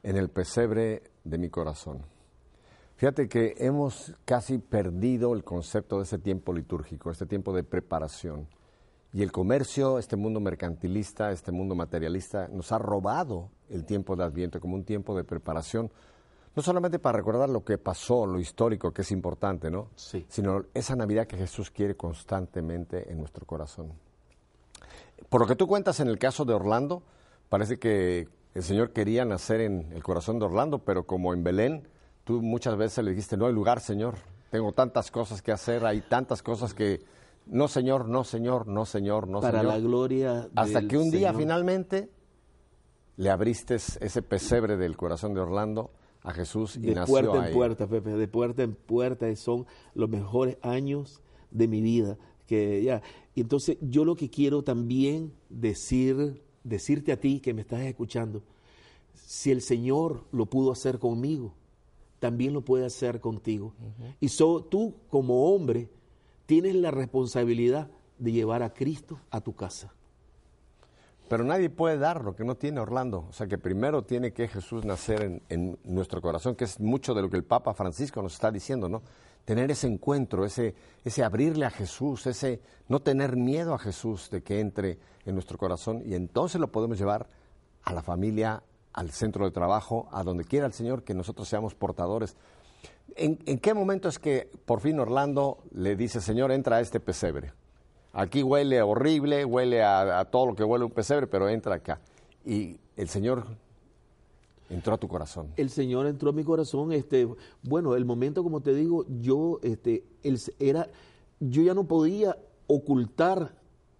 En 0.04 0.16
el 0.16 0.28
pesebre 0.28 1.02
de 1.24 1.38
mi 1.38 1.48
corazón. 1.48 2.02
Fíjate 2.94 3.28
que 3.28 3.54
hemos 3.58 4.14
casi 4.24 4.58
perdido 4.58 5.34
el 5.34 5.42
concepto 5.42 5.96
de 5.96 6.04
ese 6.04 6.18
tiempo 6.18 6.52
litúrgico, 6.52 7.10
este 7.10 7.26
tiempo 7.26 7.52
de 7.52 7.64
preparación. 7.64 8.46
Y 9.12 9.22
el 9.22 9.32
comercio, 9.32 9.98
este 9.98 10.14
mundo 10.14 10.38
mercantilista, 10.38 11.32
este 11.32 11.50
mundo 11.50 11.74
materialista, 11.74 12.46
nos 12.46 12.70
ha 12.70 12.78
robado 12.78 13.50
el 13.70 13.84
tiempo 13.84 14.14
de 14.14 14.22
Adviento 14.22 14.60
como 14.60 14.76
un 14.76 14.84
tiempo 14.84 15.16
de 15.16 15.24
preparación, 15.24 15.90
no 16.55 16.62
solamente 16.62 16.98
para 16.98 17.16
recordar 17.18 17.48
lo 17.48 17.64
que 17.64 17.78
pasó, 17.78 18.26
lo 18.26 18.38
histórico, 18.38 18.92
que 18.92 19.03
es 19.03 19.11
importante, 19.11 19.70
¿no? 19.70 19.88
Sí. 19.96 20.26
Sino 20.28 20.64
esa 20.74 20.94
Navidad 20.96 21.26
que 21.26 21.36
Jesús 21.36 21.70
quiere 21.70 21.96
constantemente 21.96 23.11
en 23.11 23.18
nuestro 23.18 23.46
corazón. 23.46 23.92
Por 25.28 25.40
lo 25.40 25.46
que 25.46 25.57
tú 25.57 25.66
cuentas 25.66 26.00
en 26.00 26.09
el 26.09 26.18
caso 26.18 26.44
de 26.44 26.53
Orlando, 26.53 27.03
parece 27.48 27.78
que 27.78 28.28
el 28.55 28.62
Señor 28.62 28.92
quería 28.92 29.24
nacer 29.24 29.62
en 29.62 29.90
el 29.92 30.03
corazón 30.03 30.38
de 30.38 30.44
Orlando, 30.44 30.80
pero 30.80 31.05
como 31.07 31.32
en 31.32 31.42
Belén, 31.42 31.88
tú 32.24 32.42
muchas 32.42 32.76
veces 32.76 33.03
le 33.03 33.12
dijiste, 33.12 33.36
no 33.38 33.46
hay 33.46 33.55
lugar, 33.55 33.80
Señor, 33.80 34.16
tengo 34.50 34.72
tantas 34.72 35.11
cosas 35.11 35.40
que 35.40 35.53
hacer, 35.53 35.86
hay 35.86 36.03
tantas 36.03 36.42
cosas 36.42 36.74
que, 36.74 37.03
no, 37.46 37.66
Señor, 37.68 38.07
no, 38.07 38.24
Señor, 38.24 38.66
no, 38.66 38.84
Señor, 38.84 39.26
no, 39.26 39.40
Para 39.40 39.61
Señor. 39.61 39.74
la 39.74 39.80
gloria 39.80 40.48
Hasta 40.55 40.80
del 40.80 40.88
que 40.88 40.98
un 40.98 41.11
día 41.11 41.28
Señor. 41.28 41.40
finalmente 41.42 42.11
le 43.16 43.30
abriste 43.30 43.76
ese 43.76 44.20
pesebre 44.22 44.76
del 44.76 44.98
corazón 44.98 45.32
de 45.32 45.40
Orlando 45.40 45.90
a 46.22 46.32
Jesús 46.32 46.76
y 46.76 46.80
de 46.80 46.94
nació 46.94 47.12
puerta 47.12 47.42
ahí. 47.42 47.48
en 47.48 47.54
puerta, 47.54 47.86
Pepe, 47.86 48.10
de 48.10 48.28
puerta 48.28 48.62
en 48.62 48.74
puerta, 48.74 49.34
son 49.36 49.66
los 49.94 50.08
mejores 50.08 50.56
años 50.62 51.20
de 51.50 51.68
mi 51.68 51.80
vida. 51.80 52.18
Que 52.46 52.82
ya, 52.82 53.02
y 53.34 53.40
entonces 53.40 53.78
yo 53.80 54.04
lo 54.04 54.14
que 54.14 54.30
quiero 54.30 54.62
también 54.62 55.32
decir, 55.48 56.42
decirte 56.64 57.12
a 57.12 57.20
ti 57.20 57.40
que 57.40 57.54
me 57.54 57.62
estás 57.62 57.80
escuchando, 57.82 58.42
si 59.14 59.50
el 59.50 59.62
Señor 59.62 60.24
lo 60.32 60.46
pudo 60.46 60.72
hacer 60.72 60.98
conmigo, 60.98 61.54
también 62.18 62.52
lo 62.52 62.62
puede 62.62 62.86
hacer 62.86 63.20
contigo. 63.20 63.74
Y 64.20 64.28
so, 64.28 64.62
tú 64.62 64.94
como 65.08 65.52
hombre 65.52 65.88
tienes 66.46 66.74
la 66.76 66.90
responsabilidad 66.90 67.90
de 68.18 68.32
llevar 68.32 68.62
a 68.62 68.72
Cristo 68.72 69.18
a 69.30 69.40
tu 69.40 69.54
casa. 69.54 69.92
Pero 71.32 71.44
nadie 71.44 71.70
puede 71.70 71.96
dar 71.96 72.22
lo 72.22 72.36
que 72.36 72.44
no 72.44 72.56
tiene 72.56 72.78
Orlando. 72.78 73.24
O 73.30 73.32
sea 73.32 73.46
que 73.46 73.56
primero 73.56 74.02
tiene 74.04 74.34
que 74.34 74.48
Jesús 74.48 74.84
nacer 74.84 75.22
en, 75.22 75.42
en 75.48 75.78
nuestro 75.82 76.20
corazón, 76.20 76.54
que 76.54 76.64
es 76.64 76.78
mucho 76.78 77.14
de 77.14 77.22
lo 77.22 77.30
que 77.30 77.38
el 77.38 77.44
Papa 77.44 77.72
Francisco 77.72 78.20
nos 78.20 78.34
está 78.34 78.50
diciendo, 78.50 78.86
¿no? 78.86 79.00
Tener 79.46 79.70
ese 79.70 79.86
encuentro, 79.86 80.44
ese, 80.44 80.74
ese 81.02 81.24
abrirle 81.24 81.64
a 81.64 81.70
Jesús, 81.70 82.26
ese 82.26 82.60
no 82.88 83.00
tener 83.00 83.34
miedo 83.36 83.72
a 83.72 83.78
Jesús 83.78 84.28
de 84.28 84.42
que 84.42 84.60
entre 84.60 84.98
en 85.24 85.32
nuestro 85.32 85.56
corazón 85.56 86.02
y 86.04 86.16
entonces 86.16 86.60
lo 86.60 86.70
podemos 86.70 86.98
llevar 86.98 87.26
a 87.84 87.94
la 87.94 88.02
familia, 88.02 88.62
al 88.92 89.10
centro 89.10 89.46
de 89.46 89.52
trabajo, 89.52 90.10
a 90.12 90.22
donde 90.24 90.44
quiera 90.44 90.66
el 90.66 90.74
Señor, 90.74 91.02
que 91.02 91.14
nosotros 91.14 91.48
seamos 91.48 91.74
portadores. 91.74 92.36
¿En, 93.16 93.38
en 93.46 93.58
qué 93.58 93.72
momento 93.72 94.10
es 94.10 94.18
que 94.18 94.50
por 94.66 94.80
fin 94.80 95.00
Orlando 95.00 95.62
le 95.70 95.96
dice, 95.96 96.20
Señor, 96.20 96.52
entra 96.52 96.76
a 96.76 96.80
este 96.82 97.00
pesebre? 97.00 97.54
Aquí 98.12 98.42
huele 98.42 98.82
horrible, 98.82 99.44
huele 99.44 99.82
a, 99.82 100.24
todo 100.30 100.46
lo 100.46 100.54
que 100.54 100.64
huele 100.64 100.84
un 100.84 100.90
pesebre, 100.90 101.26
pero 101.26 101.48
entra 101.48 101.76
acá. 101.76 102.00
Y 102.44 102.78
el 102.96 103.08
Señor 103.08 103.46
entró 104.68 104.94
a 104.94 104.98
tu 104.98 105.08
corazón. 105.08 105.48
el 105.56 105.70
Señor 105.70 106.06
entró 106.06 106.30
a 106.30 106.32
mi 106.32 106.44
corazón, 106.44 106.92
este, 106.92 107.26
bueno, 107.62 107.94
el 107.94 108.04
momento 108.04 108.42
como 108.42 108.60
te 108.60 108.74
digo, 108.74 109.04
yo 109.20 109.60
este 109.62 110.04
el, 110.22 110.40
era 110.58 110.88
yo 111.40 111.62
ya 111.62 111.74
no 111.74 111.84
podía 111.84 112.36
ocultar 112.66 113.54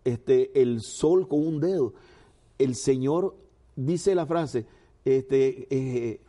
este 0.05 0.61
el 0.61 0.81
sol 0.81 1.29
con 1.29 1.47
un 1.47 1.61
dedo. 1.61 1.95
El 2.59 2.75
Señor 2.75 3.37
dice 3.77 4.15
la 4.15 4.27
frase, 4.27 4.67
este 5.05 5.67
eh, 5.71 6.21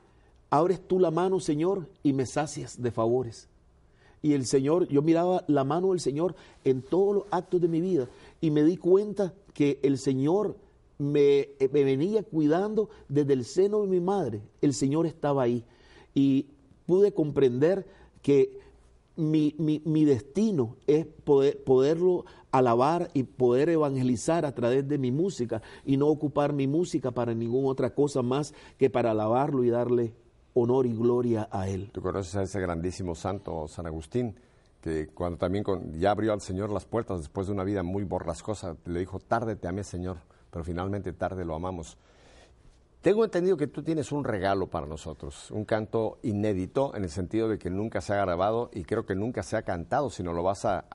abres 0.49 0.85
tú 0.87 0.99
la 0.99 1.11
mano, 1.11 1.39
Señor, 1.39 1.89
y 2.01 2.13
me 2.13 2.25
sacias 2.25 2.81
de 2.81 2.91
favores. 2.91 3.49
Y 4.23 4.33
el 4.33 4.45
Señor, 4.47 4.87
yo 4.87 5.01
miraba 5.03 5.43
la 5.47 5.63
mano 5.63 5.89
del 5.89 5.99
Señor 5.99 6.33
en 6.63 6.81
todos 6.81 7.13
los 7.13 7.23
actos 7.29 7.61
de 7.61 7.67
mi 7.67 7.81
vida 7.81 8.07
y 8.41 8.49
me 8.51 8.63
di 8.63 8.77
cuenta 8.77 9.33
que 9.53 9.79
el 9.83 9.97
Señor 9.99 10.55
me, 10.97 11.39
eh, 11.59 11.69
me 11.71 11.83
venía 11.83 12.23
cuidando 12.23 12.89
desde 13.09 13.33
el 13.33 13.43
seno 13.43 13.81
de 13.81 13.87
mi 13.87 13.99
madre. 13.99 14.41
El 14.61 14.73
Señor 14.73 15.05
estaba 15.05 15.43
ahí 15.43 15.65
y 16.15 16.47
pude 16.85 17.11
comprender 17.13 17.85
que 18.21 18.57
mi, 19.17 19.53
mi- 19.57 19.81
mi 19.85 20.05
destino 20.05 20.77
es 20.87 21.05
poder, 21.05 21.61
poderlo 21.63 22.25
alabar 22.51 23.09
y 23.13 23.23
poder 23.23 23.67
evangelizar 23.69 24.45
a 24.45 24.55
través 24.55 24.87
de 24.87 24.97
mi 24.97 25.11
música 25.11 25.61
y 25.85 25.97
no 25.97 26.07
ocupar 26.07 26.53
mi 26.53 26.65
música 26.65 27.11
para 27.11 27.33
ninguna 27.33 27.67
otra 27.67 27.93
cosa 27.93 28.21
más 28.21 28.53
que 28.77 28.89
para 28.89 29.11
alabarlo 29.11 29.63
y 29.65 29.69
darle 29.69 30.13
honor 30.55 30.85
y 30.85 30.93
gloria 30.93 31.47
a 31.51 31.67
Él. 31.67 31.89
Tú 31.91 32.01
conoces 32.01 32.35
a 32.35 32.43
ese 32.43 32.59
grandísimo 32.59 33.15
santo 33.15 33.67
San 33.67 33.87
Agustín, 33.87 34.35
que 34.81 35.07
cuando 35.07 35.37
también 35.37 35.63
con- 35.63 35.93
ya 35.99 36.11
abrió 36.11 36.33
al 36.33 36.41
Señor 36.41 36.69
las 36.69 36.85
puertas 36.85 37.19
después 37.19 37.47
de 37.47 37.53
una 37.53 37.63
vida 37.63 37.83
muy 37.83 38.03
borrascosa, 38.03 38.75
le 38.85 38.99
dijo, 38.99 39.19
tarde 39.19 39.55
te 39.55 39.67
amé, 39.67 39.83
Señor, 39.83 40.17
pero 40.51 40.63
finalmente 40.63 41.13
tarde 41.13 41.45
lo 41.45 41.55
amamos. 41.55 41.97
Tengo 43.01 43.25
entendido 43.25 43.57
que 43.57 43.67
tú 43.67 43.83
tienes 43.83 44.13
un 44.13 44.23
regalo 44.23 44.67
para 44.67 44.85
nosotros, 44.85 45.51
un 45.51 45.65
canto 45.65 46.19
inédito 46.23 46.95
en 46.95 47.03
el 47.03 47.09
sentido 47.09 47.49
de 47.49 47.57
que 47.57 47.69
nunca 47.69 47.99
se 47.99 48.13
ha 48.13 48.17
grabado 48.17 48.69
y 48.73 48.83
creo 48.83 49.05
que 49.05 49.13
nunca 49.13 49.43
se 49.43 49.57
ha 49.57 49.63
cantado, 49.63 50.09
sino 50.09 50.31
lo 50.31 50.41
vas 50.41 50.63
a, 50.63 50.85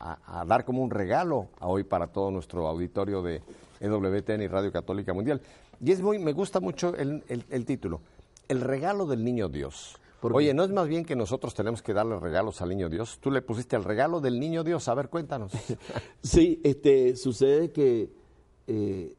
dar 0.46 0.64
como 0.64 0.82
un 0.82 0.90
regalo 0.90 1.48
a 1.60 1.66
hoy 1.66 1.84
para 1.84 2.06
todo 2.06 2.30
nuestro 2.30 2.66
auditorio 2.66 3.20
de 3.20 3.42
EWTN 3.80 4.40
y 4.42 4.48
Radio 4.48 4.72
Católica 4.72 5.12
Mundial. 5.12 5.42
Y 5.80 5.92
es 5.92 6.00
muy, 6.00 6.18
me 6.18 6.32
gusta 6.32 6.60
mucho 6.60 6.94
el 6.96 7.64
título, 7.66 8.00
El 8.48 8.60
regalo 8.60 9.06
del 9.06 9.24
niño 9.24 9.48
Dios. 9.48 9.96
Oye, 10.20 10.52
¿no 10.52 10.64
es 10.64 10.70
más 10.70 10.88
bien 10.88 11.04
que 11.04 11.14
nosotros 11.14 11.54
tenemos 11.54 11.80
que 11.80 11.92
darle 11.94 12.18
regalos 12.18 12.60
al 12.60 12.70
niño 12.70 12.88
Dios? 12.88 13.18
Tú 13.20 13.30
le 13.30 13.40
pusiste 13.40 13.76
el 13.76 13.84
regalo 13.84 14.20
del 14.20 14.40
niño 14.40 14.64
Dios, 14.64 14.88
a 14.88 14.94
ver, 14.94 15.08
cuéntanos. 15.08 15.52
Sí, 16.22 16.60
este, 16.64 17.14
sucede 17.14 17.70
que 17.70 18.10
eh, 18.66 19.14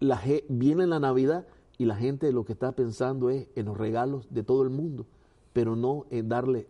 la, 0.00 0.20
viene 0.48 0.86
la 0.86 1.00
Navidad 1.00 1.46
y 1.78 1.86
la 1.86 1.96
gente 1.96 2.30
lo 2.32 2.44
que 2.44 2.52
está 2.52 2.72
pensando 2.72 3.30
es 3.30 3.46
en 3.56 3.64
los 3.66 3.78
regalos 3.78 4.26
de 4.28 4.42
todo 4.42 4.62
el 4.62 4.70
mundo, 4.70 5.06
pero 5.54 5.76
no 5.76 6.04
en 6.10 6.28
darle 6.28 6.66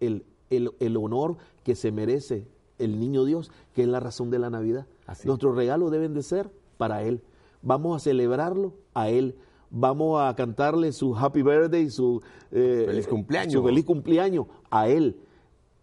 el, 0.00 0.24
el- 0.50 0.72
el 0.78 0.96
honor 0.96 1.36
que 1.64 1.74
se 1.74 1.90
merece 1.90 2.46
el 2.78 3.00
niño 3.00 3.24
Dios, 3.24 3.50
que 3.74 3.82
es 3.82 3.88
la 3.88 3.98
razón 3.98 4.30
de 4.30 4.38
la 4.38 4.50
Navidad. 4.50 4.86
Así. 5.06 5.26
Nuestros 5.26 5.56
regalos 5.56 5.90
deben 5.90 6.14
de 6.14 6.22
ser 6.22 6.50
para 6.78 7.02
Él. 7.02 7.22
Vamos 7.62 7.96
a 7.96 7.98
celebrarlo 8.04 8.74
a 8.94 9.08
Él. 9.08 9.36
Vamos 9.76 10.22
a 10.22 10.34
cantarle 10.34 10.92
su 10.92 11.16
happy 11.16 11.42
birthday, 11.42 11.90
su 11.90 12.22
eh, 12.52 12.84
Feliz 12.86 13.08
cumpleaños. 13.08 13.52
su 13.52 13.62
feliz 13.62 13.84
cumpleaños 13.84 14.46
a 14.70 14.88
Él 14.88 15.16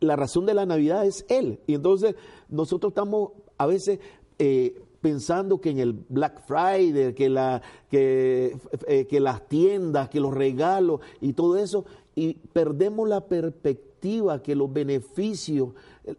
la 0.01 0.15
razón 0.15 0.45
de 0.45 0.53
la 0.53 0.65
Navidad 0.65 1.05
es 1.05 1.25
Él. 1.29 1.59
Y 1.67 1.75
entonces 1.75 2.15
nosotros 2.49 2.91
estamos 2.91 3.31
a 3.57 3.65
veces 3.67 3.99
eh, 4.39 4.81
pensando 4.99 5.61
que 5.61 5.69
en 5.69 5.79
el 5.79 5.93
Black 5.93 6.41
Friday, 6.45 7.13
que, 7.13 7.29
la, 7.29 7.61
que, 7.89 8.57
eh, 8.87 9.07
que 9.07 9.19
las 9.19 9.47
tiendas, 9.47 10.09
que 10.09 10.19
los 10.19 10.33
regalos 10.33 10.99
y 11.21 11.33
todo 11.33 11.57
eso, 11.57 11.85
y 12.15 12.33
perdemos 12.33 13.07
la 13.07 13.27
perspectiva 13.27 14.41
que 14.41 14.55
los 14.55 14.73
beneficios, 14.73 15.69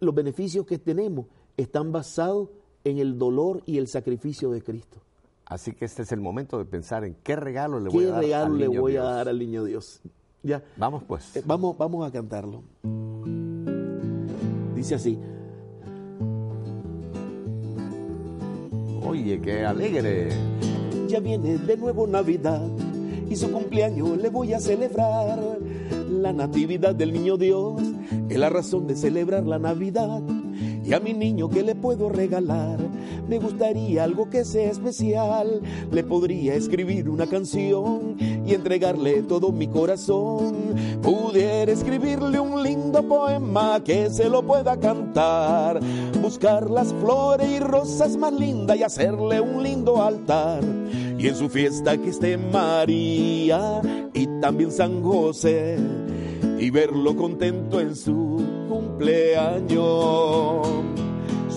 los 0.00 0.14
beneficios 0.14 0.64
que 0.64 0.78
tenemos 0.78 1.26
están 1.56 1.92
basados 1.92 2.48
en 2.84 2.98
el 2.98 3.18
dolor 3.18 3.62
y 3.66 3.78
el 3.78 3.88
sacrificio 3.88 4.50
de 4.50 4.62
Cristo. 4.62 4.98
Así 5.52 5.72
que 5.72 5.84
este 5.84 6.00
es 6.00 6.12
el 6.12 6.20
momento 6.20 6.56
de 6.56 6.64
pensar 6.64 7.04
en 7.04 7.14
qué 7.22 7.36
regalo 7.36 7.78
le 7.78 7.90
voy 7.90 8.04
¿Qué 8.04 8.10
a 8.10 8.12
dar 8.14 8.22
regalo 8.22 8.46
al 8.54 8.58
le 8.58 8.68
niño 8.68 8.80
voy 8.80 8.92
Dios. 8.92 9.04
a 9.04 9.10
dar 9.12 9.28
al 9.28 9.38
niño 9.38 9.64
Dios? 9.64 10.00
Ya. 10.42 10.62
Vamos 10.78 11.02
pues. 11.06 11.36
Eh, 11.36 11.42
vamos, 11.44 11.76
vamos 11.76 12.08
a 12.08 12.10
cantarlo. 12.10 12.62
Dice 14.74 14.94
así. 14.94 15.18
Oye, 19.06 19.42
qué 19.42 19.66
alegre. 19.66 20.30
Ya 21.06 21.20
viene 21.20 21.58
de 21.58 21.76
nuevo 21.76 22.06
Navidad 22.06 22.66
y 23.28 23.36
su 23.36 23.52
cumpleaños 23.52 24.16
le 24.16 24.30
voy 24.30 24.54
a 24.54 24.58
celebrar. 24.58 25.38
La 26.08 26.32
natividad 26.32 26.94
del 26.94 27.12
niño 27.12 27.36
Dios 27.36 27.82
es 28.30 28.38
la 28.38 28.48
razón 28.48 28.86
de 28.86 28.96
celebrar 28.96 29.44
la 29.44 29.58
Navidad. 29.58 30.22
Y 30.82 30.94
a 30.94 31.00
mi 31.00 31.12
niño 31.12 31.50
que 31.50 31.62
le 31.62 31.74
puedo 31.74 32.08
regalar, 32.08 32.78
me 33.32 33.38
gustaría 33.38 34.04
algo 34.04 34.28
que 34.28 34.44
sea 34.44 34.70
especial. 34.70 35.62
Le 35.90 36.04
podría 36.04 36.54
escribir 36.54 37.08
una 37.08 37.26
canción 37.26 38.14
y 38.20 38.52
entregarle 38.52 39.22
todo 39.22 39.52
mi 39.52 39.68
corazón. 39.68 40.74
Pudiera 41.00 41.72
escribirle 41.72 42.38
un 42.38 42.62
lindo 42.62 43.02
poema 43.08 43.82
que 43.82 44.10
se 44.10 44.28
lo 44.28 44.42
pueda 44.42 44.78
cantar. 44.78 45.80
Buscar 46.20 46.70
las 46.70 46.92
flores 46.92 47.48
y 47.48 47.58
rosas 47.58 48.18
más 48.18 48.34
lindas 48.34 48.76
y 48.76 48.82
hacerle 48.82 49.40
un 49.40 49.62
lindo 49.62 50.02
altar. 50.02 50.62
Y 51.16 51.26
en 51.26 51.34
su 51.34 51.48
fiesta 51.48 51.96
que 51.96 52.10
esté 52.10 52.36
María 52.36 53.80
y 54.12 54.26
también 54.42 54.70
San 54.70 55.02
José 55.02 55.78
y 56.58 56.68
verlo 56.68 57.16
contento 57.16 57.80
en 57.80 57.96
su 57.96 58.44
cumpleaños. 58.68 60.91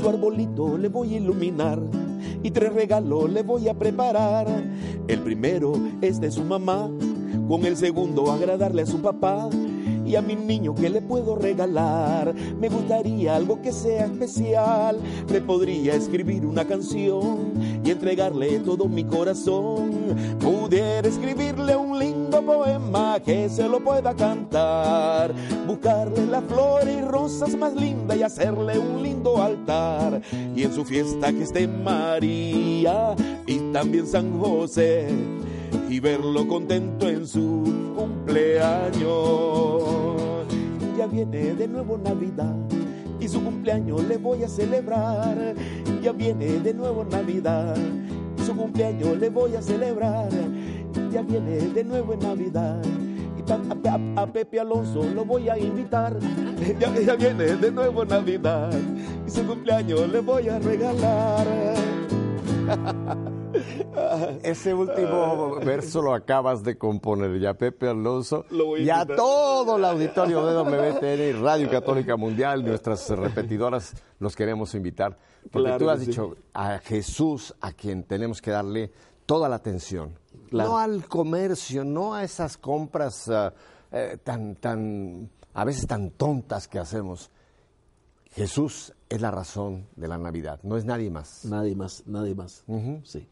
Su 0.06 0.10
arbolito 0.10 0.78
le 0.78 0.88
voy 0.88 1.16
a 1.16 1.18
iluminar 1.18 1.82
y 2.43 2.51
tres 2.51 2.72
regalos 2.72 3.28
le 3.28 3.41
voy 3.41 3.68
a 3.68 3.74
preparar. 3.74 4.45
El 5.08 5.20
primero 5.22 5.74
es 5.99 6.22
de 6.22 6.30
su 6.30 6.43
mamá, 6.43 6.91
con 7.47 7.66
el 7.66 7.76
segundo 7.76 8.32
agradarle 8.32 8.84
a 8.84 8.86
su 8.86 9.01
papá 9.01 9.49
a 10.16 10.22
mi 10.22 10.36
niño 10.36 10.74
que 10.76 10.89
le 10.89 11.01
puedo 11.01 11.36
regalar. 11.36 12.34
Me 12.59 12.70
gustaría 12.70 13.36
algo 13.36 13.61
que 13.61 13.72
sea 13.72 14.05
especial. 14.05 14.99
Le 15.30 15.41
podría 15.41 15.95
escribir 15.95 16.45
una 16.45 16.66
canción 16.66 17.53
y 17.84 17.91
entregarle 17.91 18.59
todo 18.59 18.88
mi 18.88 19.03
corazón. 19.03 19.91
Pudiera 20.39 21.07
escribirle 21.07 21.76
un 21.76 21.99
lindo 21.99 22.41
poema 22.41 23.20
que 23.20 23.49
se 23.49 23.68
lo 23.68 23.84
pueda 23.84 24.16
cantar. 24.16 25.34
Buscarle 25.68 26.26
las 26.26 26.43
flores 26.45 26.97
y 26.97 27.01
rosas 27.01 27.55
más 27.55 27.76
lindas 27.76 28.18
y 28.18 28.24
hacerle 28.24 28.80
un 28.80 29.03
lindo 29.03 29.41
altar. 29.41 30.22
Y 30.55 30.63
en 30.63 30.74
su 30.74 30.86
fiesta 30.86 31.32
que 31.32 31.43
esté 31.43 31.68
María 31.68 33.16
y 33.45 33.59
también 33.72 34.07
San 34.07 34.39
José 34.39 35.07
y 35.89 35.99
verlo 35.99 36.47
contento 36.47 37.07
en 37.07 37.28
su 37.28 37.93
cumpleaños. 37.95 40.05
Ya 40.98 41.08
viene 41.08 41.54
de 41.54 41.68
nuevo 41.68 41.98
Navidad 41.98 42.56
y 43.20 43.28
su 43.28 43.43
cumpleaños 43.43 44.04
le 44.06 44.18
voy 44.18 44.43
a 44.43 44.48
celebrar. 44.48 45.56
Ya 46.02 46.12
viene 46.12 46.60
de 46.60 46.74
nuevo 46.74 47.04
Navidad 47.04 47.76
su 48.46 48.56
cumpleaños 48.56 49.18
le 49.18 49.30
voy 49.30 49.56
a 49.56 49.62
celebrar. 49.62 50.30
Ya 51.12 51.24
viene 51.24 51.58
de 51.58 51.84
nuevo 51.84 52.16
Navidad. 52.16 52.80
Y 53.38 53.52
a, 54.20 54.28
Pepe 54.28 54.60
Alonso 54.60 55.04
lo 55.04 55.26
voy 55.26 55.50
a 55.50 55.58
invitar. 55.58 56.16
Ya 56.80 57.16
viene 57.16 57.56
de 57.56 57.72
nuevo 57.72 58.06
Navidad 58.06 58.72
y 59.26 59.32
su 59.32 59.43
cumpleaños 59.46 60.08
le 60.10 60.20
voy 60.20 60.48
a 60.48 60.60
regalar. 60.60 61.48
Ese 64.43 64.74
último 64.74 65.56
verso 65.56 66.01
lo 66.01 66.14
acabas 66.14 66.64
de 66.64 66.78
componer 66.78 67.39
ya, 67.39 67.53
Pepe 67.53 67.89
Alonso. 67.89 68.45
Y 68.78 68.89
a 68.89 69.06
todo 69.06 69.78
el 69.78 69.86
auditorio 69.86 70.45
de 70.45 70.56
WTN 70.56 71.22
y 71.22 71.32
Radio 71.34 71.70
Católica 71.70 72.16
Mundial, 72.16 72.64
nuestras 72.64 73.10
repetidoras, 73.10 73.93
los 74.20 74.36
queremos 74.36 74.74
invitar. 74.76 75.18
Porque 75.51 75.70
Claro 75.70 75.78
tú 75.78 75.89
has 75.89 75.99
dicho 76.06 76.36
a 76.53 76.80
Jesús 76.80 77.53
a 77.62 77.72
quien 77.74 78.03
tenemos 78.03 78.41
que 78.41 78.51
darle 78.51 78.91
toda 79.26 79.49
la 79.49 79.56
atención. 79.56 80.18
Claro. 80.49 80.72
No 80.72 80.78
al 80.80 81.06
comercio, 81.08 81.84
no 81.84 82.14
a 82.14 82.24
esas 82.24 82.58
compras 82.58 83.30
ah, 83.30 83.53
eh, 83.91 84.18
tan, 84.24 84.56
tan, 84.56 85.30
a 85.53 85.66
veces 85.66 85.88
tan 85.88 86.12
tontas 86.12 86.68
que 86.68 86.80
hacemos. 86.80 87.32
Jesús 88.32 88.93
es 89.08 89.22
la 89.22 89.32
razón 89.32 89.88
de 89.95 90.10
la 90.10 90.18
Navidad, 90.18 90.60
no 90.64 90.76
es 90.76 90.84
nadie 90.84 91.10
más. 91.10 91.45
Nadie 91.45 91.74
más, 91.76 92.03
nadie 92.06 92.36
más. 92.36 92.66
Sí. 93.03 93.28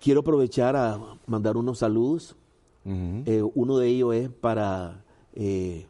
Quiero 0.00 0.20
aprovechar 0.20 0.76
a 0.76 0.98
mandar 1.26 1.56
unos 1.56 1.78
saludos. 1.78 2.36
Eh, 2.84 3.42
uno 3.54 3.78
de 3.78 3.88
ellos 3.88 4.14
es 4.14 4.28
para, 4.28 5.04
eh, 5.34 5.86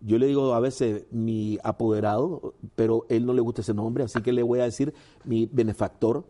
yo 0.00 0.18
le 0.18 0.26
digo 0.26 0.54
a 0.54 0.60
veces 0.60 1.04
mi 1.10 1.58
apoderado, 1.64 2.54
pero 2.76 3.04
él 3.08 3.26
no 3.26 3.32
le 3.32 3.40
gusta 3.40 3.62
ese 3.62 3.74
nombre, 3.74 4.04
así 4.04 4.22
que 4.22 4.32
le 4.32 4.44
voy 4.44 4.60
a 4.60 4.64
decir 4.64 4.94
mi 5.24 5.46
benefactor. 5.46 6.24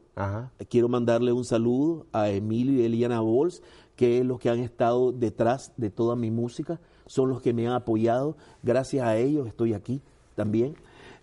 Quiero 0.70 0.88
mandarle 0.88 1.32
un 1.32 1.44
saludo 1.44 2.06
a 2.12 2.30
Emilio 2.30 2.80
y 2.80 2.84
Eliana 2.84 3.20
Bols, 3.20 3.62
que 3.94 4.18
es 4.18 4.24
los 4.24 4.38
que 4.38 4.48
han 4.48 4.60
estado 4.60 5.12
detrás 5.12 5.72
de 5.76 5.90
toda 5.90 6.16
mi 6.16 6.30
música, 6.30 6.80
son 7.06 7.28
los 7.28 7.42
que 7.42 7.52
me 7.52 7.66
han 7.66 7.74
apoyado. 7.74 8.36
Gracias 8.62 9.06
a 9.06 9.16
ellos 9.16 9.46
estoy 9.46 9.74
aquí 9.74 10.00
también. 10.34 10.76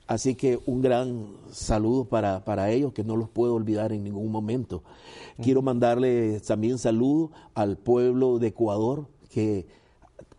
Así 0.08 0.36
que 0.36 0.60
un 0.66 0.82
gran 0.82 1.28
saludo 1.52 2.06
para, 2.06 2.44
para 2.44 2.72
ellos, 2.72 2.94
que 2.94 3.04
no 3.04 3.16
los 3.16 3.30
puedo 3.30 3.56
olvidar 3.56 3.94
en 3.94 4.04
ningún 4.04 4.32
momento. 4.32 4.84
Quiero 5.42 5.62
mandarle 5.62 6.40
también 6.42 6.78
saludo 6.78 7.32
al 7.54 7.78
pueblo 7.78 8.38
de 8.38 8.48
Ecuador, 8.48 9.08
que 9.30 9.66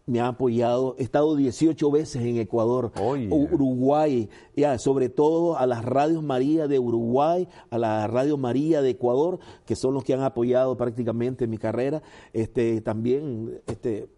me 0.06 0.20
ha 0.20 0.28
apoyado. 0.28 0.96
He 0.98 1.02
estado 1.02 1.34
18 1.34 1.90
veces 1.90 2.22
en 2.22 2.36
Ecuador, 2.36 2.92
Uruguay, 3.30 4.28
ya, 4.56 4.78
sobre 4.78 5.08
todo 5.08 5.56
a 5.56 5.66
las 5.66 5.84
radios 5.84 6.22
María 6.22 6.68
de 6.68 6.78
Uruguay, 6.78 7.48
a 7.70 7.78
la 7.78 8.06
Radio 8.06 8.36
María 8.36 8.82
de 8.82 8.90
Ecuador, 8.90 9.38
que 9.64 9.76
son 9.76 9.94
los 9.94 10.04
que 10.04 10.14
han 10.14 10.22
apoyado 10.22 10.76
prácticamente 10.76 11.46
mi 11.46 11.58
carrera. 11.58 12.02
Este, 12.32 12.80
también 12.80 13.60
este, 13.66 14.08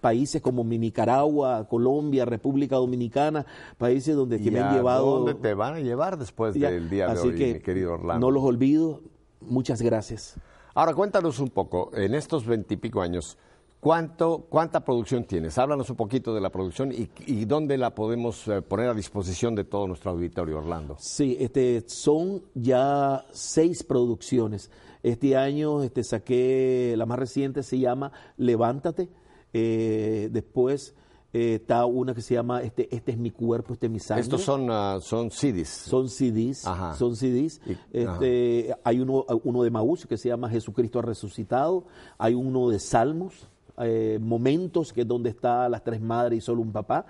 países 0.00 0.42
como 0.42 0.64
mi 0.64 0.78
Nicaragua, 0.78 1.66
Colombia, 1.68 2.24
República 2.24 2.76
Dominicana, 2.76 3.46
países 3.78 4.16
donde 4.16 4.38
que 4.38 4.48
¿Y 4.48 4.50
me 4.50 4.60
han 4.60 4.74
llevado. 4.74 5.18
¿Dónde 5.18 5.34
te 5.34 5.54
van 5.54 5.74
a 5.74 5.80
llevar 5.80 6.18
después 6.18 6.54
Ya, 6.54 6.70
del 6.70 6.90
día 6.90 7.06
de 7.06 7.12
así 7.12 7.28
hoy, 7.28 7.34
que 7.36 7.54
mi 7.54 7.60
querido 7.60 7.94
Orlando? 7.94 8.26
No 8.26 8.30
los 8.30 8.42
olvido. 8.42 9.00
Muchas 9.40 9.80
gracias. 9.82 10.36
Ahora 10.74 10.94
cuéntanos 10.94 11.38
un 11.38 11.50
poco, 11.50 11.90
en 11.94 12.14
estos 12.14 12.46
veintipico 12.46 13.02
años, 13.02 13.36
¿cuánto, 13.78 14.46
¿cuánta 14.48 14.84
producción 14.84 15.24
tienes? 15.24 15.58
Háblanos 15.58 15.90
un 15.90 15.96
poquito 15.96 16.34
de 16.34 16.40
la 16.40 16.50
producción 16.50 16.92
y, 16.92 17.10
y 17.26 17.44
dónde 17.44 17.76
la 17.76 17.94
podemos 17.94 18.48
eh, 18.48 18.62
poner 18.62 18.88
a 18.88 18.94
disposición 18.94 19.54
de 19.54 19.64
todo 19.64 19.86
nuestro 19.86 20.12
auditorio, 20.12 20.58
Orlando. 20.58 20.96
Sí, 20.98 21.36
este, 21.38 21.84
son 21.86 22.42
ya 22.54 23.24
seis 23.32 23.82
producciones. 23.82 24.70
Este 25.02 25.36
año 25.36 25.82
este, 25.82 26.04
saqué, 26.04 26.94
la 26.96 27.06
más 27.06 27.18
reciente 27.18 27.62
se 27.62 27.78
llama 27.78 28.12
Levántate. 28.36 29.08
Eh, 29.52 30.28
después 30.32 30.94
eh, 31.34 31.54
está 31.54 31.86
una 31.86 32.14
que 32.14 32.20
se 32.22 32.34
llama 32.34 32.62
este, 32.62 32.94
este 32.94 33.12
es 33.12 33.18
mi 33.18 33.30
cuerpo, 33.30 33.72
este 33.74 33.86
es 33.86 33.92
mi 33.92 33.98
sangre. 34.00 34.22
Estos 34.22 34.42
son, 34.42 34.68
ah, 34.70 34.98
son 35.00 35.30
CDs. 35.30 35.68
Son 35.68 36.08
CDs, 36.08 36.66
Ajá. 36.66 36.94
son 36.94 37.16
CDs. 37.16 37.60
Y- 37.66 37.76
Este, 37.98 38.74
hay 38.84 39.00
uno, 39.00 39.24
uno 39.44 39.62
de 39.62 39.70
Maús 39.70 40.06
que 40.06 40.16
se 40.16 40.28
llama 40.28 40.48
Jesucristo 40.50 40.98
ha 40.98 41.02
resucitado. 41.02 41.84
Hay 42.18 42.34
uno 42.34 42.68
de 42.68 42.78
Salmos, 42.78 43.48
eh, 43.78 44.18
Momentos, 44.20 44.92
que 44.92 45.02
es 45.02 45.08
donde 45.08 45.30
está 45.30 45.68
las 45.68 45.82
tres 45.82 46.00
madres 46.02 46.38
y 46.38 46.40
solo 46.42 46.60
un 46.60 46.72
papá. 46.72 47.06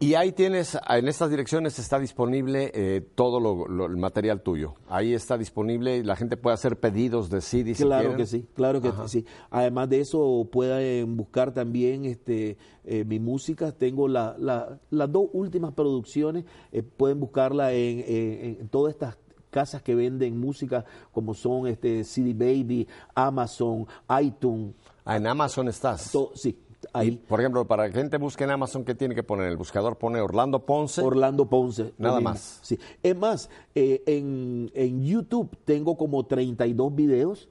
Y 0.00 0.14
ahí 0.16 0.32
tienes, 0.32 0.76
en 0.88 1.08
estas 1.08 1.30
direcciones 1.30 1.78
está 1.78 1.98
disponible 1.98 2.70
eh, 2.74 3.00
todo 3.14 3.40
lo- 3.40 3.66
lo- 3.68 3.86
el 3.86 3.96
material 3.96 4.42
tuyo. 4.42 4.74
Ahí 4.88 5.14
está 5.14 5.38
disponible, 5.38 6.02
la 6.04 6.16
gente 6.16 6.36
puede 6.36 6.54
hacer 6.54 6.78
pedidos 6.78 7.30
de 7.30 7.40
CD 7.40 7.74
si 7.74 7.84
Claro 7.84 8.16
que 8.16 8.26
sí, 8.26 8.44
claro 8.54 8.82
que 8.82 8.90
sí. 9.08 9.24
Además 9.50 9.88
de 9.88 10.00
eso, 10.00 10.46
pueden 10.52 11.16
buscar 11.16 11.54
también 11.54 12.04
este, 12.04 12.58
eh, 12.84 13.04
mi 13.04 13.18
música. 13.18 13.72
Tengo 13.72 14.08
la- 14.08 14.36
la- 14.38 14.78
las 14.90 15.10
dos 15.10 15.26
últimas 15.32 15.72
producciones. 15.72 16.44
eh, 16.72 16.82
pueden 16.82 17.20
buscarla 17.20 17.72
en, 17.72 18.00
en- 18.00 18.56
en 18.60 18.68
todas 18.68 18.92
estas 18.94 19.16
casas 19.48 19.80
que 19.82 19.94
venden 19.94 20.38
música, 20.38 20.84
como 21.12 21.32
son 21.32 21.68
este, 21.68 22.02
CD 22.02 22.34
Baby, 22.34 22.88
Amazon, 23.14 23.86
iTunes. 24.20 24.74
Ah, 25.04 25.16
en 25.16 25.26
Amazon 25.28 25.68
estás. 25.68 26.10
to- 26.10 26.32
sí, 26.34 26.58
ahí. 26.92 27.12
por 27.12 27.40
ejemplo, 27.40 27.66
para 27.66 27.88
que 27.88 27.94
gente 27.94 28.16
busque 28.18 28.44
en 28.44 28.50
Amazon, 28.50 28.84
¿qué 28.84 28.94
tiene 28.94 29.14
que 29.14 29.22
poner? 29.22 29.48
El 29.48 29.56
buscador 29.56 29.96
pone 29.96 30.20
Orlando 30.20 30.64
Ponce. 30.64 31.02
Orlando 31.02 31.46
Ponce. 31.46 31.92
Nada 31.98 32.20
más. 32.20 32.60
Sí. 32.62 32.78
Es 33.02 33.16
más, 33.16 33.50
eh, 33.74 34.02
en, 34.06 34.70
en 34.74 35.04
YouTube 35.04 35.56
tengo 35.64 35.96
como 35.96 36.24
32 36.24 36.94
videos 36.94 37.48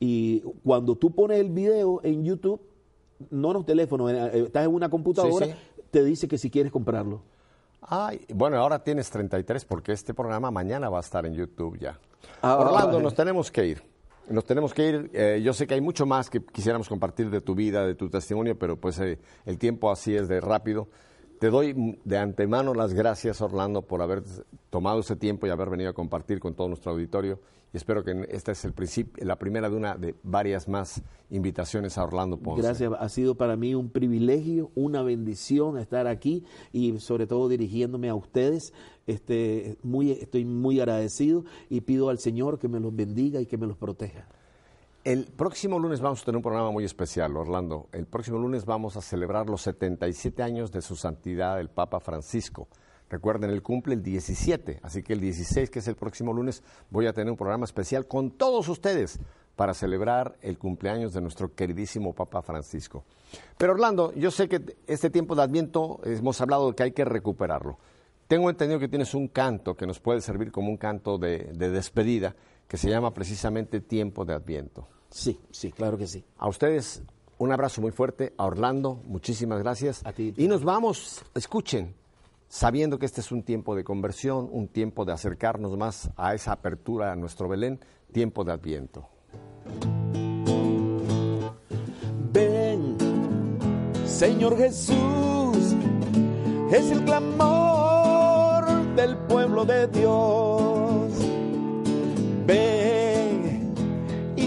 y 0.00 0.40
cuando 0.64 0.96
tú 0.96 1.14
pones 1.14 1.38
el 1.38 1.50
video 1.50 2.00
en 2.02 2.24
YouTube, 2.24 2.60
no 3.30 3.48
en 3.48 3.54
los 3.54 3.66
teléfonos, 3.66 4.12
eh, 4.12 4.44
estás 4.46 4.64
en 4.64 4.74
una 4.74 4.88
computadora, 4.88 5.46
Sí, 5.46 5.54
te 5.90 6.04
dice 6.04 6.28
que 6.28 6.38
si 6.38 6.50
quieres 6.50 6.72
comprarlo. 6.72 7.22
Ay, 7.80 8.24
bueno, 8.34 8.56
ahora 8.56 8.82
tienes 8.82 9.10
33 9.10 9.64
porque 9.64 9.92
este 9.92 10.14
programa 10.14 10.50
mañana 10.50 10.88
va 10.88 10.98
a 10.98 11.00
estar 11.00 11.26
en 11.26 11.34
YouTube 11.34 11.78
ya. 11.78 11.98
Ah, 12.40 12.56
Orlando, 12.56 12.98
ah, 12.98 13.02
nos 13.02 13.14
tenemos 13.14 13.50
que 13.50 13.66
ir. 13.66 13.93
Nos 14.28 14.44
tenemos 14.44 14.72
que 14.72 14.88
ir. 14.88 15.10
Eh, 15.12 15.40
yo 15.42 15.52
sé 15.52 15.66
que 15.66 15.74
hay 15.74 15.80
mucho 15.80 16.06
más 16.06 16.30
que 16.30 16.42
quisiéramos 16.42 16.88
compartir 16.88 17.30
de 17.30 17.40
tu 17.40 17.54
vida, 17.54 17.86
de 17.86 17.94
tu 17.94 18.08
testimonio, 18.08 18.58
pero 18.58 18.76
pues 18.76 18.98
eh, 19.00 19.18
el 19.44 19.58
tiempo 19.58 19.90
así 19.90 20.16
es 20.16 20.28
de 20.28 20.40
rápido. 20.40 20.88
Te 21.44 21.50
doy 21.50 21.98
de 22.06 22.16
antemano 22.16 22.72
las 22.72 22.94
gracias, 22.94 23.42
Orlando, 23.42 23.82
por 23.82 24.00
haber 24.00 24.22
tomado 24.70 25.00
ese 25.00 25.14
tiempo 25.14 25.46
y 25.46 25.50
haber 25.50 25.68
venido 25.68 25.90
a 25.90 25.92
compartir 25.92 26.40
con 26.40 26.54
todo 26.54 26.68
nuestro 26.68 26.92
auditorio. 26.92 27.38
Y 27.70 27.76
espero 27.76 28.02
que 28.02 28.26
esta 28.30 28.52
es 28.52 28.64
el 28.64 28.72
la 29.18 29.36
primera 29.36 29.68
de 29.68 29.76
una 29.76 29.94
de 29.94 30.14
varias 30.22 30.68
más 30.68 31.02
invitaciones 31.28 31.98
a 31.98 32.04
Orlando 32.04 32.38
Ponce. 32.38 32.62
Gracias, 32.62 32.90
ha 32.98 33.08
sido 33.10 33.34
para 33.34 33.56
mí 33.56 33.74
un 33.74 33.90
privilegio, 33.90 34.70
una 34.74 35.02
bendición 35.02 35.76
estar 35.76 36.06
aquí 36.06 36.44
y 36.72 36.98
sobre 36.98 37.26
todo 37.26 37.50
dirigiéndome 37.50 38.08
a 38.08 38.14
ustedes. 38.14 38.72
Este, 39.06 39.76
muy, 39.82 40.12
estoy 40.12 40.46
muy 40.46 40.80
agradecido 40.80 41.44
y 41.68 41.82
pido 41.82 42.08
al 42.08 42.20
Señor 42.20 42.58
que 42.58 42.68
me 42.68 42.80
los 42.80 42.96
bendiga 42.96 43.42
y 43.42 43.44
que 43.44 43.58
me 43.58 43.66
los 43.66 43.76
proteja. 43.76 44.26
El 45.04 45.26
próximo 45.26 45.78
lunes 45.78 46.00
vamos 46.00 46.22
a 46.22 46.24
tener 46.24 46.38
un 46.38 46.42
programa 46.42 46.70
muy 46.70 46.82
especial, 46.82 47.36
Orlando. 47.36 47.88
El 47.92 48.06
próximo 48.06 48.38
lunes 48.38 48.64
vamos 48.64 48.96
a 48.96 49.02
celebrar 49.02 49.50
los 49.50 49.60
77 49.60 50.42
años 50.42 50.72
de 50.72 50.80
su 50.80 50.96
santidad 50.96 51.60
el 51.60 51.68
Papa 51.68 52.00
Francisco. 52.00 52.68
Recuerden, 53.10 53.50
él 53.50 53.60
cumple 53.60 53.92
el 53.92 54.02
17, 54.02 54.80
así 54.82 55.02
que 55.02 55.12
el 55.12 55.20
16, 55.20 55.68
que 55.68 55.80
es 55.80 55.88
el 55.88 55.96
próximo 55.96 56.32
lunes, 56.32 56.62
voy 56.88 57.06
a 57.06 57.12
tener 57.12 57.30
un 57.30 57.36
programa 57.36 57.66
especial 57.66 58.06
con 58.06 58.30
todos 58.30 58.66
ustedes 58.70 59.20
para 59.56 59.74
celebrar 59.74 60.38
el 60.40 60.56
cumpleaños 60.56 61.12
de 61.12 61.20
nuestro 61.20 61.54
queridísimo 61.54 62.14
Papa 62.14 62.40
Francisco. 62.40 63.04
Pero 63.58 63.74
Orlando, 63.74 64.10
yo 64.14 64.30
sé 64.30 64.48
que 64.48 64.78
este 64.86 65.10
tiempo 65.10 65.34
de 65.34 65.42
Adviento 65.42 66.00
hemos 66.04 66.40
hablado 66.40 66.70
de 66.70 66.76
que 66.76 66.82
hay 66.82 66.92
que 66.92 67.04
recuperarlo. 67.04 67.76
Tengo 68.26 68.48
entendido 68.48 68.80
que 68.80 68.88
tienes 68.88 69.12
un 69.12 69.28
canto 69.28 69.76
que 69.76 69.86
nos 69.86 70.00
puede 70.00 70.22
servir 70.22 70.50
como 70.50 70.70
un 70.70 70.78
canto 70.78 71.18
de, 71.18 71.50
de 71.52 71.68
despedida, 71.68 72.34
que 72.66 72.78
se 72.78 72.88
llama 72.88 73.12
precisamente 73.12 73.82
Tiempo 73.82 74.24
de 74.24 74.32
Adviento. 74.32 74.88
Sí, 75.14 75.38
sí, 75.52 75.70
claro 75.70 75.96
que 75.96 76.08
sí. 76.08 76.24
A 76.38 76.48
ustedes 76.48 77.00
un 77.38 77.52
abrazo 77.52 77.80
muy 77.80 77.92
fuerte. 77.92 78.34
A 78.36 78.46
Orlando, 78.46 79.00
muchísimas 79.06 79.60
gracias. 79.60 80.04
A 80.04 80.12
ti. 80.12 80.34
Y 80.36 80.48
nos 80.48 80.64
vamos, 80.64 81.22
escuchen, 81.36 81.94
sabiendo 82.48 82.98
que 82.98 83.06
este 83.06 83.20
es 83.20 83.30
un 83.30 83.44
tiempo 83.44 83.76
de 83.76 83.84
conversión, 83.84 84.48
un 84.50 84.66
tiempo 84.66 85.04
de 85.04 85.12
acercarnos 85.12 85.76
más 85.78 86.10
a 86.16 86.34
esa 86.34 86.50
apertura 86.50 87.12
a 87.12 87.16
nuestro 87.16 87.48
Belén, 87.48 87.78
tiempo 88.10 88.42
de 88.42 88.52
Adviento. 88.54 89.08
Ven, 92.32 92.96
Señor 94.04 94.58
Jesús, 94.58 95.76
es 96.72 96.90
el 96.90 97.04
clamor 97.04 98.66
del 98.96 99.16
pueblo 99.28 99.64
de 99.64 99.86
Dios. 99.86 101.12
Ven, 102.46 102.93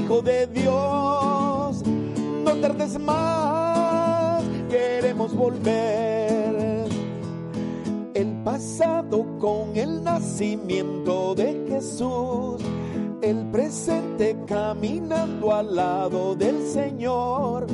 Hijo 0.08 0.22
de 0.22 0.48
Dios, 0.48 1.84
no 1.86 2.56
tardes 2.62 2.98
más, 2.98 4.42
queremos 4.70 5.36
volver. 5.36 6.86
El 8.14 8.32
pasado 8.46 9.26
con 9.38 9.76
el 9.76 10.02
nacimiento 10.02 11.36
de 11.36 11.62
Jesús, 11.68 12.62
el 13.22 13.48
presente 13.52 14.38
caminando 14.48 15.54
al 15.54 15.76
lado 15.76 16.36
del 16.36 16.66
Señor, 16.66 17.68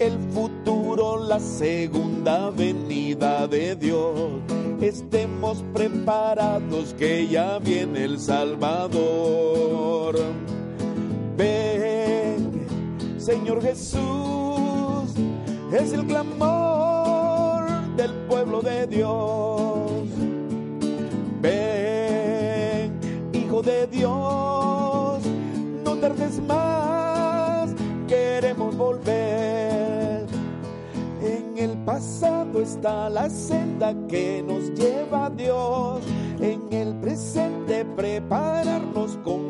el 0.00 0.18
futuro 0.32 1.24
la 1.28 1.38
segunda 1.38 2.50
venida 2.50 3.46
de 3.46 3.76
Dios. 3.76 4.42
Estemos 4.80 5.62
preparados 5.72 6.92
que 6.94 7.28
ya 7.28 7.60
viene 7.60 8.02
el 8.02 8.18
Salvador. 8.18 10.16
Ven, 11.38 12.66
Señor 13.16 13.62
Jesús, 13.62 15.14
es 15.72 15.92
el 15.92 16.04
clamor 16.04 17.64
del 17.96 18.12
pueblo 18.28 18.60
de 18.60 18.88
Dios. 18.88 20.08
Ven, 21.40 22.98
Hijo 23.32 23.62
de 23.62 23.86
Dios, 23.86 25.20
no 25.84 25.94
tardes 26.00 26.40
más, 26.42 27.70
queremos 28.08 28.76
volver. 28.76 30.26
En 31.22 31.56
el 31.56 31.78
pasado 31.84 32.60
está 32.60 33.08
la 33.08 33.30
senda 33.30 33.94
que 34.08 34.42
nos 34.42 34.74
lleva 34.74 35.26
a 35.26 35.30
Dios. 35.30 36.00
En 36.40 36.72
el 36.72 36.96
presente 36.96 37.84
prepararnos 37.84 39.16
con 39.18 39.47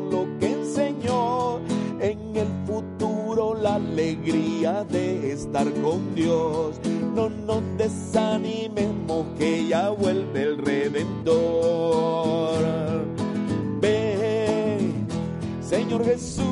la 3.61 3.75
alegría 3.75 4.83
de 4.85 5.31
estar 5.31 5.71
con 5.81 6.15
Dios. 6.15 6.79
No 7.15 7.29
nos 7.29 7.61
desanimemos 7.77 9.25
que 9.37 9.67
ya 9.67 9.89
vuelve 9.89 10.43
el 10.43 10.57
Redentor. 10.57 12.55
Ven, 13.81 15.07
Señor 15.61 16.05
Jesús, 16.05 16.45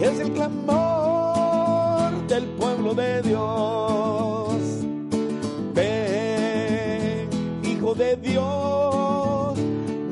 es 0.00 0.18
el 0.18 0.32
clamor 0.32 2.12
del 2.26 2.44
pueblo 2.44 2.94
de 2.94 3.22
Dios. 3.22 4.52
Ven, 5.74 7.28
Hijo 7.64 7.94
de 7.94 8.16
Dios, 8.16 9.58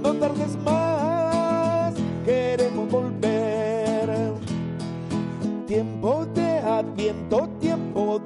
no 0.02 0.12
tardes 0.14 0.56
más, 0.64 1.94
queremos 2.24 2.88
volver. 2.90 3.35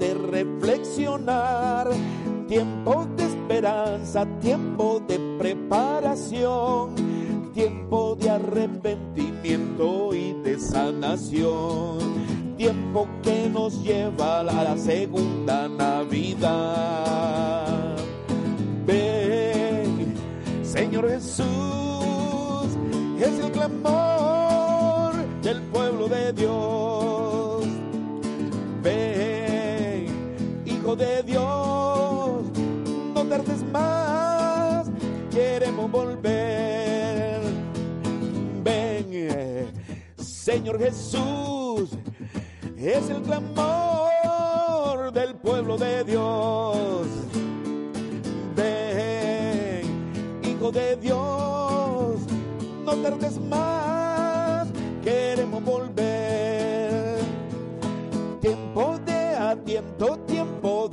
De 0.01 0.15
reflexionar, 0.15 1.89
tiempo 2.49 3.07
de 3.17 3.25
esperanza, 3.25 4.27
tiempo 4.41 5.01
de 5.07 5.21
preparación, 5.39 6.95
tiempo 7.53 8.17
de 8.19 8.31
arrepentimiento 8.31 10.15
y 10.15 10.33
de 10.43 10.59
sanación, 10.59 11.99
tiempo 12.57 13.07
que 13.23 13.51
nos 13.51 13.83
lleva 13.83 14.41
a 14.41 14.43
la 14.43 14.77
segunda 14.79 15.69
Navidad. 15.69 17.17
Ven, 18.87 20.15
Señor 20.63 21.11
Jesús, 21.11 21.47
es 23.21 23.39
el 23.39 23.53
clamor 23.53 25.13
del 25.43 25.61
pueblo 25.65 26.09
de 26.09 26.33
Dios. 26.33 27.20
Hijo 30.91 30.97
de 30.97 31.23
Dios, 31.23 32.43
no 33.15 33.25
tardes 33.29 33.63
más, 33.71 34.91
queremos 35.31 35.89
volver. 35.89 37.41
Ven, 38.65 39.71
Señor 40.19 40.81
Jesús, 40.81 41.91
es 42.77 43.09
el 43.09 43.23
clamor 43.23 45.13
del 45.13 45.37
pueblo 45.37 45.79
de 45.79 46.03
Dios. 46.03 47.07
Ven, 48.57 50.41
Hijo 50.43 50.73
de 50.73 50.97
Dios, 50.97 52.19
no 52.85 52.97
tardes 52.97 53.41
más, 53.43 54.67
queremos 55.05 55.63
volver. 55.63 57.21
Tiempo 58.41 58.99
de 59.07 59.37
atiento 59.37 60.19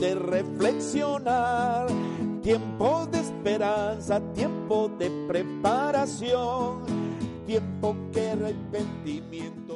de 0.07 0.15
reflexionar, 0.15 1.87
tiempo 2.41 3.05
de 3.11 3.19
esperanza, 3.19 4.21
tiempo 4.33 4.89
de 4.97 5.09
preparación, 5.27 6.85
tiempo 7.45 7.93
que 8.13 8.29
arrepentimiento 8.29 9.66